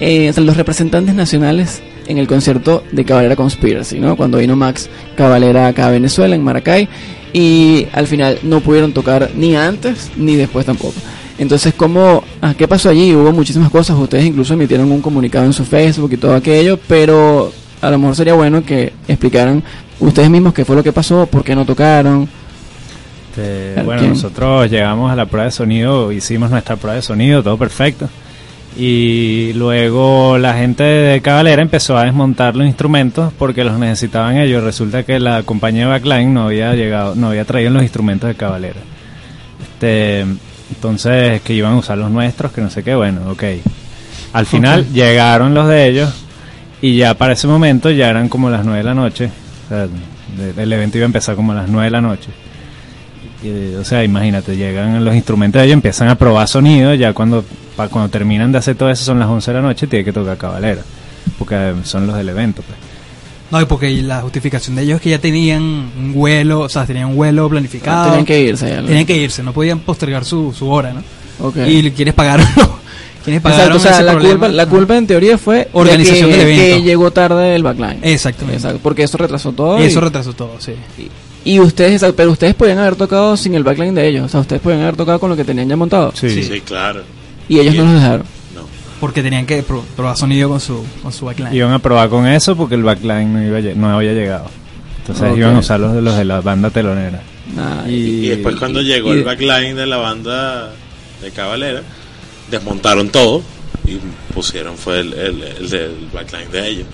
eh, 0.00 0.32
los 0.36 0.56
representantes 0.56 1.14
nacionales 1.14 1.82
en 2.06 2.18
el 2.18 2.26
concierto 2.26 2.82
de 2.90 3.04
Cabalera 3.04 3.36
Conspiracy, 3.36 4.00
¿no? 4.00 4.16
Cuando 4.16 4.38
vino 4.38 4.56
Max 4.56 4.90
Cabalera 5.16 5.68
acá 5.68 5.86
a 5.86 5.90
Venezuela, 5.90 6.34
en 6.34 6.42
Maracay, 6.42 6.88
y 7.32 7.86
al 7.92 8.06
final 8.06 8.38
no 8.42 8.60
pudieron 8.60 8.92
tocar 8.92 9.30
ni 9.36 9.54
antes 9.54 10.10
ni 10.16 10.34
después 10.36 10.66
tampoco. 10.66 10.94
Entonces, 11.38 11.72
¿cómo, 11.74 12.24
ah, 12.42 12.54
¿qué 12.56 12.68
pasó 12.68 12.90
allí? 12.90 13.14
Hubo 13.14 13.32
muchísimas 13.32 13.70
cosas, 13.70 13.96
ustedes 13.96 14.26
incluso 14.26 14.54
emitieron 14.54 14.90
un 14.90 15.00
comunicado 15.00 15.46
en 15.46 15.52
su 15.52 15.64
Facebook 15.64 16.12
y 16.12 16.16
todo 16.16 16.34
aquello, 16.34 16.78
pero 16.88 17.52
a 17.80 17.90
lo 17.90 17.98
mejor 17.98 18.16
sería 18.16 18.34
bueno 18.34 18.64
que 18.64 18.92
explicaran 19.08 19.62
ustedes 20.00 20.28
mismos 20.28 20.52
qué 20.52 20.64
fue 20.64 20.76
lo 20.76 20.82
que 20.82 20.92
pasó, 20.92 21.26
por 21.26 21.44
qué 21.44 21.54
no 21.54 21.64
tocaron. 21.64 22.28
Este, 23.30 23.80
bueno, 23.82 24.00
¿Quién? 24.00 24.12
nosotros 24.12 24.70
llegamos 24.70 25.10
a 25.10 25.16
la 25.16 25.26
prueba 25.26 25.46
de 25.46 25.52
sonido, 25.52 26.10
hicimos 26.12 26.50
nuestra 26.50 26.76
prueba 26.76 26.96
de 26.96 27.02
sonido, 27.02 27.42
todo 27.42 27.56
perfecto. 27.56 28.08
Y 28.82 29.52
luego 29.56 30.38
la 30.38 30.54
gente 30.54 30.82
de 30.82 31.20
Cabalera 31.20 31.60
empezó 31.60 31.98
a 31.98 32.04
desmontar 32.04 32.56
los 32.56 32.66
instrumentos 32.66 33.30
porque 33.38 33.62
los 33.62 33.78
necesitaban 33.78 34.38
ellos. 34.38 34.64
Resulta 34.64 35.02
que 35.02 35.20
la 35.20 35.42
compañía 35.42 35.82
de 35.82 35.90
Backline 35.90 36.32
no 36.32 36.44
había 36.44 36.74
llegado, 36.74 37.14
no 37.14 37.28
había 37.28 37.44
traído 37.44 37.72
los 37.72 37.82
instrumentos 37.82 38.28
de 38.28 38.36
Cabalera. 38.36 38.80
Este, 39.60 40.20
entonces 40.20 41.42
que 41.42 41.52
iban 41.52 41.74
a 41.74 41.76
usar 41.76 41.98
los 41.98 42.10
nuestros, 42.10 42.52
que 42.52 42.62
no 42.62 42.70
sé 42.70 42.82
qué, 42.82 42.94
bueno, 42.94 43.30
ok. 43.30 43.44
Al 44.32 44.46
final 44.46 44.90
llegaron 44.94 45.52
los 45.52 45.68
de 45.68 45.86
ellos 45.86 46.14
y 46.80 46.96
ya 46.96 47.12
para 47.12 47.34
ese 47.34 47.46
momento 47.46 47.90
ya 47.90 48.08
eran 48.08 48.30
como 48.30 48.48
las 48.48 48.64
9 48.64 48.78
de 48.78 48.84
la 48.84 48.94
noche. 48.94 49.30
O 49.66 49.68
sea, 49.68 49.88
el 50.56 50.72
evento 50.72 50.96
iba 50.96 51.04
a 51.04 51.12
empezar 51.12 51.36
como 51.36 51.52
a 51.52 51.56
las 51.56 51.68
9 51.68 51.84
de 51.84 51.90
la 51.90 52.00
noche. 52.00 52.30
Y, 53.42 53.74
o 53.74 53.84
sea, 53.84 54.02
imagínate, 54.04 54.56
llegan 54.56 55.04
los 55.04 55.14
instrumentos 55.14 55.60
de 55.60 55.66
ellos, 55.66 55.74
empiezan 55.74 56.08
a 56.08 56.14
probar 56.14 56.48
sonido, 56.48 56.94
ya 56.94 57.12
cuando 57.12 57.44
pa- 57.80 57.88
cuando 57.88 58.08
terminan 58.10 58.52
de 58.52 58.58
hacer 58.58 58.74
todo 58.76 58.90
eso 58.90 59.04
son 59.04 59.18
las 59.18 59.28
11 59.28 59.50
de 59.50 59.56
la 59.56 59.62
noche, 59.62 59.86
tiene 59.86 60.04
que 60.04 60.12
tocar 60.12 60.36
cabalera, 60.36 60.82
porque 61.38 61.54
eh, 61.56 61.74
son 61.84 62.06
los 62.06 62.16
del 62.16 62.28
evento. 62.28 62.62
Pues. 62.62 62.78
No, 63.50 63.60
y 63.60 63.64
porque 63.64 63.90
la 64.02 64.20
justificación 64.20 64.76
de 64.76 64.82
ellos 64.82 64.96
es 64.96 65.02
que 65.02 65.10
ya 65.10 65.18
tenían 65.18 65.62
un 65.62 66.12
vuelo, 66.14 66.60
o 66.60 66.68
sea, 66.68 66.86
tenían 66.86 67.06
un 67.06 67.16
vuelo 67.16 67.48
planificado. 67.48 68.06
Tenían 68.10 68.24
que 68.24 68.40
irse 68.40 68.68
ya, 68.68 68.80
¿no? 68.80 68.86
Tenían 68.88 69.06
que 69.06 69.16
irse, 69.16 69.42
no 69.42 69.52
podían 69.52 69.80
postergar 69.80 70.24
su, 70.24 70.52
su 70.56 70.68
hora, 70.70 70.92
¿no? 70.92 71.02
Ok. 71.44 71.56
Y 71.66 71.90
quienes 71.90 72.14
pagaron, 72.14 72.46
quienes 73.24 73.42
pagaron 73.42 73.72
Exacto, 73.72 73.76
o 73.76 73.80
sea, 73.80 73.92
ese 73.92 74.02
la 74.04 74.12
problema. 74.12 74.32
culpa, 74.34 74.48
la 74.48 74.66
culpa 74.66 74.96
en 74.96 75.06
teoría 75.08 75.36
fue 75.36 75.68
Organización 75.72 76.30
de 76.30 76.36
que, 76.38 76.44
del 76.44 76.58
evento. 76.58 76.76
que 76.76 76.82
llegó 76.82 77.10
tarde 77.10 77.54
el 77.56 77.62
backline. 77.64 77.98
Exactamente. 78.02 78.56
Exacto, 78.58 78.78
porque 78.82 79.02
eso 79.02 79.18
retrasó 79.18 79.50
todo. 79.52 79.78
Eso 79.78 79.98
y- 79.98 80.02
retrasó 80.02 80.32
todo, 80.32 80.52
sí. 80.60 80.72
Y 81.42 81.58
ustedes, 81.58 81.92
exacto, 81.94 82.14
pero 82.16 82.30
ustedes 82.32 82.54
podían 82.54 82.78
haber 82.78 82.94
tocado 82.96 83.34
sin 83.36 83.54
el 83.54 83.64
backline 83.64 83.94
de 83.94 84.06
ellos. 84.06 84.26
O 84.26 84.28
sea, 84.28 84.40
ustedes 84.40 84.60
podían 84.62 84.82
haber 84.82 84.94
tocado 84.96 85.18
con 85.18 85.30
lo 85.30 85.36
que 85.36 85.42
tenían 85.44 85.68
ya 85.68 85.74
montado. 85.76 86.12
Sí. 86.14 86.42
Sí, 86.42 86.60
claro. 86.60 87.02
Y 87.54 87.60
ellos 87.60 87.74
no 87.76 87.84
los 87.84 87.94
dejaron. 87.94 88.26
No. 88.54 88.60
Porque 89.00 89.22
tenían 89.22 89.46
que 89.46 89.62
pro- 89.62 89.84
probar 89.96 90.16
sonido 90.16 90.48
con 90.48 90.60
su, 90.60 90.84
con 91.02 91.12
su 91.12 91.24
backline. 91.26 91.54
Iban 91.54 91.72
a 91.72 91.78
probar 91.78 92.08
con 92.08 92.26
eso 92.26 92.56
porque 92.56 92.74
el 92.76 92.82
backline 92.82 93.32
no, 93.32 93.42
iba 93.44 93.60
no 93.74 93.90
había 93.96 94.12
llegado. 94.12 94.46
Entonces 95.00 95.36
iban 95.36 95.56
a 95.56 95.58
usar 95.58 95.80
los 95.80 95.94
de 95.94 96.02
los 96.02 96.16
de 96.16 96.24
la 96.24 96.40
banda 96.40 96.70
telonera. 96.70 97.22
Ah, 97.58 97.84
Y 97.88 98.28
después 98.28 98.56
cuando 98.56 98.80
llegó 98.80 99.14
y- 99.14 99.18
el 99.18 99.24
backline 99.24 99.74
de 99.76 99.86
la 99.86 99.96
banda 99.96 100.70
de 101.22 101.30
Cabalera, 101.32 101.82
desmontaron 102.50 103.08
todo 103.08 103.42
y 103.86 103.98
pusieron 104.32 104.76
fue 104.76 105.00
el, 105.00 105.12
el, 105.14 105.42
el 105.42 105.68
del 105.70 106.08
backline 106.14 106.50
de 106.52 106.68
ellos. 106.68 106.86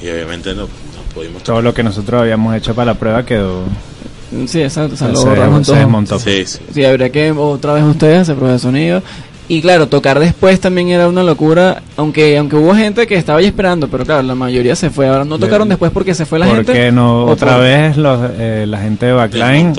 Y 0.00 0.08
obviamente 0.08 0.54
no, 0.54 0.62
no 0.62 0.68
pudimos 1.12 1.42
Todo 1.42 1.60
lo 1.60 1.74
que 1.74 1.82
nosotros 1.82 2.20
habíamos 2.22 2.54
hecho 2.54 2.74
para 2.74 2.92
la 2.92 2.94
prueba 2.98 3.26
quedó 3.26 3.64
Sí, 4.46 4.60
exacto. 4.60 4.94
O 4.94 4.96
sea, 4.96 5.06
se, 5.08 5.12
lo 5.14 5.18
se 5.20 5.24
todo. 5.64 5.74
desmontó. 5.74 6.18
Sí, 6.20 6.44
sí. 6.46 6.58
Sí, 6.72 6.84
habría 6.84 7.10
que 7.10 7.32
otra 7.32 7.72
vez 7.72 7.82
ustedes 7.82 8.20
hacer 8.20 8.36
prueba 8.36 8.52
de 8.52 8.58
sonido. 8.60 9.02
Y 9.50 9.62
claro, 9.62 9.88
tocar 9.88 10.20
después 10.20 10.60
también 10.60 10.88
era 10.90 11.08
una 11.08 11.22
locura, 11.22 11.80
aunque 11.96 12.36
aunque 12.36 12.56
hubo 12.56 12.74
gente 12.74 13.06
que 13.06 13.14
estaba 13.14 13.38
ahí 13.38 13.46
esperando, 13.46 13.88
pero 13.88 14.04
claro, 14.04 14.22
la 14.22 14.34
mayoría 14.34 14.76
se 14.76 14.90
fue. 14.90 15.08
Ahora 15.08 15.24
no 15.24 15.38
tocaron 15.38 15.66
De- 15.68 15.72
después 15.72 15.90
porque 15.90 16.14
se 16.14 16.26
fue 16.26 16.38
la 16.38 16.46
Porque 16.46 16.66
gente. 16.66 16.92
no, 16.92 17.24
o 17.24 17.30
otra 17.30 17.54
por- 17.54 17.62
vez 17.62 17.96
los, 17.96 18.30
eh, 18.38 18.66
la 18.68 18.78
gente 18.78 19.06
de 19.06 19.12
backline 19.12 19.72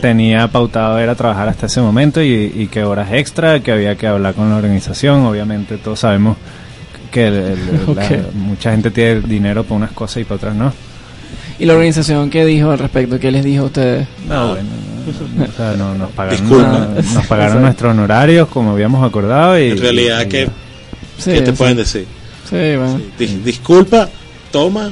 tenía 0.00 0.48
pautado 0.48 0.98
era 0.98 1.14
trabajar 1.14 1.48
hasta 1.48 1.66
ese 1.66 1.80
momento 1.80 2.20
y, 2.20 2.52
y 2.56 2.66
que 2.66 2.82
horas 2.82 3.10
extra, 3.12 3.60
que 3.60 3.70
había 3.70 3.94
que 3.94 4.08
hablar 4.08 4.34
con 4.34 4.50
la 4.50 4.56
organización. 4.56 5.24
Obviamente 5.24 5.76
todos 5.78 6.00
sabemos 6.00 6.36
que 7.12 7.28
el- 7.28 7.34
el- 7.34 7.56
la- 7.94 8.02
Ok. 8.06 8.34
mucha 8.34 8.72
gente 8.72 8.90
tiene 8.90 9.20
dinero 9.20 9.62
para 9.62 9.76
unas 9.76 9.92
cosas 9.92 10.22
y 10.22 10.24
para 10.24 10.34
otras 10.36 10.54
no. 10.56 10.72
¿Y 11.60 11.64
la 11.64 11.74
organización 11.74 12.28
qué 12.28 12.44
dijo 12.44 12.72
al 12.72 12.78
respecto? 12.80 13.20
¿Qué 13.20 13.30
les 13.30 13.44
dijo 13.44 13.62
a 13.62 13.66
ustedes? 13.66 14.08
No, 14.28 14.48
bueno, 14.48 14.62
no, 14.64 14.95
o 15.48 15.56
sea, 15.56 15.72
no- 15.76 15.94
nos 15.94 16.10
pagaron, 16.10 16.40
Disculpa. 16.40 16.68
nos, 16.68 16.88
nos 17.14 17.26
pagaron 17.26 17.28
Exacto. 17.28 17.60
nuestros 17.60 17.90
honorarios 17.92 18.48
como 18.48 18.72
habíamos 18.72 19.06
acordado 19.06 19.58
y 19.58 19.70
En 19.70 19.78
realidad, 19.80 20.22
y- 20.22 20.28
¿qué, 20.28 20.48
Sí, 21.18 21.32
qué 21.32 21.40
te 21.42 21.50
sí. 21.52 21.56
pueden 21.56 21.76
decir? 21.76 22.06
Sí, 22.48 22.56
bueno. 22.56 23.00
Dis- 23.18 23.42
disculpa, 23.42 24.08
toma, 24.52 24.90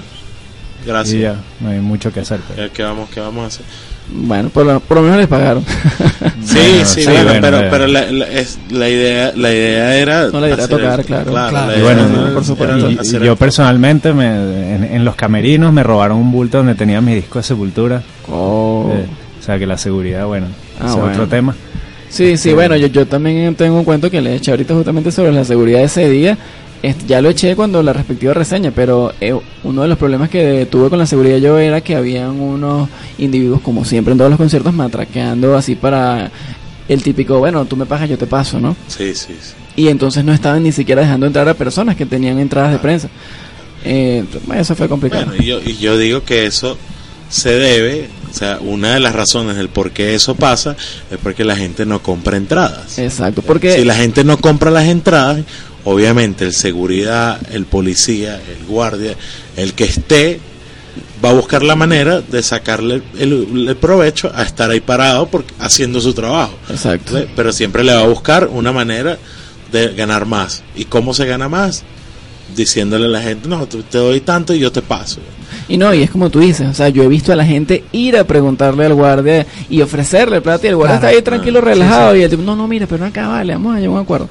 y 0.82 0.86
gracias. 0.88 1.20
ya, 1.20 1.36
no 1.60 1.68
hay 1.70 1.80
mucho 1.80 2.12
que 2.12 2.20
hacer. 2.20 2.40
¿Qué, 2.72 2.82
vamos, 2.82 3.08
¿Qué 3.10 3.20
vamos 3.20 3.44
a 3.44 3.46
hacer? 3.48 3.64
Bueno, 4.06 4.50
por 4.50 4.66
lo, 4.66 4.80
por 4.80 4.98
lo 4.98 5.02
menos 5.04 5.16
les 5.18 5.28
pagaron. 5.28 5.64
Sí, 6.44 6.56
Bueno, 6.56 6.84
sí, 6.84 7.02
sí, 7.02 7.06
bueno, 7.10 7.24
bueno, 7.24 7.40
pero, 7.40 7.70
pero 7.70 7.86
la, 7.86 8.10
la- 8.10 8.26
es, 8.28 8.58
la 8.70 8.88
idea 8.88 9.32
la 9.34 9.50
idea 9.50 9.96
era 9.96 10.26
No, 10.28 10.40
la 10.40 10.46
idea 10.48 10.56
era 10.56 10.68
tocar, 10.68 11.00
el- 11.00 11.06
claro. 11.06 11.30
Claro. 11.32 11.78
Y 11.78 11.82
bueno, 11.82 12.02
era- 12.06 12.34
por 12.34 12.44
supuesto. 12.44 12.76
era 12.76 12.88
y- 13.02 13.24
yo 13.24 13.32
el- 13.32 13.38
personalmente 13.38 14.12
me, 14.12 14.74
en, 14.74 14.84
en 14.84 15.04
los 15.06 15.14
camerinos 15.16 15.72
me 15.72 15.82
robaron 15.82 16.18
un 16.18 16.30
bulto 16.30 16.58
donde 16.58 16.74
tenía 16.74 17.00
mi 17.00 17.14
disco 17.14 17.38
de 17.38 17.42
Sepultura. 17.44 18.02
Oh. 18.30 18.90
Eh, 18.94 19.06
o 19.44 19.46
sea 19.46 19.58
que 19.58 19.66
la 19.66 19.76
seguridad, 19.76 20.24
bueno, 20.24 20.46
Ah, 20.80 20.86
es 20.88 20.92
bueno. 20.96 21.12
otro 21.12 21.26
tema. 21.28 21.54
Sí, 22.08 22.38
sí, 22.38 22.54
bueno, 22.54 22.76
yo, 22.76 22.86
yo 22.86 23.04
también 23.06 23.54
tengo 23.56 23.76
un 23.76 23.84
cuento 23.84 24.10
que 24.10 24.22
le 24.22 24.36
eché 24.36 24.52
ahorita 24.52 24.72
justamente 24.74 25.12
sobre 25.12 25.32
la 25.32 25.44
seguridad 25.44 25.80
de 25.80 25.84
ese 25.84 26.08
día. 26.08 26.38
Este, 26.82 27.04
ya 27.06 27.20
lo 27.20 27.28
eché 27.28 27.54
cuando 27.54 27.82
la 27.82 27.92
respectiva 27.92 28.32
reseña, 28.32 28.70
pero 28.70 29.12
eh, 29.20 29.34
uno 29.64 29.82
de 29.82 29.88
los 29.88 29.98
problemas 29.98 30.30
que 30.30 30.66
tuve 30.70 30.88
con 30.88 30.98
la 30.98 31.04
seguridad 31.04 31.36
yo 31.36 31.58
era 31.58 31.82
que 31.82 31.94
habían 31.94 32.40
unos 32.40 32.88
individuos, 33.18 33.60
como 33.60 33.84
siempre 33.84 34.12
en 34.12 34.18
todos 34.18 34.30
los 34.30 34.38
conciertos, 34.38 34.72
matraqueando 34.72 35.56
así 35.56 35.74
para 35.74 36.30
el 36.88 37.02
típico, 37.02 37.38
bueno, 37.38 37.64
tú 37.66 37.76
me 37.76 37.84
pagas, 37.84 38.08
yo 38.08 38.16
te 38.16 38.26
paso, 38.26 38.60
¿no? 38.60 38.74
Sí, 38.88 39.14
sí, 39.14 39.34
sí. 39.40 39.52
Y 39.76 39.88
entonces 39.88 40.24
no 40.24 40.32
estaban 40.32 40.62
ni 40.62 40.72
siquiera 40.72 41.02
dejando 41.02 41.26
entrar 41.26 41.46
a 41.50 41.54
personas 41.54 41.96
que 41.96 42.06
tenían 42.06 42.38
entradas 42.38 42.72
de 42.72 42.78
prensa. 42.78 43.08
Eh, 43.84 44.24
eso 44.56 44.74
fue 44.74 44.88
complicado. 44.88 45.26
Bueno, 45.26 45.42
y 45.42 45.46
yo, 45.46 45.60
y 45.64 45.76
yo 45.76 45.98
digo 45.98 46.22
que 46.22 46.46
eso 46.46 46.78
se 47.28 47.50
debe, 47.50 48.08
o 48.34 48.36
sea, 48.36 48.58
una 48.60 48.94
de 48.94 49.00
las 49.00 49.14
razones 49.14 49.54
del 49.54 49.68
por 49.68 49.92
qué 49.92 50.16
eso 50.16 50.34
pasa 50.34 50.74
es 51.08 51.18
porque 51.22 51.44
la 51.44 51.54
gente 51.54 51.86
no 51.86 52.02
compra 52.02 52.36
entradas. 52.36 52.98
Exacto, 52.98 53.42
porque... 53.42 53.76
Si 53.76 53.84
la 53.84 53.94
gente 53.94 54.24
no 54.24 54.38
compra 54.40 54.72
las 54.72 54.88
entradas, 54.88 55.44
obviamente 55.84 56.44
el 56.44 56.52
seguridad, 56.52 57.38
el 57.52 57.64
policía, 57.64 58.34
el 58.34 58.66
guardia, 58.66 59.14
el 59.56 59.74
que 59.74 59.84
esté, 59.84 60.40
va 61.24 61.30
a 61.30 61.34
buscar 61.34 61.62
la 61.62 61.76
manera 61.76 62.22
de 62.22 62.42
sacarle 62.42 63.02
el, 63.16 63.68
el 63.68 63.76
provecho 63.76 64.32
a 64.34 64.42
estar 64.42 64.68
ahí 64.68 64.80
parado 64.80 65.28
porque, 65.28 65.54
haciendo 65.60 66.00
su 66.00 66.12
trabajo. 66.12 66.58
Exacto. 66.68 67.24
Pero 67.36 67.52
siempre 67.52 67.84
le 67.84 67.94
va 67.94 68.00
a 68.00 68.08
buscar 68.08 68.48
una 68.48 68.72
manera 68.72 69.16
de 69.70 69.94
ganar 69.94 70.26
más. 70.26 70.64
¿Y 70.74 70.86
cómo 70.86 71.14
se 71.14 71.24
gana 71.24 71.48
más? 71.48 71.84
Diciéndole 72.56 73.06
a 73.06 73.10
la 73.10 73.22
gente, 73.22 73.48
no, 73.48 73.64
te 73.68 73.80
te 73.84 73.98
doy 73.98 74.20
tanto 74.22 74.52
y 74.54 74.58
yo 74.58 74.72
te 74.72 74.82
paso. 74.82 75.20
Y 75.68 75.76
no, 75.78 75.92
y 75.94 76.02
es 76.02 76.10
como 76.10 76.28
tú 76.30 76.40
dices, 76.40 76.68
o 76.68 76.74
sea, 76.74 76.88
yo 76.90 77.02
he 77.02 77.08
visto 77.08 77.32
a 77.32 77.36
la 77.36 77.44
gente 77.44 77.84
ir 77.92 78.16
a 78.16 78.24
preguntarle 78.24 78.84
al 78.86 78.94
guardia 78.94 79.46
y 79.70 79.80
ofrecerle 79.80 80.40
plata 80.40 80.66
y 80.66 80.70
el 80.70 80.76
guardia 80.76 80.98
Claro. 80.98 81.08
está 81.08 81.18
ahí 81.18 81.22
tranquilo, 81.22 81.60
sí, 81.60 81.64
relajado 81.66 82.16
y 82.16 82.22
el 82.22 82.30
tipo, 82.30 82.42
no, 82.42 82.54
no, 82.54 82.68
mira, 82.68 82.86
pero 82.86 83.00
no 83.00 83.06
acá 83.06 83.28
vale, 83.28 83.52
vamos 83.54 83.72
a 83.76 83.76
llegar 83.78 83.90
a 83.90 83.94
un 83.98 84.02
acuerdo. 84.02 84.28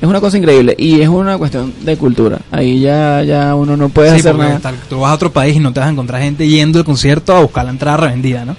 Es 0.00 0.08
una 0.08 0.20
cosa 0.20 0.36
increíble 0.36 0.74
y 0.76 1.00
es 1.00 1.08
una 1.08 1.38
cuestión 1.38 1.72
de 1.82 1.96
cultura. 1.96 2.38
Ahí 2.50 2.80
ya, 2.80 3.22
ya 3.22 3.54
uno 3.54 3.76
no 3.76 3.88
puede 3.88 4.10
Sí, 4.14 4.18
hacer 4.18 4.34
nada. 4.34 4.58
tal- 4.58 4.74
tú 4.88 4.98
vas 4.98 5.12
a 5.12 5.14
otro 5.14 5.30
país 5.32 5.54
y 5.54 5.60
no 5.60 5.72
te 5.72 5.78
vas 5.78 5.88
a 5.88 5.92
encontrar 5.92 6.20
gente 6.20 6.48
yendo 6.48 6.80
al 6.80 6.84
concierto 6.84 7.36
a 7.36 7.40
buscar 7.40 7.64
la 7.64 7.70
entrada 7.70 7.98
revendida, 7.98 8.44
¿no? 8.44 8.56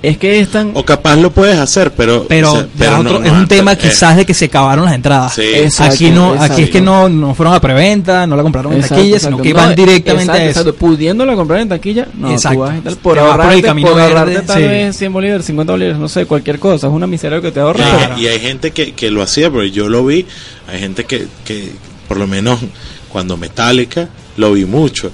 Es 0.00 0.16
que 0.16 0.38
es 0.38 0.50
tan... 0.50 0.70
O 0.74 0.84
capaz 0.84 1.16
lo 1.16 1.32
puedes 1.32 1.58
hacer, 1.58 1.90
pero. 1.92 2.24
Pero, 2.28 2.52
o 2.52 2.56
sea, 2.56 2.68
pero 2.78 2.98
otro- 3.00 3.18
no- 3.18 3.24
es 3.26 3.32
no 3.32 3.38
un 3.40 3.48
tema 3.48 3.72
antes, 3.72 3.90
quizás 3.90 4.16
de 4.16 4.24
que 4.24 4.32
se 4.32 4.44
acabaron 4.44 4.84
las 4.84 4.94
entradas. 4.94 5.34
Sí. 5.34 5.42
Exacto, 5.42 5.94
aquí 5.94 6.10
no, 6.10 6.34
aquí 6.34 6.62
es 6.62 6.70
que 6.70 6.78
exacto. 6.78 6.80
no, 6.84 7.08
no 7.08 7.34
fueron 7.34 7.54
a 7.54 7.60
preventa, 7.60 8.24
no 8.24 8.36
la 8.36 8.42
compraron 8.44 8.72
en 8.74 8.78
Exacto, 8.78 8.94
taquilla, 8.96 9.18
sino 9.18 9.30
exacto. 9.38 9.42
que 9.42 9.54
No, 9.54 9.56
van 9.56 9.74
directamente 9.74 10.22
exacto, 10.30 10.40
a 10.46 10.50
eso. 10.50 10.60
exacto. 10.60 10.78
Pudiéndola 10.78 11.34
comprar 11.34 11.60
en 11.62 11.68
taquilla, 11.68 12.06
no, 12.14 12.30
Exacto. 12.30 12.58
tú 12.58 12.60
vas 12.64 12.82
tal, 12.84 12.96
por 12.96 13.14
Te 13.16 13.20
vas 13.20 13.28
por 13.28 13.34
el 13.36 13.40
ahorrarte, 13.42 13.62
camino 13.62 13.88
por 13.90 14.00
ahorrarte 14.00 14.30
verde, 14.34 14.46
tal 14.46 14.56
sí. 14.62 14.68
vez 14.68 14.96
100 14.96 15.12
bolívares, 15.12 15.46
50 15.46 15.72
bolívares, 15.72 15.98
no 16.00 16.08
sé, 16.08 16.26
cualquier 16.26 16.58
cosa, 16.60 16.86
es 16.86 16.92
una 16.92 17.06
miseria 17.08 17.40
que 17.40 17.50
te 17.50 17.58
ahorras. 17.58 17.88
Y, 18.18 18.20
y 18.22 18.26
hay 18.28 18.38
gente 18.38 18.70
que, 18.70 18.92
que 18.92 19.10
lo 19.10 19.20
hacía, 19.20 19.50
pero 19.50 19.64
yo 19.64 19.88
lo 19.88 20.06
vi. 20.06 20.24
Hay 20.68 20.78
gente 20.78 21.04
que, 21.06 21.26
que 21.44 21.72
por 22.06 22.18
lo 22.18 22.28
menos 22.28 22.60
cuando 23.08 23.36
Metallica, 23.36 24.08
lo 24.36 24.52
vi 24.52 24.64
mucho. 24.64 25.10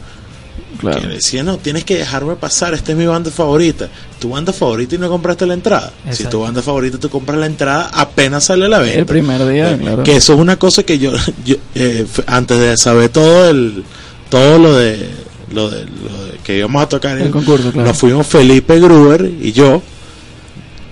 Claro. 0.78 1.00
Que 1.00 1.06
decía, 1.08 1.42
no, 1.42 1.58
tienes 1.58 1.84
que 1.84 1.96
dejarme 1.96 2.36
pasar, 2.36 2.74
esta 2.74 2.92
es 2.92 2.98
mi 2.98 3.06
banda 3.06 3.30
favorita. 3.30 3.88
Tu 4.20 4.28
banda 4.30 4.52
favorita 4.52 4.94
y 4.94 4.98
no 4.98 5.08
compraste 5.08 5.46
la 5.46 5.54
entrada. 5.54 5.92
Si 6.10 6.24
tu 6.24 6.40
banda 6.40 6.62
favorita, 6.62 6.98
tú 6.98 7.08
compras 7.08 7.38
la 7.38 7.46
entrada 7.46 7.90
apenas 7.92 8.44
sale 8.44 8.66
a 8.66 8.68
la 8.68 8.78
venta. 8.78 8.98
El 8.98 9.06
primer 9.06 9.46
día, 9.46 9.76
claro. 9.78 10.02
Que 10.02 10.16
eso 10.16 10.34
es 10.34 10.38
una 10.40 10.56
cosa 10.58 10.82
que 10.82 10.98
yo, 10.98 11.12
yo, 11.44 11.56
eh, 11.74 12.06
antes 12.26 12.58
de 12.58 12.76
saber 12.76 13.08
todo 13.10 13.48
el 13.50 13.84
todo 14.30 14.58
lo 14.58 14.74
de 14.74 15.08
lo 15.52 15.70
de, 15.70 15.84
lo 15.84 16.24
de 16.26 16.38
que 16.42 16.58
íbamos 16.58 16.82
a 16.82 16.88
tocar 16.88 17.16
El 17.18 17.30
concurso, 17.30 17.70
claro. 17.70 17.88
nos 17.88 17.96
fuimos 17.98 18.26
Felipe 18.26 18.80
Gruber 18.80 19.24
y 19.40 19.52
yo 19.52 19.82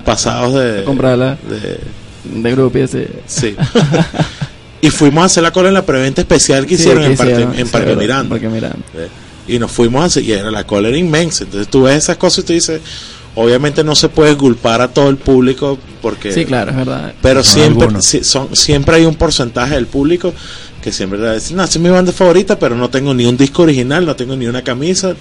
pasados 0.04 0.54
de 0.54 0.84
comprarla. 0.84 1.36
de- 1.48 1.80
De 2.40 2.50
grupo 2.52 2.78
ese. 2.78 3.08
sí 3.26 3.56
y 4.80 4.90
fuimos 4.90 5.22
a 5.22 5.26
hacer 5.26 5.42
la 5.42 5.52
cola 5.52 5.68
en 5.68 5.74
la 5.74 5.84
preventa 5.84 6.20
especial 6.20 6.66
que 6.66 6.76
Sí, 6.76 6.82
hicieron 6.82 7.02
que 7.04 7.10
en, 7.10 7.16
Parque, 7.16 7.34
en 7.42 7.66
sí, 7.66 7.72
Parque 7.72 7.86
verdad, 7.88 8.00
Miranda 8.02 8.28
Parque 8.30 8.48
Miranda. 8.48 8.78
Eh, 8.94 9.08
y 9.48 9.58
nos 9.58 9.70
fuimos 9.72 10.02
a 10.02 10.06
hacer, 10.06 10.22
y 10.24 10.32
era 10.32 10.50
la 10.50 10.64
cola 10.64 10.88
era 10.88 10.96
inmensa 10.98 11.44
entonces 11.44 11.68
tú 11.68 11.82
ves 11.82 11.96
esas 11.96 12.16
cosas 12.16 12.44
y 12.44 12.46
tú 12.46 12.52
dices 12.52 12.80
obviamente 13.34 13.82
no 13.82 13.94
se 13.96 14.08
puede 14.08 14.36
culpar 14.36 14.80
a 14.82 14.88
todo 14.88 15.08
el 15.08 15.16
público 15.16 15.78
porque 16.02 16.32
Sí, 16.32 16.44
claro, 16.44 16.70
es 16.72 16.76
verdad. 16.76 17.14
pero 17.22 17.42
siempre 17.42 17.88
si- 18.02 18.24
son, 18.24 18.54
siempre 18.54 18.96
hay 18.96 19.04
un 19.06 19.14
porcentaje 19.14 19.74
del 19.74 19.86
público 19.86 20.34
que 20.82 20.92
siempre 20.92 21.18
le 21.18 21.24
va 21.26 21.30
a 21.30 21.34
decir, 21.34 21.56
no, 21.56 21.62
esa 21.62 21.78
es 21.78 21.80
mi 21.82 21.88
banda 21.90 22.12
favorita, 22.12 22.58
pero 22.58 22.74
no 22.76 22.90
tengo 22.90 23.14
ni 23.14 23.24
un 23.24 23.36
disco 23.36 23.62
original, 23.62 24.04
no 24.04 24.16
tengo 24.16 24.34
ni 24.34 24.46
una 24.48 24.62
camisa. 24.62 25.14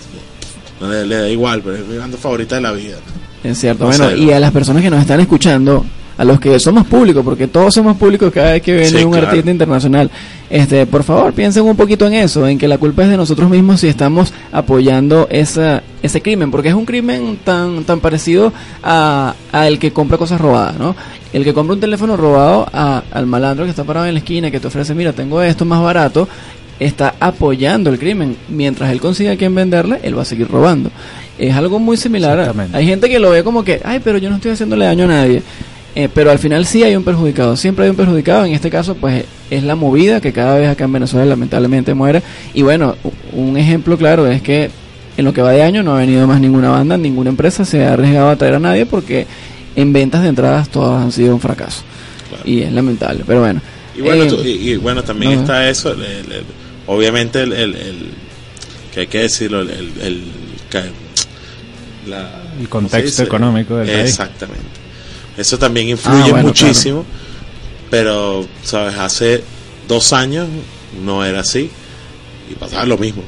No, 0.81 0.89
le, 0.89 1.05
le 1.05 1.15
da 1.17 1.29
igual, 1.29 1.61
pero 1.63 1.75
es 1.77 1.85
mi 1.85 1.97
banda 1.97 2.17
favorita 2.17 2.55
de 2.55 2.61
la 2.61 2.71
vida. 2.71 2.97
Es 3.43 3.59
cierto. 3.59 3.83
No 3.83 3.89
bueno, 3.91 4.09
sé, 4.09 4.17
y 4.17 4.31
a 4.31 4.39
las 4.39 4.51
personas 4.51 4.81
que 4.81 4.89
nos 4.89 4.99
están 4.99 5.19
escuchando, 5.19 5.85
a 6.17 6.23
los 6.23 6.39
que 6.39 6.59
somos 6.59 6.85
públicos, 6.85 7.23
porque 7.23 7.47
todos 7.47 7.73
somos 7.73 7.97
públicos 7.97 8.31
cada 8.33 8.51
vez 8.51 8.61
que 8.61 8.73
viene 8.73 8.89
Sí, 8.99 9.03
un 9.03 9.11
claro. 9.11 9.27
artista 9.27 9.49
internacional, 9.51 10.09
este, 10.49 10.85
por 10.85 11.03
favor, 11.03 11.33
piensen 11.33 11.63
un 11.63 11.75
poquito 11.75 12.05
en 12.07 12.13
eso, 12.13 12.47
en 12.47 12.57
que 12.57 12.67
la 12.67 12.77
culpa 12.77 13.03
es 13.03 13.09
de 13.09 13.17
nosotros 13.17 13.49
mismos 13.49 13.79
si 13.79 13.87
estamos 13.87 14.33
apoyando 14.51 15.27
esa, 15.31 15.81
ese 16.03 16.21
crimen, 16.21 16.51
porque 16.51 16.69
es 16.69 16.75
un 16.75 16.85
crimen 16.85 17.39
tan, 17.43 17.83
tan 17.85 17.99
parecido 17.99 18.51
a, 18.83 19.33
a 19.51 19.67
el 19.67 19.79
que 19.79 19.91
compra 19.91 20.17
cosas 20.17 20.39
robadas, 20.41 20.77
¿no? 20.77 20.95
El 21.33 21.43
que 21.43 21.53
compra 21.53 21.73
un 21.75 21.79
teléfono 21.79 22.17
robado 22.17 22.67
a- 22.73 23.03
al 23.11 23.25
malandro 23.25 23.63
que 23.65 23.71
está 23.71 23.83
parado 23.85 24.05
en 24.07 24.13
la 24.13 24.19
esquina, 24.19 24.51
que 24.51 24.59
te 24.59 24.67
ofrece, 24.67 24.93
mira, 24.93 25.13
tengo 25.13 25.41
esto 25.41 25.63
más 25.65 25.81
barato, 25.81 26.27
está 26.79 27.15
apoyando 27.19 27.89
el 27.89 27.97
crimen. 27.99 28.35
Mientras 28.49 28.91
él 28.91 28.99
consiga 28.99 29.31
a 29.31 29.35
quien 29.37 29.55
venderle, 29.55 29.99
él 30.03 30.17
va 30.17 30.23
a 30.23 30.25
seguir 30.25 30.47
robando. 30.49 30.91
Es 31.37 31.55
algo 31.55 31.79
muy 31.79 31.95
similar. 31.95 32.53
Hay 32.73 32.85
gente 32.85 33.07
que 33.09 33.19
lo 33.19 33.29
ve 33.31 33.43
como 33.43 33.63
que, 33.63 33.79
ay, 33.83 33.99
pero 34.03 34.17
yo 34.17 34.29
no 34.29 34.35
estoy 34.35 34.51
haciéndole 34.51 34.85
daño 34.85 35.05
a 35.05 35.07
nadie. 35.07 35.41
Eh, 35.93 36.07
pero 36.13 36.31
al 36.31 36.39
final 36.39 36.65
sí 36.65 36.83
hay 36.83 36.95
un 36.95 37.03
perjudicado, 37.03 37.57
siempre 37.57 37.83
hay 37.85 37.89
un 37.91 37.97
perjudicado. 37.97 38.45
En 38.45 38.53
este 38.53 38.69
caso, 38.69 38.95
pues 38.95 39.25
es 39.49 39.63
la 39.63 39.75
movida 39.75 40.21
que 40.21 40.31
cada 40.31 40.55
vez 40.57 40.69
acá 40.69 40.85
en 40.85 40.93
Venezuela 40.93 41.25
lamentablemente 41.25 41.93
muere. 41.93 42.23
Y 42.53 42.61
bueno, 42.61 42.95
un 43.33 43.57
ejemplo 43.57 43.97
claro 43.97 44.25
es 44.27 44.41
que 44.41 44.71
en 45.17 45.25
lo 45.25 45.33
que 45.33 45.41
va 45.41 45.51
de 45.51 45.63
año 45.63 45.83
no 45.83 45.93
ha 45.95 45.99
venido 45.99 46.25
más 46.27 46.39
ninguna 46.39 46.69
banda, 46.69 46.97
ninguna 46.97 47.29
empresa 47.29 47.65
se 47.65 47.83
ha 47.85 47.93
arriesgado 47.93 48.29
a 48.29 48.35
traer 48.37 48.55
a 48.55 48.59
nadie 48.59 48.85
porque 48.85 49.27
en 49.75 49.91
ventas 49.91 50.21
de 50.23 50.29
entradas 50.29 50.69
todas 50.69 51.03
han 51.03 51.11
sido 51.11 51.33
un 51.35 51.41
fracaso. 51.41 51.81
Claro. 52.29 52.43
Y 52.45 52.61
es 52.61 52.71
lamentable, 52.71 53.23
pero 53.27 53.41
bueno. 53.41 53.61
Y 53.97 54.01
bueno, 54.01 54.23
Eh, 54.23 54.27
tú- 54.27 54.41
y, 54.45 54.71
y 54.71 54.75
bueno 54.77 55.03
también 55.03 55.33
está 55.33 55.69
eso, 55.69 55.91
el- 55.91 56.01
el- 56.03 56.31
el- 56.31 56.43
obviamente 56.87 57.41
el, 57.43 57.51
el- 57.51 57.75
el- 57.75 58.07
que 58.93 59.01
hay 59.01 59.07
que 59.07 59.19
decirlo, 59.19 59.59
el, 59.61 59.69
el- 59.69 59.91
el- 60.01 60.23
ca- 60.69 60.83
la- 62.07 62.43
El 62.59 62.69
¿cómo 62.69 62.87
se 62.87 62.91
contexto 62.97 63.23
económico 63.23 63.75
del 63.75 63.87
país. 63.89 63.99
Exactamente. 64.09 64.63
Eso 65.37 65.57
también 65.57 65.89
influye 65.89 66.23
Ah, 66.25 66.31
bueno, 66.31 66.47
muchísimo, 66.49 67.05
pero, 67.89 68.45
¿sabes? 68.63 68.95
Hace 68.97 69.43
dos 69.87 70.13
años 70.13 70.47
no 71.03 71.23
era 71.25 71.39
así 71.41 71.69
y 72.49 72.55
pasaba 72.55 72.85
lo 72.85 72.97
mismo. 72.97 73.23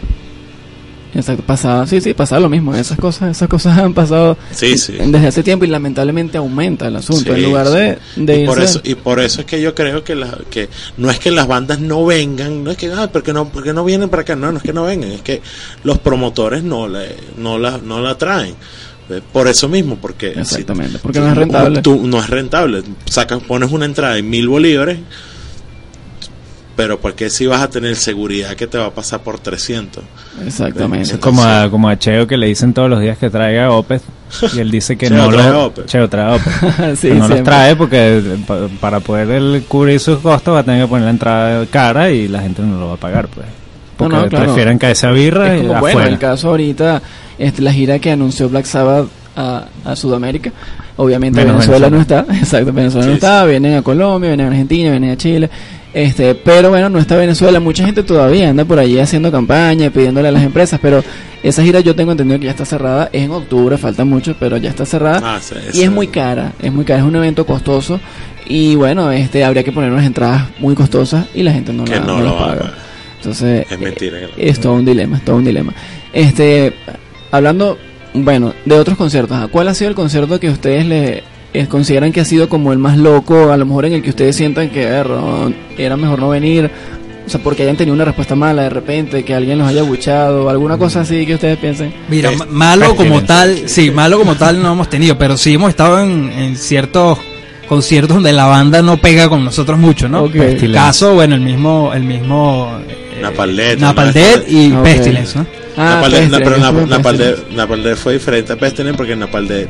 Exacto, 1.15 1.43
pasaba, 1.45 1.85
sí, 1.85 2.01
sí, 2.01 2.15
pasaba 2.15 2.41
lo 2.41 2.49
mismo. 2.49 2.73
Esas 2.73 2.97
cosas, 2.97 3.37
esas 3.37 3.47
cosas 3.47 3.77
han 3.77 3.93
pasado 3.93 4.35
Sí, 4.51 4.79
sí. 4.79 4.93
desde 4.99 5.27
hace 5.27 5.43
tiempo 5.43 5.63
y 5.63 5.67
lamentablemente 5.67 6.39
aumenta 6.39 6.87
el 6.87 6.95
asunto. 6.95 7.25
Sí, 7.35 7.39
en 7.39 7.43
lugar 7.43 7.69
de, 7.69 7.99
de 8.15 8.41
y 8.41 8.45
por 8.47 8.57
irse- 8.57 8.63
eso 8.63 8.81
y 8.83 8.95
por 8.95 9.19
eso 9.19 9.41
es 9.41 9.45
que 9.45 9.61
yo 9.61 9.75
creo 9.75 10.03
que 10.03 10.15
la- 10.15 10.39
que 10.49 10.69
no 10.97 11.11
es 11.11 11.19
que 11.19 11.29
las 11.29 11.45
bandas 11.47 11.79
no 11.79 12.03
vengan 12.03 12.63
no 12.63 12.71
es 12.71 12.77
que 12.77 12.91
ah, 12.91 13.09
porque 13.13 13.31
no 13.31 13.47
porque 13.49 13.73
no 13.73 13.83
vienen 13.85 14.09
para 14.09 14.23
acá 14.23 14.35
no 14.35 14.51
no 14.51 14.57
es 14.57 14.63
que 14.63 14.73
no 14.73 14.83
vengan 14.85 15.11
es 15.11 15.21
que 15.21 15.43
los 15.83 15.99
promotores 15.99 16.63
no 16.63 16.87
le 16.87 17.15
no 17.37 17.59
la 17.59 17.77
no 17.77 18.01
la 18.01 18.17
traen 18.17 18.55
por 19.21 19.47
eso 19.47 19.67
mismo 19.69 19.97
porque 20.01 20.33
si- 20.33 20.39
Exactamente, 20.39 20.97
porque 21.01 21.19
no 21.19 21.27
es 21.29 21.35
rentable. 21.37 21.81
tú- 21.81 22.07
no 22.07 22.19
es 22.19 22.29
rentable 22.29 22.83
sacas 23.05 23.41
pones 23.43 23.71
una 23.71 23.85
entrada 23.85 24.17
en 24.17 24.29
mil 24.29 24.47
bolívares 24.47 24.99
pero 26.75 26.99
porque 26.99 27.29
si 27.29 27.45
vas 27.45 27.61
a 27.61 27.69
tener 27.69 27.95
seguridad 27.95 28.55
que 28.55 28.65
te 28.65 28.79
va 28.79 28.87
a 28.87 28.89
pasar 28.91 29.21
por 29.21 29.37
300 29.39 30.03
Exactamente. 30.43 31.05
Sí, 31.11 31.17
Como 31.17 31.43
a, 31.43 31.69
como 31.69 31.87
a 31.87 31.99
Cheo 31.99 32.25
que 32.25 32.35
le 32.35 32.47
dicen 32.47 32.73
todos 32.73 32.89
los 32.89 32.99
días 32.99 33.15
que 33.19 33.29
traiga 33.29 33.69
Opeth 33.71 34.01
y 34.55 34.59
él 34.59 34.71
dice 34.71 34.97
que 34.97 35.07
no 35.11 35.29
trae 35.29 35.49
lo 35.51 35.65
Opeth. 35.67 35.85
Cheo 35.85 36.09
trae 36.09 36.35
Opeth. 36.35 36.95
Sí, 36.97 37.09
que 37.09 37.13
no 37.13 37.19
los 37.19 37.27
siempre. 37.27 37.43
trae 37.43 37.75
porque 37.75 38.17
eh, 38.17 38.37
pa- 38.47 38.67
para 38.81 38.99
poder 39.01 39.29
él 39.29 39.63
cubrir 39.67 39.99
sus 39.99 40.17
costos 40.17 40.55
va 40.55 40.59
a 40.59 40.63
tener 40.63 40.81
que 40.81 40.87
poner 40.87 41.05
la 41.05 41.11
entrada 41.11 41.65
cara 41.67 42.09
y 42.09 42.27
la 42.27 42.41
gente 42.41 42.63
no 42.63 42.79
lo 42.79 42.87
va 42.87 42.93
a 42.95 42.97
pagar 42.97 43.27
pues 43.27 43.45
porque 43.95 44.15
no, 44.15 44.27
claro. 44.27 44.45
prefieren 44.45 44.79
que 44.79 44.89
esa 44.89 45.11
birra 45.11 45.53
Es 45.55 45.61
y 45.63 45.67
como, 45.67 45.79
bueno, 45.79 45.99
afuera 45.99 46.09
el 46.09 46.17
caso 46.17 46.49
ahorita, 46.49 46.99
este, 47.37 47.61
la 47.61 47.73
gira 47.73 47.99
que 47.99 48.11
anunció 48.11 48.49
Black 48.49 48.65
Sabbath 48.65 49.07
a, 49.35 49.67
a 49.85 49.95
Sudamérica. 49.95 50.51
Obviamente 50.95 51.43
Venezuela, 51.43 51.89
Venezuela. 51.89 51.89
no 51.89 52.01
está, 52.01 52.25
exacto, 52.39 52.71
Venezuela 52.71 53.07
no 53.07 53.13
está, 53.13 53.45
vienen 53.45 53.75
a 53.75 53.81
Colombia, 53.81 54.29
vienen 54.29 54.45
a 54.45 54.49
Argentina, 54.49 54.91
vienen 54.91 55.11
a 55.11 55.17
Chile, 55.17 55.49
este, 55.93 56.35
pero 56.35 56.69
bueno, 56.69 56.89
no 56.89 56.99
está 56.99 57.15
Venezuela, 57.15 57.59
mucha 57.59 57.85
gente 57.85 58.03
todavía 58.03 58.49
anda 58.49 58.65
por 58.65 58.79
allí 58.79 58.99
haciendo 58.99 59.31
campaña, 59.31 59.89
pidiéndole 59.89 60.27
a 60.27 60.31
las 60.31 60.43
empresas, 60.43 60.79
pero 60.81 61.03
esa 61.41 61.63
gira 61.63 61.79
yo 61.79 61.95
tengo 61.95 62.11
entendido 62.11 62.39
que 62.39 62.45
ya 62.45 62.51
está 62.51 62.65
cerrada, 62.65 63.09
es 63.11 63.23
en 63.23 63.31
octubre, 63.31 63.77
falta 63.77 64.05
mucho, 64.05 64.35
pero 64.39 64.57
ya 64.57 64.69
está 64.69 64.85
cerrada. 64.85 65.35
Ah, 65.35 65.39
sí, 65.41 65.55
y 65.73 65.81
es 65.81 65.91
muy 65.91 66.07
cara, 66.07 66.53
es 66.61 66.71
muy 66.71 66.85
cara, 66.85 66.99
es 66.99 67.05
un 67.05 67.15
evento 67.15 67.45
costoso 67.45 67.99
y 68.45 68.75
bueno, 68.75 69.11
este 69.11 69.43
habría 69.43 69.63
que 69.63 69.71
poner 69.71 69.91
unas 69.91 70.05
entradas 70.05 70.47
muy 70.59 70.75
costosas 70.75 71.25
y 71.33 71.43
la 71.43 71.53
gente 71.53 71.73
no, 71.73 71.85
que 71.85 71.91
la, 71.91 71.99
no 72.01 72.17
no 72.17 72.23
lo 72.23 72.25
las 72.25 72.33
paga. 72.33 72.73
Entonces, 73.17 73.65
Es 73.71 73.79
mentira 73.79 74.19
eh, 74.19 74.29
es 74.37 74.59
todo 74.59 74.73
un 74.73 74.85
dilema, 74.85 75.17
es 75.17 75.23
todo 75.23 75.37
un 75.37 75.45
dilema. 75.45 75.73
Este, 76.11 76.73
hablando, 77.37 77.77
bueno, 78.13 78.53
de 78.65 78.75
otros 78.79 78.97
conciertos, 78.97 79.35
¿a 79.37 79.47
¿cuál 79.47 79.67
ha 79.67 79.73
sido 79.73 79.89
el 79.89 79.95
concierto 79.95 80.39
que 80.39 80.49
ustedes 80.49 80.85
le 80.85 81.23
eh, 81.53 81.67
consideran 81.67 82.11
que 82.11 82.21
ha 82.21 82.25
sido 82.25 82.47
como 82.47 82.71
el 82.71 82.77
más 82.79 82.97
loco, 82.97 83.51
a 83.51 83.57
lo 83.57 83.65
mejor 83.65 83.85
en 83.85 83.93
el 83.93 84.01
que 84.03 84.09
ustedes 84.11 84.35
sientan 84.35 84.69
que 84.69 84.83
"Er, 84.83 85.07
no, 85.09 85.51
era 85.77 85.97
mejor 85.97 86.19
no 86.19 86.29
venir? 86.29 86.69
O 87.25 87.29
sea, 87.29 87.41
porque 87.41 87.63
hayan 87.63 87.77
tenido 87.77 87.95
una 87.95 88.05
respuesta 88.05 88.35
mala 88.35 88.63
de 88.63 88.69
repente, 88.69 89.23
que 89.23 89.33
alguien 89.33 89.57
los 89.57 89.67
haya 89.67 89.81
buchado, 89.83 90.49
alguna 90.49 90.77
cosa 90.77 91.01
así 91.01 91.25
que 91.25 91.35
ustedes 91.35 91.57
piensen. 91.57 91.93
Mira, 92.09 92.31
Es- 92.31 92.47
malo 92.49 92.95
como 92.95 93.21
tal, 93.23 93.67
sí, 93.69 93.91
malo 93.91 94.17
como 94.19 94.35
tal 94.35 94.61
no 94.61 94.73
hemos 94.73 94.89
tenido, 94.89 95.17
pero 95.17 95.35
sí 95.37 95.53
hemos 95.53 95.69
estado 95.69 96.01
en, 96.01 96.29
en 96.37 96.55
ciertos 96.57 97.17
conciertos 97.69 98.15
donde 98.17 98.33
la 98.33 98.45
banda 98.45 98.81
no 98.81 98.97
pega 98.97 99.29
con 99.29 99.43
nosotros 99.45 99.79
mucho, 99.79 100.09
¿no? 100.09 100.23
Ok. 100.23 100.35
El 100.35 100.73
caso, 100.73 101.13
bueno, 101.15 101.35
el 101.35 101.41
mismo, 101.41 101.91
el 101.93 102.03
mismo 102.03 102.77
eh, 102.89 103.12
Napalm 103.21 103.55
Death, 103.55 103.79
Napalm. 103.79 104.11
Death 104.13 104.47
y 104.49 104.71
Ok. 104.73 104.83
Pestilence, 104.83 105.37
¿no? 105.39 105.45
Ah, 105.77 105.95
Napalm 105.95 106.13
Death- 106.13 106.29
Pestilence, 106.29 106.29
no, 106.31 106.37
pero 106.37 106.55
fue 106.55 106.59
Nap- 106.59 106.87
Napalm 106.89 107.17
Pestilence. 107.17 107.41
Death- 107.43 107.55
Napalm 107.55 107.83
Death 107.83 107.97
fue 107.97 108.13
diferente 108.13 108.53
a 108.53 108.55
Pestilence 108.57 108.97
porque 108.97 109.13
en 109.13 109.19
Napalm 109.19 109.47
Death, 109.47 109.69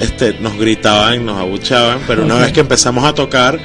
este, 0.00 0.34
nos 0.40 0.56
gritaban, 0.58 1.24
nos 1.24 1.38
abuchaban, 1.40 2.00
pero 2.06 2.24
una 2.24 2.36
vez 2.36 2.52
que 2.52 2.60
empezamos 2.60 3.04
a 3.04 3.14
tocar, 3.14 3.58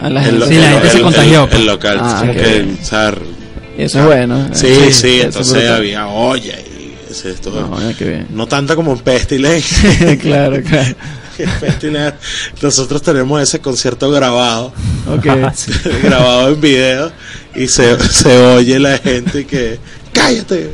A 0.00 0.08
la 0.10 0.20
el, 0.20 0.26
gente. 0.26 0.38
lo- 0.40 0.46
Sí, 0.46 0.54
la 0.56 0.78
el- 0.80 0.90
se 0.90 1.00
contagió, 1.00 1.48
el- 1.50 1.56
el 1.60 1.66
local, 1.66 1.98
Ah, 2.00 2.16
como 2.20 2.32
qué 2.32 2.38
que, 2.40 2.48
bien. 2.52 2.78
o 2.80 2.84
sea, 2.84 3.14
Eso 3.78 3.98
es 4.00 4.04
bueno. 4.06 4.48
Sí, 4.52 4.74
sí, 4.92 5.20
entonces 5.22 5.52
brutal. 5.54 5.74
había 5.74 6.06
olla 6.06 6.54
y 6.58 6.94
ese, 7.10 7.30
esto- 7.30 7.50
No, 7.50 7.76
mira 7.76 7.92
qué 7.98 8.04
bien. 8.04 8.26
no 8.30 8.46
tanto 8.46 8.74
como 8.76 8.92
en 8.92 8.98
Pestilence. 9.00 10.16
claro, 10.22 10.62
claro. 10.62 10.94
Pestilence, 11.60 12.14
Nosotros 12.62 13.02
tenemos 13.02 13.42
ese 13.42 13.58
concierto 13.60 14.10
grabado, 14.10 14.72
Ok. 15.14 15.26
grabado 16.02 16.48
en 16.48 16.60
video 16.60 17.12
y 17.56 17.68
se, 17.68 17.98
se 18.08 18.38
oye 18.38 18.78
la 18.78 18.98
gente 18.98 19.46
que 19.46 19.78
cállate, 20.12 20.70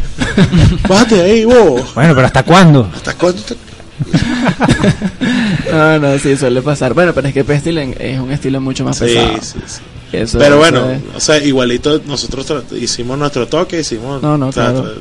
bájate 0.89 1.17
de 1.17 1.23
ahí, 1.23 1.45
bobo. 1.45 1.85
bueno 1.95 2.15
pero 2.15 2.27
hasta 2.27 2.43
cuándo 2.45 2.91
¿Hasta 2.95 3.15
cuándo 3.15 3.43
te- 3.43 3.57
No, 5.73 5.99
no, 5.99 6.19
sí, 6.19 6.37
suele 6.37 6.61
pasar. 6.63 6.93
Bueno, 6.95 7.13
pero 7.15 7.29
es 7.29 7.35
que 7.35 7.45
Pestilence 7.45 7.97
es 8.13 8.19
un 8.19 8.31
estilo 8.33 8.61
mucho 8.61 8.85
más 8.85 8.99
Sí, 8.99 9.05
pesado. 9.07 9.39
sí, 9.41 9.59
sí. 9.67 9.81
Eso- 10.13 10.39
Pero 10.39 10.59
bueno, 10.59 10.91
es- 10.91 11.01
o 11.17 11.21
sea, 11.21 11.39
igualito 11.39 12.01
nosotros 12.07 12.47
hicimos 12.73 13.19
nuestro 13.19 13.47
toque, 13.49 13.81
hicimos... 13.81 14.23
No, 14.23 14.37
no, 14.37 14.51
claro. 14.51 14.95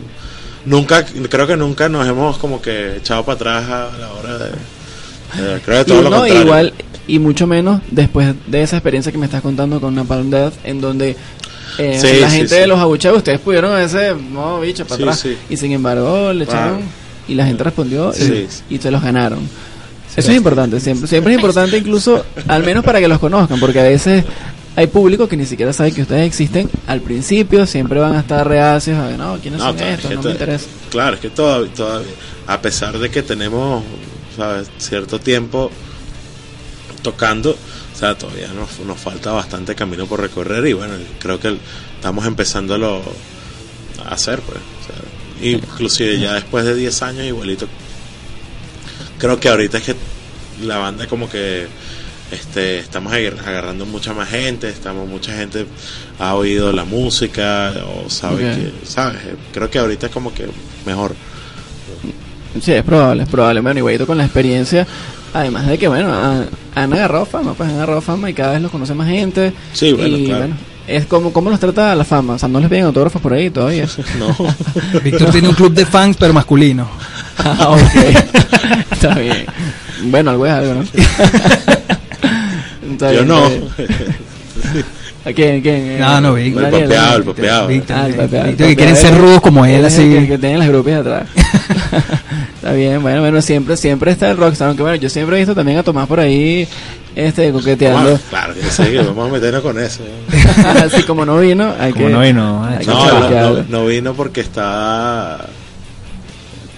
Nunca, 0.65 1.03
creo 1.05 1.47
que 1.47 1.57
nunca 1.57 1.89
nos 1.89 2.07
hemos 2.07 2.37
como 2.37 2.61
que 2.61 2.97
echado 2.97 3.25
para 3.25 3.35
atrás 3.35 3.69
a 3.69 3.97
la 3.97 4.11
hora 4.13 4.37
de... 4.37 4.45
de- 4.45 5.61
creo 5.61 5.79
que 5.79 5.91
todo 5.91 5.99
y 5.99 6.03
lo 6.03 6.09
no, 6.09 6.15
contrario. 6.17 6.41
igual, 6.43 6.73
y 7.07 7.19
mucho 7.19 7.47
menos 7.47 7.81
después 7.89 8.33
de 8.47 8.61
esa 8.61 8.77
experiencia 8.77 9.11
que 9.11 9.17
me 9.17 9.25
estás 9.25 9.41
contando 9.41 9.81
con 9.81 9.95
Napalm 9.95 10.29
Death, 10.29 10.53
en 10.63 10.79
donde 10.79 11.17
eh, 11.81 11.99
Sí, 11.99 12.19
la 12.19 12.29
gente 12.29 12.55
sí. 12.55 12.61
de 12.61 12.67
los 12.67 12.79
abucheos, 12.79 13.17
ustedes 13.17 13.39
pudieron 13.39 13.73
a 13.73 13.83
ese, 13.83 14.13
no, 14.31 14.59
bicho, 14.61 14.85
para 14.85 15.01
atrás. 15.03 15.25
Y 15.49 15.57
sin 15.57 15.71
embargo, 15.71 16.31
le 16.33 16.43
echaron, 16.45 16.81
y 17.27 17.35
la 17.35 17.45
gente 17.45 17.63
respondió, 17.63 18.11
y, 18.13 18.47
y 18.73 18.77
se 18.77 18.91
los 18.91 19.01
ganaron. 19.01 19.39
Eso 20.15 20.29
es 20.31 20.37
importante, 20.37 20.79
siempre, 20.79 21.07
siempre 21.07 21.33
es 21.33 21.37
importante 21.39 21.77
incluso, 21.77 22.25
al 22.47 22.63
menos 22.63 22.83
para 22.83 22.99
que 22.99 23.07
los 23.07 23.17
conozcan, 23.19 23.59
porque 23.59 23.79
a 23.79 23.83
veces 23.83 24.25
hay 24.75 24.87
público 24.87 25.27
que 25.27 25.37
ni 25.37 25.45
siquiera 25.45 25.71
sabe 25.73 25.91
que 25.93 26.01
ustedes 26.01 26.27
existen 26.27 26.69
al 26.87 27.01
principio, 27.01 27.65
siempre 27.65 27.99
van 27.99 28.15
a 28.15 28.19
estar 28.19 28.45
reacios 28.47 28.97
a, 28.97 29.09
no, 29.17 29.37
¿quiénes 29.41 29.59
No, 29.59 29.67
son 29.67 29.75
claro, 29.77 29.91
estos? 29.93 30.11
No 30.11 30.21
me 30.23 30.31
interesa. 30.31 30.65
Claro, 30.89 31.15
es 31.15 31.21
que 31.21 31.29
todavía, 31.29 31.73
todavía, 31.73 32.07
a 32.47 32.61
pesar 32.61 32.97
de 32.99 33.09
que 33.09 33.21
tenemos 33.23 33.83
¿sabes? 34.35 34.69
cierto 34.77 35.19
tiempo 35.19 35.71
tocando, 37.01 37.51
o 37.51 37.97
sea, 37.97 38.17
todavía 38.17 38.47
nos, 38.53 38.79
nos 38.79 38.99
falta 38.99 39.31
bastante 39.31 39.75
camino 39.75 40.05
por 40.05 40.19
recorrer 40.21 40.65
y 40.67 40.73
bueno, 40.73 40.93
creo 41.19 41.39
que 41.39 41.57
estamos 41.95 42.25
empezándolo 42.25 43.01
a 44.05 44.13
hacer, 44.13 44.39
pues. 44.41 44.57
o 44.57 44.85
sea, 44.87 45.49
inclusive 45.49 46.19
ya 46.19 46.33
después 46.33 46.65
de 46.65 46.75
10 46.75 47.01
años, 47.01 47.25
igualito, 47.25 47.67
creo 49.17 49.39
que 49.39 49.49
ahorita 49.49 49.77
es 49.79 49.83
que 49.83 49.95
la 50.63 50.77
banda 50.77 51.07
como 51.07 51.29
que 51.29 51.67
este 52.31 52.79
estamos 52.79 53.11
agar- 53.13 53.37
agarrando 53.45 53.85
mucha 53.85 54.13
más 54.13 54.29
gente 54.29 54.69
estamos 54.69 55.07
mucha 55.07 55.35
gente 55.35 55.65
ha 56.19 56.35
oído 56.35 56.71
la 56.71 56.85
música 56.85 57.73
o 57.85 58.09
sabe 58.09 58.49
Ok. 58.51 58.55
que 58.81 58.87
sabes 58.87 59.21
creo 59.53 59.69
que 59.69 59.79
ahorita 59.79 60.05
es 60.07 60.11
como 60.13 60.33
que 60.33 60.47
mejor 60.85 61.13
Sí, 62.59 62.73
es 62.73 62.83
probable, 62.83 63.23
es 63.23 63.29
probable. 63.29 63.61
Bueno, 63.61 63.77
igualito 63.79 64.05
con 64.05 64.17
la 64.17 64.25
experiencia, 64.25 64.85
además 65.33 65.67
de 65.67 65.77
que, 65.77 65.87
bueno, 65.87 66.13
han, 66.13 66.47
han 66.75 66.93
agarrado 66.93 67.25
fama, 67.25 67.53
pues 67.53 67.69
han 67.69 67.75
agarrado 67.75 68.01
fama 68.01 68.29
y 68.29 68.33
cada 68.33 68.53
vez 68.53 68.61
los 68.61 68.71
conoce 68.71 68.93
más 68.93 69.07
gente. 69.07 69.53
Sí, 69.73 69.93
bueno, 69.93 70.17
y, 70.17 70.25
claro. 70.25 70.47
es 70.87 71.05
como, 71.05 71.31
¿cómo 71.31 71.49
los 71.49 71.59
trata 71.59 71.95
la 71.95 72.03
fama? 72.03 72.33
O 72.33 72.39
sea, 72.39 72.49
no 72.49 72.59
les 72.59 72.69
piden 72.69 72.85
autógrafos 72.85 73.21
por 73.21 73.33
ahí 73.33 73.49
todavía. 73.49 73.87
no 74.19 74.35
Víctor 75.03 75.31
tiene 75.31 75.47
un 75.47 75.55
club 75.55 75.73
de 75.73 75.85
fans, 75.85 76.17
pero 76.19 76.33
masculino. 76.33 76.87
ah, 77.37 77.69
ok. 77.69 77.79
Está 78.91 79.15
bien. 79.15 79.45
Bueno, 80.03 80.31
algo 80.31 80.45
es 80.45 80.51
algo, 80.51 80.73
¿no? 80.73 80.81
Está 82.91 83.13
yo 83.13 83.23
bien, 83.23 83.27
no. 83.27 83.49
¿A 85.23 85.33
quién? 85.33 85.61
¿Quién? 85.61 85.99
No, 85.99 86.19
no, 86.19 86.33
Víctor. 86.33 86.65
el 86.65 86.71
papeado 86.71 87.17
el 87.17 87.23
papeado 87.23 87.67
Víctor, 87.67 87.95
Ah, 87.95 88.07
el 88.07 88.15
papeado, 88.15 88.47
Víctor 88.47 88.67
que 88.67 88.75
quieren 88.75 88.95
ser 88.95 89.15
rudos 89.15 89.41
como 89.41 89.65
él, 89.65 89.85
así. 89.85 90.09
Que, 90.09 90.27
que 90.27 90.37
tienen 90.39 90.59
las 90.59 90.67
grupos 90.67 90.93
atrás. 90.93 91.27
Está 92.61 92.73
bien, 92.73 93.01
bueno, 93.01 93.21
bueno, 93.21 93.41
siempre, 93.41 93.75
siempre 93.77 94.11
está 94.11 94.29
el 94.31 94.37
rockstar. 94.37 94.67
Aunque 94.69 94.83
bueno, 94.83 94.95
yo 94.97 95.09
siempre 95.09 95.35
he 95.35 95.39
visto 95.39 95.55
también 95.55 95.77
a 95.79 95.83
Tomás 95.83 96.07
por 96.07 96.19
ahí, 96.19 96.67
este, 97.15 97.51
coqueteando. 97.51 98.19
Claro 98.29 98.53
que 98.53 98.61
sí 98.61 98.83
que 98.83 98.97
vamos 98.99 99.29
a 99.29 99.33
meternos 99.33 99.61
con 99.61 99.77
eso 99.79 100.01
Así 100.85 101.03
como 101.03 101.25
no 101.25 101.39
vino, 101.39 101.73
hay 101.79 101.91
Como 101.91 102.05
que. 102.07 102.11
no 102.13 102.19
vino, 102.21 102.63
hay 102.65 102.77
que 102.79 102.91
no, 102.91 103.63
no, 103.67 103.85
vino 103.87 104.13
porque 104.13 104.41
está 104.41 105.45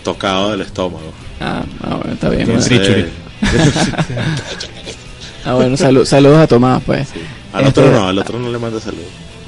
tocado 0.04 0.52
del 0.52 0.62
estómago 0.62 1.14
Ah, 1.40 1.64
ah, 1.84 1.96
bueno, 1.96 2.14
está 2.14 2.30
bien. 2.30 2.46
Trichuri. 2.60 3.06
Ah, 5.46 5.56
bueno, 5.56 5.76
salu- 5.76 6.06
saludos 6.06 6.38
a 6.40 6.48
Tomás, 6.48 6.82
pues. 6.86 7.10
al 7.52 7.66
Este- 7.68 7.82
otro 7.82 7.92
no 7.92 8.08
al 8.08 8.18
otro 8.18 8.40
no 8.40 8.50
le 8.50 8.58
manda 8.58 8.80
salud 8.80 9.00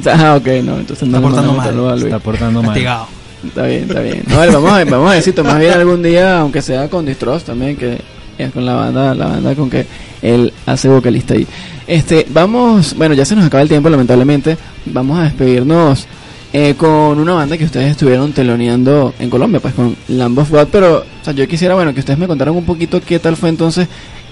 Ah, 0.05 0.35
ok, 0.35 0.45
no, 0.61 0.77
entonces 0.77 1.07
no 1.07 1.17
Está 1.17 1.19
le 1.19 1.21
portando 1.21 1.53
mal. 1.53 1.65
saludos 1.67 1.91
a 1.91 1.95
Luis. 1.95 2.05
Está 2.07 2.19
portando 2.19 2.61
mal. 2.61 2.71
Castigado. 2.71 3.07
Está 3.47 3.63
bien, 3.67 3.83
está 3.83 4.01
bien. 4.01 4.23
No, 4.27 4.37
vamos 4.37 4.71
a 4.71 4.85
vamos 4.85 5.11
a 5.11 5.13
ver 5.13 5.21
si 5.21 5.31
Tomás 5.31 5.59
viene 5.59 5.73
algún 5.73 6.01
día, 6.01 6.39
aunque 6.39 6.61
sea 6.61 6.89
con 6.89 7.05
Distros 7.05 7.43
también, 7.43 7.75
que 7.77 7.99
es 8.37 8.51
con 8.51 8.65
la 8.65 8.73
banda, 8.73 9.15
la 9.15 9.27
banda 9.27 9.55
con 9.55 9.69
que 9.69 9.85
él 10.21 10.53
hace 10.65 10.89
vocalista 10.89 11.33
ahí. 11.33 11.47
Este, 11.87 12.25
vamos, 12.29 12.95
bueno, 12.95 13.13
ya 13.13 13.25
se 13.25 13.35
nos 13.35 13.45
acaba 13.45 13.61
el 13.61 13.69
tiempo, 13.69 13.89
lamentablemente. 13.89 14.57
Vamos 14.85 15.19
a 15.19 15.23
despedirnos 15.23 16.07
eh, 16.51 16.73
con 16.75 17.19
una 17.19 17.33
banda 17.33 17.57
que 17.57 17.65
ustedes 17.65 17.91
estuvieron 17.91 18.31
teloneando 18.33 19.13
en 19.19 19.29
Colombia, 19.29 19.59
pues 19.59 19.73
con 19.73 19.95
Lamb 20.07 20.39
of 20.39 20.49
God. 20.51 20.67
Pero, 20.71 20.99
o 20.99 21.23
sea, 21.23 21.33
yo 21.33 21.47
quisiera, 21.47 21.75
bueno, 21.75 21.93
que 21.93 21.99
ustedes 21.99 22.17
me 22.17 22.27
contaran 22.27 22.55
un 22.55 22.65
poquito 22.65 23.01
qué 23.01 23.19
tal 23.19 23.35
fue 23.35 23.49
entonces 23.49 23.87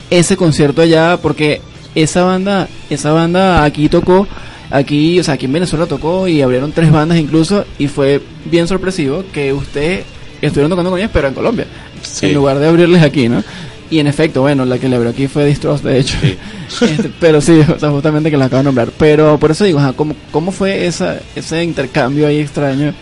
ese 0.09 0.35
concierto 0.35 0.81
allá, 0.81 1.17
porque 1.21 1.61
esa 1.95 2.23
banda, 2.23 2.67
esa 2.89 3.11
banda 3.11 3.63
aquí 3.63 3.89
tocó, 3.89 4.27
aquí, 4.73 5.19
o 5.19 5.23
sea, 5.23 5.35
aquí 5.35 5.45
en 5.45 5.53
Venezuela 5.53 5.85
tocó 5.85 6.27
y 6.27 6.41
abrieron 6.41 6.71
tres 6.73 6.91
bandas 6.91 7.17
incluso, 7.17 7.63
y 7.79 7.87
fue 7.87 8.21
bien 8.45 8.67
sorpresivo 8.67 9.23
que 9.31 9.53
ustedes 9.53 10.03
estuvieron 10.41 10.69
tocando 10.71 10.89
con 10.89 10.99
ellas, 10.99 11.11
pero 11.13 11.27
en 11.29 11.33
Colombia, 11.33 11.65
Sí. 12.01 12.25
en 12.25 12.33
lugar 12.33 12.59
de 12.59 12.67
abrirles 12.67 13.01
aquí, 13.01 13.29
¿no? 13.29 13.41
Y 13.89 13.99
en 13.99 14.07
efecto, 14.07 14.41
bueno, 14.41 14.65
la 14.65 14.79
que 14.79 14.89
le 14.89 14.95
abrió 14.95 15.11
aquí 15.11 15.27
fue 15.27 15.45
Distros, 15.45 15.83
de 15.83 15.99
hecho. 15.99 16.17
Sí. 16.21 16.37
Este, 16.85 17.11
pero 17.19 17.39
sí, 17.41 17.59
o 17.59 17.77
sea, 17.79 17.91
justamente 17.91 18.31
que 18.31 18.37
la 18.37 18.45
acabo 18.45 18.59
de 18.61 18.63
nombrar. 18.63 18.89
Pero 18.97 19.37
por 19.39 19.51
eso 19.51 19.63
digo, 19.65 19.77
ajá, 19.79 19.93
¿cómo, 19.93 20.15
cómo 20.31 20.51
fue 20.51 20.87
esa, 20.87 21.19
ese 21.35 21.63
intercambio 21.63 22.25
ahí 22.25 22.39
extraño? 22.39 22.93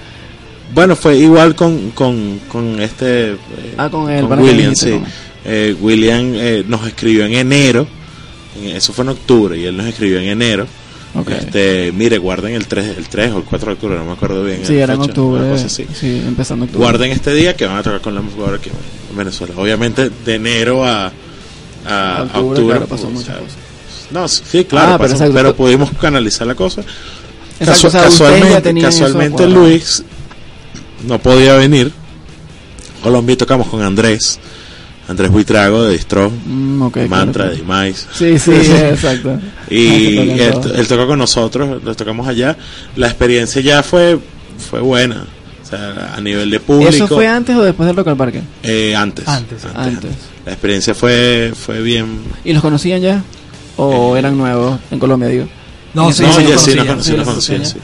Bueno, 0.74 0.95
fue 0.97 1.17
igual 1.17 1.55
con, 1.55 1.91
con, 1.91 2.39
con 2.49 2.82
este. 2.82 3.32
eh, 3.32 3.36
Ah, 3.78 3.89
con 3.89 4.09
el 4.09 4.26
pana 4.28 4.41
que 4.41 4.47
William, 4.49 4.76
sí. 4.76 4.91
con- 4.91 5.05
Eh, 5.45 5.76
William 5.80 6.34
eh, 6.36 6.63
nos 6.67 6.86
escribió 6.86 7.26
en 7.26 7.34
enero. 7.36 7.88
en- 8.61 8.76
Eso 8.76 8.91
fue 8.93 9.03
en 9.05 9.09
octubre 9.09 9.57
y 9.57 9.65
él 9.65 9.78
nos 9.78 9.86
escribió 9.86 10.19
en 10.19 10.28
enero. 10.30 10.67
Ok. 11.14 11.30
Este, 11.30 11.91
mire, 11.91 12.18
guarden 12.18 12.53
el 12.53 12.68
3, 12.68 12.97
el 12.97 13.07
3 13.09 13.32
o 13.34 13.38
el 13.39 13.43
4 13.43 13.68
de 13.68 13.74
octubre, 13.74 13.95
no 13.97 14.05
me 14.05 14.12
acuerdo 14.14 14.43
bien. 14.45 14.62
Sí, 14.66 14.76
era 14.78 14.93
en 14.93 15.01
octubre. 15.01 15.51
así. 15.53 15.86
Sí, 15.93 16.24
empezando 16.26 16.66
octubre. 16.66 16.84
Guarden 16.84 17.12
este 17.12 17.34
día 17.34 17.55
que 17.55 17.66
van 17.66 17.78
a 17.78 17.84
tocar 17.84 17.99
con 18.01 18.16
la 18.16 18.22
música 18.22 18.43
aquí 18.55 18.70
en 19.09 19.18
Venezuela. 19.18 19.53
Obviamente, 19.57 20.09
de 20.09 20.36
enero 20.36 20.86
a, 20.86 21.12
a 21.86 22.18
A 22.18 22.24
octubre, 22.24 22.39
octubre. 22.49 22.66
claro, 22.68 22.88
pasó 22.88 23.03
pues, 23.03 23.14
muchas 23.16 23.36
cosas. 23.38 23.57
No, 24.12 24.28
sí, 24.28 24.66
claro, 24.66 24.93
Ah, 24.93 24.97
pero 24.97 25.14
pasó, 25.18 25.34
pero 25.34 25.55
pudimos 25.55 25.89
canalizar 25.99 26.47
la 26.47 26.55
cosa. 26.55 26.82
Casu- 27.59 27.91
casualmente, 27.91 28.82
casualmente. 28.82 29.47
Luis 29.47 30.03
no 31.05 31.20
podía 31.20 31.55
venir. 31.55 31.91
Colombia 33.03 33.36
tocamos 33.38 33.68
con 33.68 33.82
Andrés, 33.82 34.39
Andrés 35.12 35.30
Buitrago 35.32 35.84
de 35.84 35.93
Distro, 35.93 36.32
Mm, 36.45 36.89
Mantra 37.09 37.43
claro. 37.45 37.51
de 37.51 37.59
Imais. 37.59 38.07
Sí, 38.14 38.39
sí, 38.39 38.51
exacto. 38.55 39.38
Y 39.70 40.18
él, 40.39 40.88
tocó 40.88 41.05
con 41.07 41.20
nosotros, 41.20 41.84
lo 41.84 41.95
tocamos 41.95 42.28
allá. 42.28 42.57
La 42.95 43.07
experiencia 43.07 43.62
ya 43.62 43.84
fue 43.84 44.18
fue 44.70 44.80
buena. 44.80 45.26
O 45.64 45.66
sea, 45.72 46.14
a 46.16 46.22
nivel 46.22 46.49
de 46.49 46.59
público. 46.59 46.89
¿Eso 46.89 47.07
fue 47.07 47.28
antes 47.28 47.55
o 47.55 47.62
después 47.64 47.88
del 47.88 47.95
Rock 47.95 48.07
al 48.09 48.18
Parque? 48.18 48.41
Eh, 48.64 48.93
antes, 48.95 49.28
Antes. 49.28 49.66
Antes. 49.74 50.12
La 50.45 50.51
experiencia 50.53 50.93
fue 50.95 51.53
fue 51.55 51.82
bien. 51.82 52.20
¿Y 52.43 52.53
los 52.53 52.62
conocían 52.62 52.99
ya? 53.01 53.24
¿O 53.78 54.16
eran 54.18 54.38
nuevos 54.38 54.80
en 54.91 54.99
Colombia, 54.99 55.30
digo? 55.30 55.45
No, 55.93 56.12
sí, 56.12 56.24
no, 56.24 56.34
sí, 56.34 56.43
ya 56.47 56.57
sí, 56.57 56.76
nos 56.76 56.88
conocían, 56.88 57.24
conocía. 57.24 57.66
sí. 57.66 57.78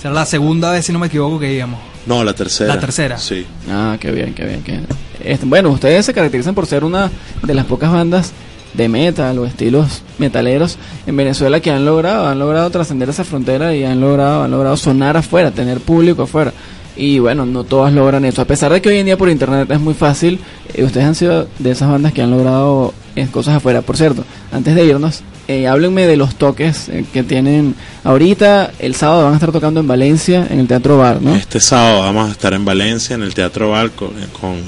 Será 0.00 0.14
la 0.14 0.24
segunda 0.26 0.70
vez, 0.72 0.86
si 0.86 0.92
no 0.92 0.98
me 0.98 1.06
equivoco, 1.08 1.38
que 1.38 1.52
íbamos. 1.54 1.80
No, 2.06 2.24
la 2.24 2.32
tercera. 2.34 2.74
La 2.74 2.80
tercera. 2.80 3.18
Sí. 3.18 3.46
Ah, 3.70 3.96
qué 4.00 4.10
bien, 4.10 4.34
qué 4.34 4.44
bien. 4.44 4.62
Qué 4.62 4.72
bien. 4.72 4.86
Este, 5.22 5.46
bueno, 5.46 5.70
ustedes 5.70 6.06
se 6.06 6.14
caracterizan 6.14 6.54
por 6.54 6.66
ser 6.66 6.84
una 6.84 7.10
de 7.42 7.54
las 7.54 7.66
pocas 7.66 7.92
bandas 7.92 8.32
de 8.74 8.88
metal 8.88 9.38
o 9.38 9.46
estilos 9.46 10.02
metaleros 10.18 10.78
en 11.06 11.16
Venezuela 11.16 11.60
que 11.60 11.70
han 11.70 11.84
logrado, 11.84 12.28
han 12.28 12.38
logrado 12.38 12.70
trascender 12.70 13.08
esa 13.08 13.24
frontera 13.24 13.74
y 13.74 13.84
han 13.84 14.00
logrado, 14.00 14.44
han 14.44 14.50
logrado 14.50 14.76
sonar 14.76 15.16
afuera, 15.16 15.50
tener 15.50 15.80
público 15.80 16.22
afuera. 16.22 16.52
Y 17.00 17.18
bueno, 17.18 17.46
no 17.46 17.64
todas 17.64 17.92
logran 17.92 18.24
eso. 18.24 18.42
A 18.42 18.44
pesar 18.44 18.72
de 18.72 18.82
que 18.82 18.90
hoy 18.90 18.98
en 18.98 19.06
día 19.06 19.16
por 19.16 19.30
internet 19.30 19.70
es 19.70 19.80
muy 19.80 19.94
fácil, 19.94 20.38
eh, 20.74 20.84
ustedes 20.84 21.06
han 21.06 21.14
sido 21.14 21.48
de 21.58 21.70
esas 21.70 21.90
bandas 21.90 22.12
que 22.12 22.22
han 22.22 22.30
logrado 22.30 22.92
eh, 23.16 23.26
cosas 23.30 23.56
afuera. 23.56 23.80
Por 23.82 23.96
cierto, 23.96 24.24
antes 24.52 24.74
de 24.74 24.84
irnos, 24.84 25.22
eh, 25.50 25.66
háblenme 25.66 26.06
de 26.06 26.16
los 26.16 26.36
toques 26.36 26.88
eh, 26.90 27.04
que 27.12 27.24
tienen 27.24 27.74
ahorita. 28.04 28.70
El 28.78 28.94
sábado 28.94 29.24
van 29.24 29.32
a 29.32 29.34
estar 29.34 29.50
tocando 29.50 29.80
en 29.80 29.88
Valencia, 29.88 30.46
en 30.48 30.60
el 30.60 30.68
Teatro 30.68 30.96
Bar, 30.96 31.20
¿no? 31.20 31.34
Este 31.34 31.58
sábado 31.58 32.02
vamos 32.02 32.28
a 32.28 32.32
estar 32.32 32.52
en 32.54 32.64
Valencia, 32.64 33.14
en 33.14 33.22
el 33.22 33.34
Teatro 33.34 33.70
Balco, 33.70 34.12
eh, 34.16 34.26
con 34.40 34.58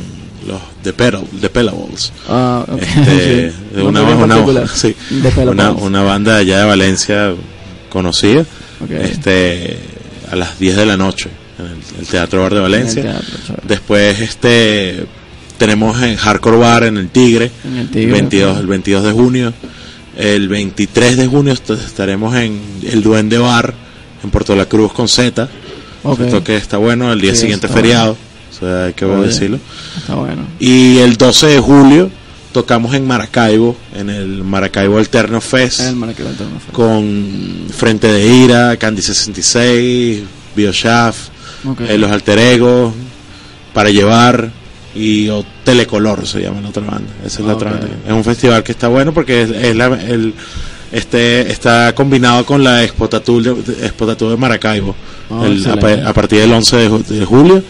los 0.49 0.61
The, 0.83 0.93
Pedal, 0.93 1.23
The 1.41 1.51
Pellables. 1.51 2.13
Ah. 2.29 2.65
Este, 2.81 3.53
Sí. 3.75 3.81
una, 3.81 4.71
sí, 4.75 4.97
banda 6.05 6.39
allá 6.39 6.59
de 6.59 6.65
Valencia 6.65 7.33
conocida, 7.89 8.45
este, 8.91 9.79
a 10.33 10.35
las 10.35 10.59
10 10.59 10.79
de 10.79 10.87
la 10.87 10.97
noche, 10.97 11.31
el, 11.67 12.01
el 12.01 12.07
Teatro 12.07 12.43
Bar 12.43 12.55
de 12.55 12.61
Valencia. 12.61 13.03
teatro. 13.03 13.57
Después 13.67 14.21
este 14.21 15.07
tenemos 15.59 16.01
en 16.03 16.17
Hardcore 16.17 16.57
Bar 16.57 16.85
en 16.85 16.97
el 16.97 17.09
Tigre, 17.09 17.51
En 17.65 17.77
el 17.79 17.89
Tigre, 17.91 18.13
22, 18.13 18.53
ok. 18.55 18.61
el 18.61 18.67
22 18.67 19.05
de 19.05 19.13
junio. 19.13 19.53
El 20.17 20.49
23 20.49 21.17
de 21.17 21.27
junio 21.27 21.53
est- 21.53 21.71
estaremos 21.71 22.35
en 22.37 22.61
el 22.83 23.03
Duende 23.03 23.39
Bar 23.39 23.73
en 24.23 24.31
Puerto 24.31 24.55
La 24.57 24.67
Cruz 24.67 24.93
con 24.93 25.09
Z. 25.09 25.49
Esto 26.21 26.43
que 26.45 26.57
está 26.57 26.77
bueno, 26.79 27.13
el 27.13 27.21
día 27.21 27.33
Sí, 27.35 27.43
siguiente 27.43 27.69
feriado, 27.69 28.13
o 28.51 28.59
sea, 28.59 28.87
hay 28.87 28.93
que 28.93 29.05
Oye. 29.05 29.29
decirlo. 29.29 29.59
Está 29.97 30.17
bueno. 30.17 30.43
Y 30.59 30.99
el 30.99 31.17
12 31.17 31.47
de 31.47 31.61
julio 31.61 32.11
tocamos 32.53 32.93
en 32.95 33.07
Maracaibo, 33.07 33.77
en 33.95 34.11
el 34.11 34.43
Maracaibo 34.45 34.99
Alterno 34.99 35.41
Fest, 35.41 35.81
El 35.81 35.95
Maracaibo 35.97 36.29
Alterno 36.31 36.59
Fest. 36.59 36.73
con 36.73 37.67
Frente 37.75 38.09
de 38.13 38.27
Ira, 38.27 38.77
Candy 38.77 39.01
66, 39.01 40.23
Bioshaft, 40.57 41.31
Eh, 41.89 41.99
Los 41.99 42.11
Alter 42.11 42.39
Egos, 42.39 42.93
Para 43.73 43.91
Llevar 43.91 44.51
y 44.95 45.29
o 45.31 45.45
Telecolor 45.65 46.27
se 46.27 46.41
llama 46.43 46.61
la 46.61 46.69
otra 46.69 46.83
banda. 46.83 47.11
Esa 47.25 47.41
es 47.41 47.47
la 47.47 47.55
otra 47.55 47.71
Ok. 47.71 47.79
banda. 47.81 47.97
Es 48.07 48.13
un 48.13 48.25
festival 48.25 48.63
que 48.63 48.73
está 48.73 48.89
bueno 48.89 49.13
porque 49.15 49.43
es, 49.43 49.51
es 49.51 49.75
la- 49.77 49.87
el, 49.87 50.35
este, 50.91 51.51
está 51.51 51.95
combinado 51.95 52.45
con 52.45 52.63
la 52.63 52.83
Expo 52.85 53.09
Tattoo 53.09 53.41
de, 53.41 53.51
Expo 53.87 54.07
Tattoo 54.07 54.31
de 54.31 54.37
Maracaibo. 54.37 54.95
Ah, 55.31 55.45
El- 55.47 55.67
a, 56.07 56.13
partir 56.13 56.41
del 56.41 56.53
11 56.53 56.77
de, 56.77 56.99
de 57.19 57.25
julio, 57.25 57.63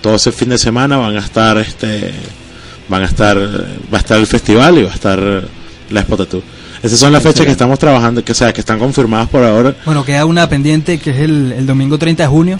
todo 0.00 0.14
ese 0.14 0.32
fin 0.32 0.48
de 0.48 0.58
semana 0.58 0.96
van 0.96 1.16
a 1.16 1.20
estar 1.20 1.58
este 1.58 2.12
van 2.88 3.02
a 3.02 3.06
estar 3.06 3.36
va 3.38 3.98
a 3.98 4.00
estar 4.00 4.18
el 4.18 4.26
festival 4.26 4.78
y 4.78 4.82
va 4.84 4.90
a 4.90 4.94
estar 4.94 5.18
la 5.90 6.00
Expo 6.00 6.16
Tattoo. 6.16 6.42
Esas 6.82 6.98
son 6.98 7.12
las 7.12 7.22
fechas 7.22 7.44
que 7.44 7.52
estamos 7.52 7.78
trabajando, 7.78 8.24
que 8.24 8.32
o 8.32 8.34
sea, 8.34 8.54
que 8.54 8.60
están 8.62 8.78
confirmadas 8.78 9.28
por 9.28 9.44
ahora. 9.44 9.74
Bueno, 9.84 10.02
queda 10.02 10.24
una 10.24 10.48
pendiente 10.48 10.98
que 10.98 11.10
es 11.10 11.18
el, 11.18 11.52
el 11.52 11.66
domingo 11.66 11.98
30 11.98 12.22
de 12.22 12.28
junio, 12.30 12.58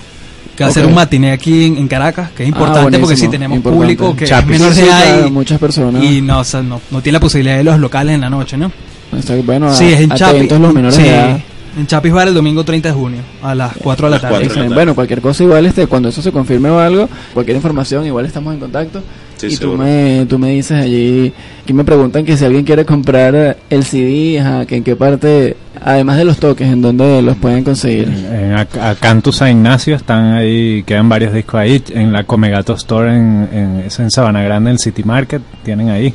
que 0.60 0.64
va 0.64 0.70
a 0.70 0.74
ser 0.74 0.84
un 0.84 0.92
matiné 0.94 1.32
aquí 1.32 1.64
en, 1.64 1.78
en 1.78 1.88
Caracas, 1.88 2.32
que 2.32 2.42
es 2.42 2.46
Ah, 2.48 2.50
importante 2.50 2.98
porque 2.98 3.16
sí 3.16 3.28
tenemos 3.28 3.56
importante. 3.56 3.82
público 3.96 4.14
que 4.14 4.26
Chapis. 4.26 4.56
es 4.56 4.60
menor 4.60 4.74
de 4.74 4.82
edad 4.82 5.26
y- 5.26 5.30
muchas 5.30 5.58
personas. 5.58 6.04
y 6.04 6.20
no, 6.20 6.40
o 6.40 6.44
sea, 6.44 6.60
no, 6.62 6.82
no 6.90 7.00
tiene 7.00 7.14
la 7.14 7.20
posibilidad 7.20 7.56
de 7.56 7.64
los 7.64 7.78
locales 7.78 8.14
en 8.14 8.20
la 8.20 8.28
noche, 8.28 8.58
¿no? 8.58 8.70
Está- 9.18 9.36
bueno, 9.36 9.74
Sí, 9.74 9.86
es 9.90 10.00
en 10.00 10.10
Chapis. 10.10 10.50
los 10.52 10.74
menores 10.74 10.96
Sí, 10.96 11.02
de 11.04 11.08
edad. 11.08 11.40
en 11.78 11.86
Chapis 11.86 12.12
Bar 12.12 12.28
el 12.28 12.34
domingo 12.34 12.62
30 12.62 12.88
de 12.90 12.94
junio, 12.94 13.20
a 13.42 13.54
las 13.54 13.72
4 13.78 14.08
de 14.10 14.16
la 14.16 14.20
tarde. 14.20 14.68
Bueno, 14.68 14.94
cualquier 14.94 15.22
cosa 15.22 15.42
igual, 15.44 15.64
este, 15.64 15.86
cuando 15.86 16.10
eso 16.10 16.20
se 16.20 16.30
confirme 16.30 16.68
o 16.68 16.78
algo, 16.78 17.08
cualquier 17.32 17.56
información, 17.56 18.04
igual 18.04 18.26
estamos 18.26 18.52
en 18.52 18.60
contacto. 18.60 19.02
Sí, 19.48 19.54
y 19.54 19.56
tú 19.56 19.72
me, 19.76 20.26
tú 20.28 20.38
me 20.38 20.50
dices 20.50 20.82
allí, 20.82 21.32
aquí 21.62 21.72
me 21.72 21.84
preguntan 21.84 22.24
que 22.24 22.36
si 22.36 22.44
alguien 22.44 22.64
quiere 22.64 22.84
comprar 22.84 23.56
el 23.70 23.84
CD, 23.84 24.38
ajá, 24.40 24.66
que 24.66 24.76
en 24.76 24.84
qué 24.84 24.96
parte, 24.96 25.56
además 25.82 26.18
de 26.18 26.24
los 26.24 26.38
toques, 26.38 26.68
en 26.68 26.82
dónde 26.82 27.22
los 27.22 27.36
pueden 27.36 27.64
conseguir. 27.64 28.08
En, 28.08 29.32
San 29.32 29.48
Ignacio 29.50 29.96
están 29.96 30.34
ahí, 30.34 30.82
quedan 30.84 31.08
varios 31.08 31.32
discos 31.32 31.54
ahí. 31.60 31.82
En 31.90 32.12
la 32.12 32.24
Comegato 32.24 32.74
Store 32.74 33.14
en, 33.14 33.48
en, 33.52 33.80
es 33.86 33.98
en 33.98 34.10
Sabana 34.10 34.42
Grande, 34.42 34.70
en 34.70 34.74
el 34.74 34.78
City 34.78 35.02
Market, 35.04 35.40
tienen 35.64 35.88
ahí. 35.88 36.12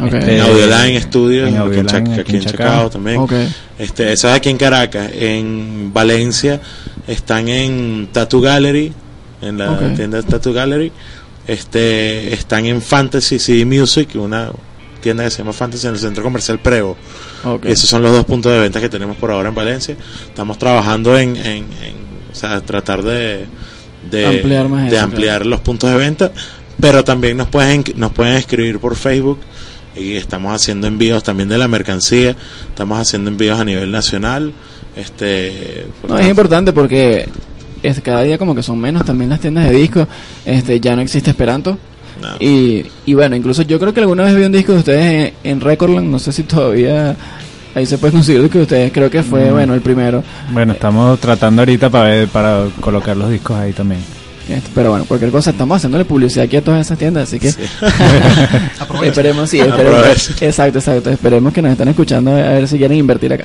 Ok. 0.00 0.12
Este, 0.14 0.36
En 0.38 0.40
Audioline 0.42 1.00
Studios, 1.00 1.48
en 1.48 1.56
aquí 1.58 1.78
en, 1.78 1.86
Chac- 1.86 1.94
Audioline, 2.00 2.20
aquí 2.20 2.36
en 2.36 2.42
Chacao 2.42 2.90
también. 2.90 3.16
Ok. 3.18 3.32
Este, 3.78 4.12
eso 4.12 4.28
es 4.28 4.34
aquí 4.34 4.48
en 4.50 4.56
Caracas. 4.56 5.08
En 5.14 5.92
Valencia 5.92 6.60
están 7.06 7.46
en 7.48 8.08
Tattoo 8.10 8.40
Gallery, 8.40 8.92
en 9.42 9.58
la 9.58 9.70
Ok. 9.72 9.94
tienda 9.94 10.16
de 10.16 10.22
Tattoo 10.24 10.52
Gallery. 10.52 10.90
Este, 11.46 12.32
están 12.32 12.66
en 12.66 12.80
Fantasy 12.80 13.38
CD 13.38 13.64
Music, 13.66 14.10
una 14.14 14.50
tienda 15.00 15.24
que 15.24 15.30
se 15.30 15.38
llama 15.38 15.52
Fantasy 15.52 15.86
en 15.86 15.94
el 15.94 15.98
centro 15.98 16.22
comercial 16.22 16.58
Prego. 16.58 16.96
Ok. 17.44 17.66
Esos 17.66 17.88
son 17.88 18.02
los 18.02 18.12
dos 18.12 18.24
puntos 18.24 18.52
de 18.52 18.58
venta 18.58 18.80
que 18.80 18.88
tenemos 18.88 19.16
por 19.16 19.30
ahora 19.30 19.50
en 19.50 19.54
Valencia. 19.54 19.96
Estamos 20.26 20.58
trabajando 20.58 21.18
en, 21.18 21.36
en, 21.36 21.44
en, 21.46 21.94
o 22.32 22.34
sea, 22.34 22.60
tratar 22.62 23.02
de, 23.02 23.44
de 24.10 24.26
Ampliar 24.26 24.68
más 24.68 24.90
de 24.90 24.96
eso, 24.96 25.04
ampliar 25.04 25.44
los 25.44 25.60
puntos 25.60 25.90
de 25.90 25.96
venta, 25.96 26.32
pero 26.80 27.04
también 27.04 27.36
nos 27.36 27.48
pueden 27.48 27.84
nos 27.96 28.12
pueden 28.12 28.34
escribir 28.34 28.78
por 28.78 28.96
Facebook 28.96 29.40
y 29.96 30.16
estamos 30.16 30.54
haciendo 30.54 30.86
envíos 30.86 31.22
también 31.22 31.48
de 31.48 31.58
la 31.58 31.68
mercancía, 31.68 32.34
estamos 32.68 32.98
haciendo 32.98 33.30
envíos 33.30 33.60
a 33.60 33.64
nivel 33.64 33.90
nacional. 33.90 34.52
Este, 34.96 35.86
No, 36.08 36.18
es 36.18 36.28
importante 36.28 36.72
porque 36.72 37.28
es, 37.88 38.00
cada 38.00 38.22
día 38.22 38.38
como 38.38 38.54
que 38.54 38.62
son 38.62 38.78
menos 38.78 39.04
también 39.04 39.30
las 39.30 39.40
tiendas 39.40 39.68
de 39.68 39.72
discos, 39.72 40.08
este, 40.44 40.80
ya 40.80 40.96
no 40.96 41.02
existe 41.02 41.30
Esperanto. 41.30 41.78
no. 42.20 42.28
Y, 42.40 42.86
y 43.06 43.14
bueno, 43.14 43.36
incluso 43.36 43.62
yo 43.62 43.78
creo 43.78 43.92
que 43.92 44.00
alguna 44.00 44.24
vez 44.24 44.36
vi 44.36 44.44
un 44.44 44.52
disco 44.52 44.72
de 44.72 44.78
ustedes 44.78 45.34
en, 45.44 45.50
en 45.50 45.60
Recordland, 45.60 46.10
no 46.10 46.18
sé 46.18 46.32
si 46.32 46.42
todavía 46.44 47.16
ahí 47.74 47.86
se 47.86 47.98
puede 47.98 48.12
conseguir 48.12 48.48
que 48.48 48.60
ustedes, 48.60 48.92
creo 48.92 49.10
que 49.10 49.22
fue, 49.22 49.50
bueno, 49.50 49.74
el 49.74 49.80
primero. 49.80 50.22
Bueno, 50.50 50.72
estamos 50.72 51.18
tratando 51.20 51.62
ahorita 51.62 51.90
para 51.90 52.04
ver, 52.04 52.28
para 52.28 52.66
colocar 52.80 53.16
los 53.16 53.30
discos 53.30 53.56
ahí 53.56 53.72
también. 53.72 54.00
Este, 54.48 54.70
pero 54.74 54.90
bueno, 54.90 55.06
cualquier 55.06 55.30
cosa, 55.30 55.50
estamos 55.50 55.76
haciéndole 55.76 56.04
publicidad 56.04 56.44
aquí 56.44 56.56
a 56.56 56.62
todas 56.62 56.86
esas 56.86 56.98
tiendas, 56.98 57.28
así 57.28 57.40
que 57.40 57.48
esperemos, 59.04 59.48
sí, 59.48 59.58
esperemos, 59.58 60.42
exacto, 60.42 60.78
exacto, 60.78 61.10
esperemos 61.10 61.52
que 61.52 61.62
nos 61.62 61.72
están 61.72 61.88
escuchando 61.88 62.30
a 62.30 62.34
ver 62.34 62.68
si 62.68 62.76
quieren 62.76 62.98
invertir 62.98 63.32
acá. 63.32 63.44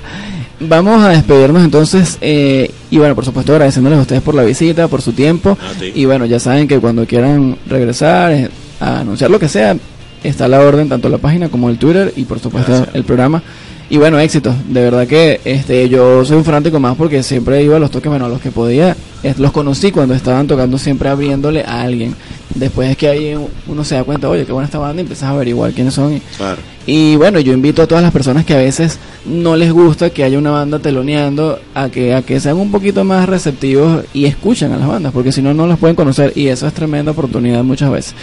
Vamos 0.61 1.01
a 1.03 1.09
despedirnos 1.09 1.63
entonces, 1.63 2.17
eh, 2.19 2.69
y 2.91 2.97
bueno, 2.97 3.15
por 3.15 3.23
supuesto 3.23 3.53
agradeciéndoles 3.53 3.99
a 3.99 4.01
ustedes 4.01 4.21
por 4.21 4.35
la 4.35 4.43
visita, 4.43 4.89
por 4.89 5.01
su 5.01 5.13
tiempo, 5.13 5.57
y 5.95 6.03
bueno, 6.03 6.25
ya 6.25 6.39
saben 6.39 6.67
que 6.67 6.79
cuando 6.79 7.05
quieran 7.05 7.57
regresar, 7.65 8.31
eh, 8.33 8.49
a 8.81 8.99
anunciar 8.99 9.31
lo 9.31 9.39
que 9.39 9.47
sea, 9.47 9.77
está 10.23 10.45
a 10.45 10.47
la 10.49 10.59
orden 10.59 10.89
tanto 10.89 11.07
la 11.07 11.17
página 11.17 11.49
como 11.49 11.69
el 11.69 11.77
Twitter 11.77 12.13
y 12.15 12.25
por 12.25 12.39
supuesto 12.39 12.71
Gracias. 12.73 12.95
el 12.95 13.03
programa. 13.03 13.41
Y 13.89 13.97
bueno, 13.97 14.19
éxitos. 14.19 14.55
De 14.67 14.81
verdad 14.81 15.07
que 15.07 15.41
este 15.45 15.89
yo 15.89 16.23
soy 16.23 16.37
un 16.37 16.45
fanático 16.45 16.79
más 16.79 16.95
porque 16.95 17.23
siempre 17.23 17.63
iba 17.63 17.77
a 17.77 17.79
los 17.79 17.89
toques, 17.89 18.09
bueno, 18.09 18.25
a 18.25 18.29
los 18.29 18.39
que 18.39 18.51
podía. 18.51 18.95
los 19.37 19.51
conocí 19.51 19.91
cuando 19.91 20.13
estaban 20.13 20.47
tocando 20.47 20.77
siempre 20.77 21.09
abriéndole 21.09 21.63
a 21.63 21.81
alguien. 21.81 22.15
Después 22.53 22.91
es 22.91 22.97
que 22.97 23.07
ahí 23.07 23.35
uno 23.67 23.83
se 23.83 23.95
da 23.95 24.03
cuenta, 24.03 24.29
oye, 24.29 24.45
qué 24.45 24.51
buena 24.51 24.65
esta 24.65 24.77
banda 24.77 24.97
y 24.97 25.01
empiezas 25.01 25.23
a 25.23 25.31
averiguar 25.31 25.71
quiénes 25.71 25.93
son. 25.93 26.21
Claro. 26.37 26.61
y 26.85 27.15
bueno, 27.15 27.39
yo 27.39 27.53
invito 27.53 27.81
a 27.81 27.87
todas 27.87 28.03
las 28.03 28.11
personas 28.11 28.45
que 28.45 28.53
a 28.53 28.57
veces 28.57 28.99
no 29.25 29.55
les 29.55 29.71
gusta 29.71 30.09
que 30.09 30.23
haya 30.23 30.37
una 30.37 30.51
banda 30.51 30.79
teloneando 30.79 31.59
a 31.73 31.89
que, 31.89 32.13
a 32.13 32.21
que 32.21 32.39
sean 32.39 32.57
un 32.57 32.71
poquito 32.71 33.03
más 33.03 33.27
receptivos 33.27 34.03
y 34.13 34.25
escuchen 34.25 34.71
a 34.71 34.77
las 34.77 34.87
bandas, 34.87 35.11
porque 35.11 35.31
si 35.31 35.41
no, 35.41 35.53
no 35.53 35.67
las 35.67 35.79
pueden 35.79 35.95
conocer 35.95 36.33
y 36.35 36.47
eso 36.47 36.67
es 36.67 36.73
tremenda 36.73 37.11
oportunidad 37.11 37.63
muchas 37.63 37.91
veces. 37.91 38.15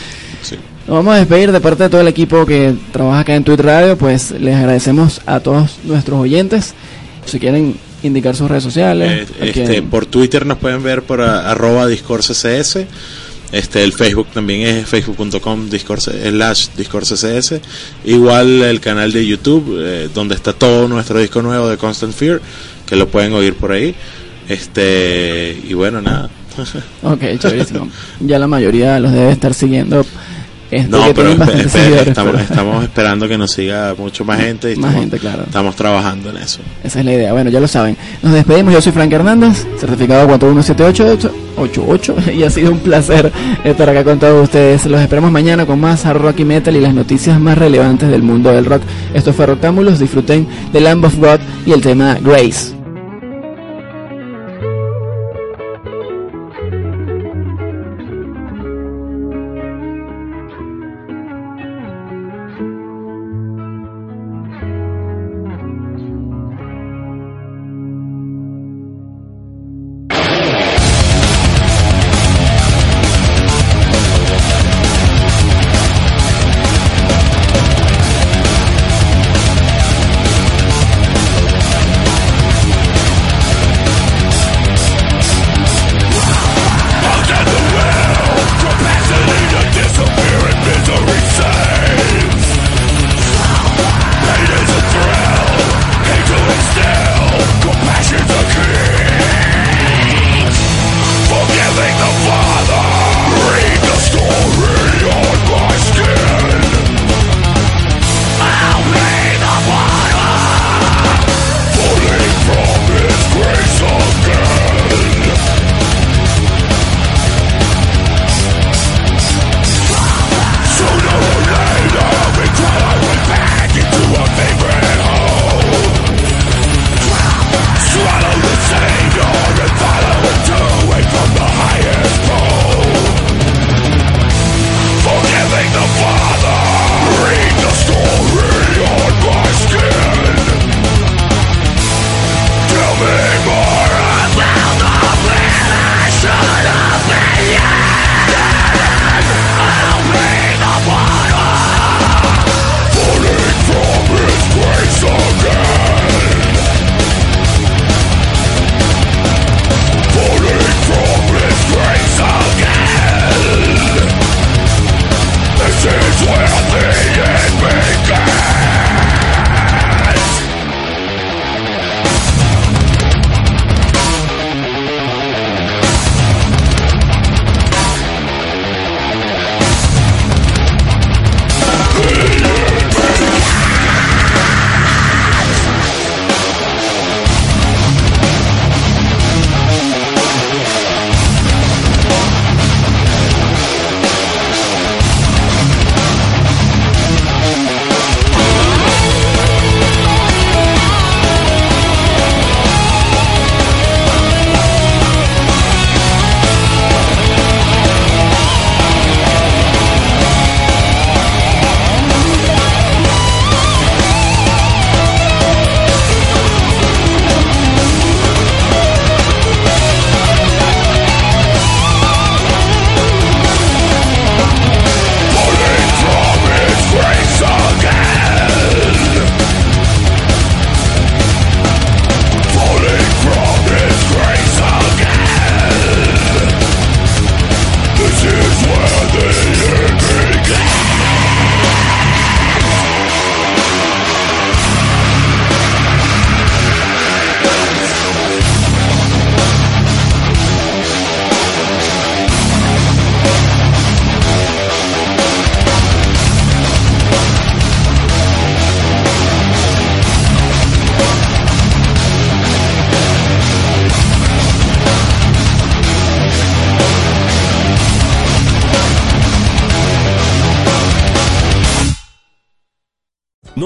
Sí. 0.42 0.56
Nos 0.86 0.96
vamos 0.98 1.14
a 1.14 1.18
despedir 1.18 1.50
de 1.50 1.60
parte 1.60 1.82
de 1.84 1.88
todo 1.88 2.00
el 2.00 2.08
equipo 2.08 2.46
que 2.46 2.74
trabaja 2.92 3.20
acá 3.20 3.34
en 3.34 3.42
Tweet 3.42 3.56
Radio, 3.58 3.98
pues 3.98 4.30
les 4.30 4.54
agradecemos 4.54 5.20
a 5.26 5.40
todos 5.40 5.78
nuestros 5.84 6.20
oyentes. 6.20 6.74
Si 7.24 7.40
quieren 7.40 7.76
indicar 8.04 8.36
sus 8.36 8.48
redes 8.48 8.62
sociales. 8.62 9.28
Eh, 9.40 9.50
este, 9.52 9.82
por 9.82 10.06
Twitter 10.06 10.46
nos 10.46 10.58
pueden 10.58 10.84
ver 10.84 11.02
por 11.02 11.20
a- 11.22 11.50
arroba 11.50 11.88
discorscs. 11.88 12.78
Este, 13.52 13.82
el 13.82 13.92
Facebook 13.92 14.28
también 14.32 14.60
es 14.62 14.86
facebook.com 14.86 15.68
slash 15.70 16.68
discorscs. 16.76 17.60
Igual 18.04 18.62
el 18.62 18.80
canal 18.80 19.12
de 19.12 19.26
YouTube, 19.26 19.78
eh, 19.80 20.08
donde 20.14 20.36
está 20.36 20.52
todo 20.52 20.86
nuestro 20.86 21.18
disco 21.18 21.42
nuevo 21.42 21.68
de 21.68 21.76
Constant 21.76 22.14
Fear, 22.14 22.40
que 22.86 22.94
lo 22.94 23.08
pueden 23.08 23.32
oír 23.32 23.54
por 23.54 23.72
ahí. 23.72 23.92
Este, 24.48 25.60
y 25.68 25.74
bueno, 25.74 26.00
nada. 26.00 26.30
Ok, 27.02 27.20
chéverísimo. 27.38 27.88
ya 28.20 28.38
la 28.38 28.46
mayoría 28.46 28.98
los 29.00 29.12
debe 29.12 29.32
estar 29.32 29.52
siguiendo. 29.52 30.06
No, 30.88 31.14
pero 31.14 31.30
estamos, 31.30 31.72
pero 31.72 32.38
estamos 32.38 32.84
esperando 32.84 33.28
que 33.28 33.38
nos 33.38 33.52
siga 33.52 33.94
mucho 33.96 34.24
más 34.24 34.40
gente 34.40 34.72
y 34.72 34.76
Más 34.76 34.90
estamos, 34.90 35.00
gente, 35.00 35.18
claro. 35.18 35.42
estamos 35.44 35.76
trabajando 35.76 36.30
en 36.30 36.38
eso. 36.38 36.60
Esa 36.82 37.00
es 37.00 37.04
la 37.04 37.12
idea. 37.12 37.32
Bueno, 37.32 37.50
ya 37.50 37.60
lo 37.60 37.68
saben. 37.68 37.96
Nos 38.22 38.32
despedimos. 38.32 38.74
Yo 38.74 38.80
soy 38.80 38.92
Frank 38.92 39.12
Hernández, 39.12 39.66
certificado 39.78 40.26
41788 40.26 42.16
y 42.36 42.42
ha 42.42 42.50
sido 42.50 42.72
un 42.72 42.78
placer 42.78 43.32
estar 43.64 43.88
acá 43.88 44.04
con 44.04 44.18
todos 44.18 44.44
ustedes. 44.44 44.86
Los 44.86 45.00
esperamos 45.00 45.30
mañana 45.30 45.66
con 45.66 45.80
más 45.80 46.04
hard 46.04 46.20
rock 46.20 46.40
y 46.40 46.44
metal 46.44 46.74
y 46.76 46.80
las 46.80 46.94
noticias 46.94 47.38
más 47.40 47.56
relevantes 47.56 48.08
del 48.10 48.22
mundo 48.22 48.52
del 48.52 48.64
rock. 48.64 48.82
Esto 49.14 49.32
fue 49.32 49.46
Roctámbulos. 49.46 49.98
Disfruten 49.98 50.46
de 50.72 50.80
Lamb 50.80 51.04
of 51.04 51.16
God 51.16 51.38
y 51.64 51.72
el 51.72 51.80
tema 51.80 52.18
Grace. 52.22 52.75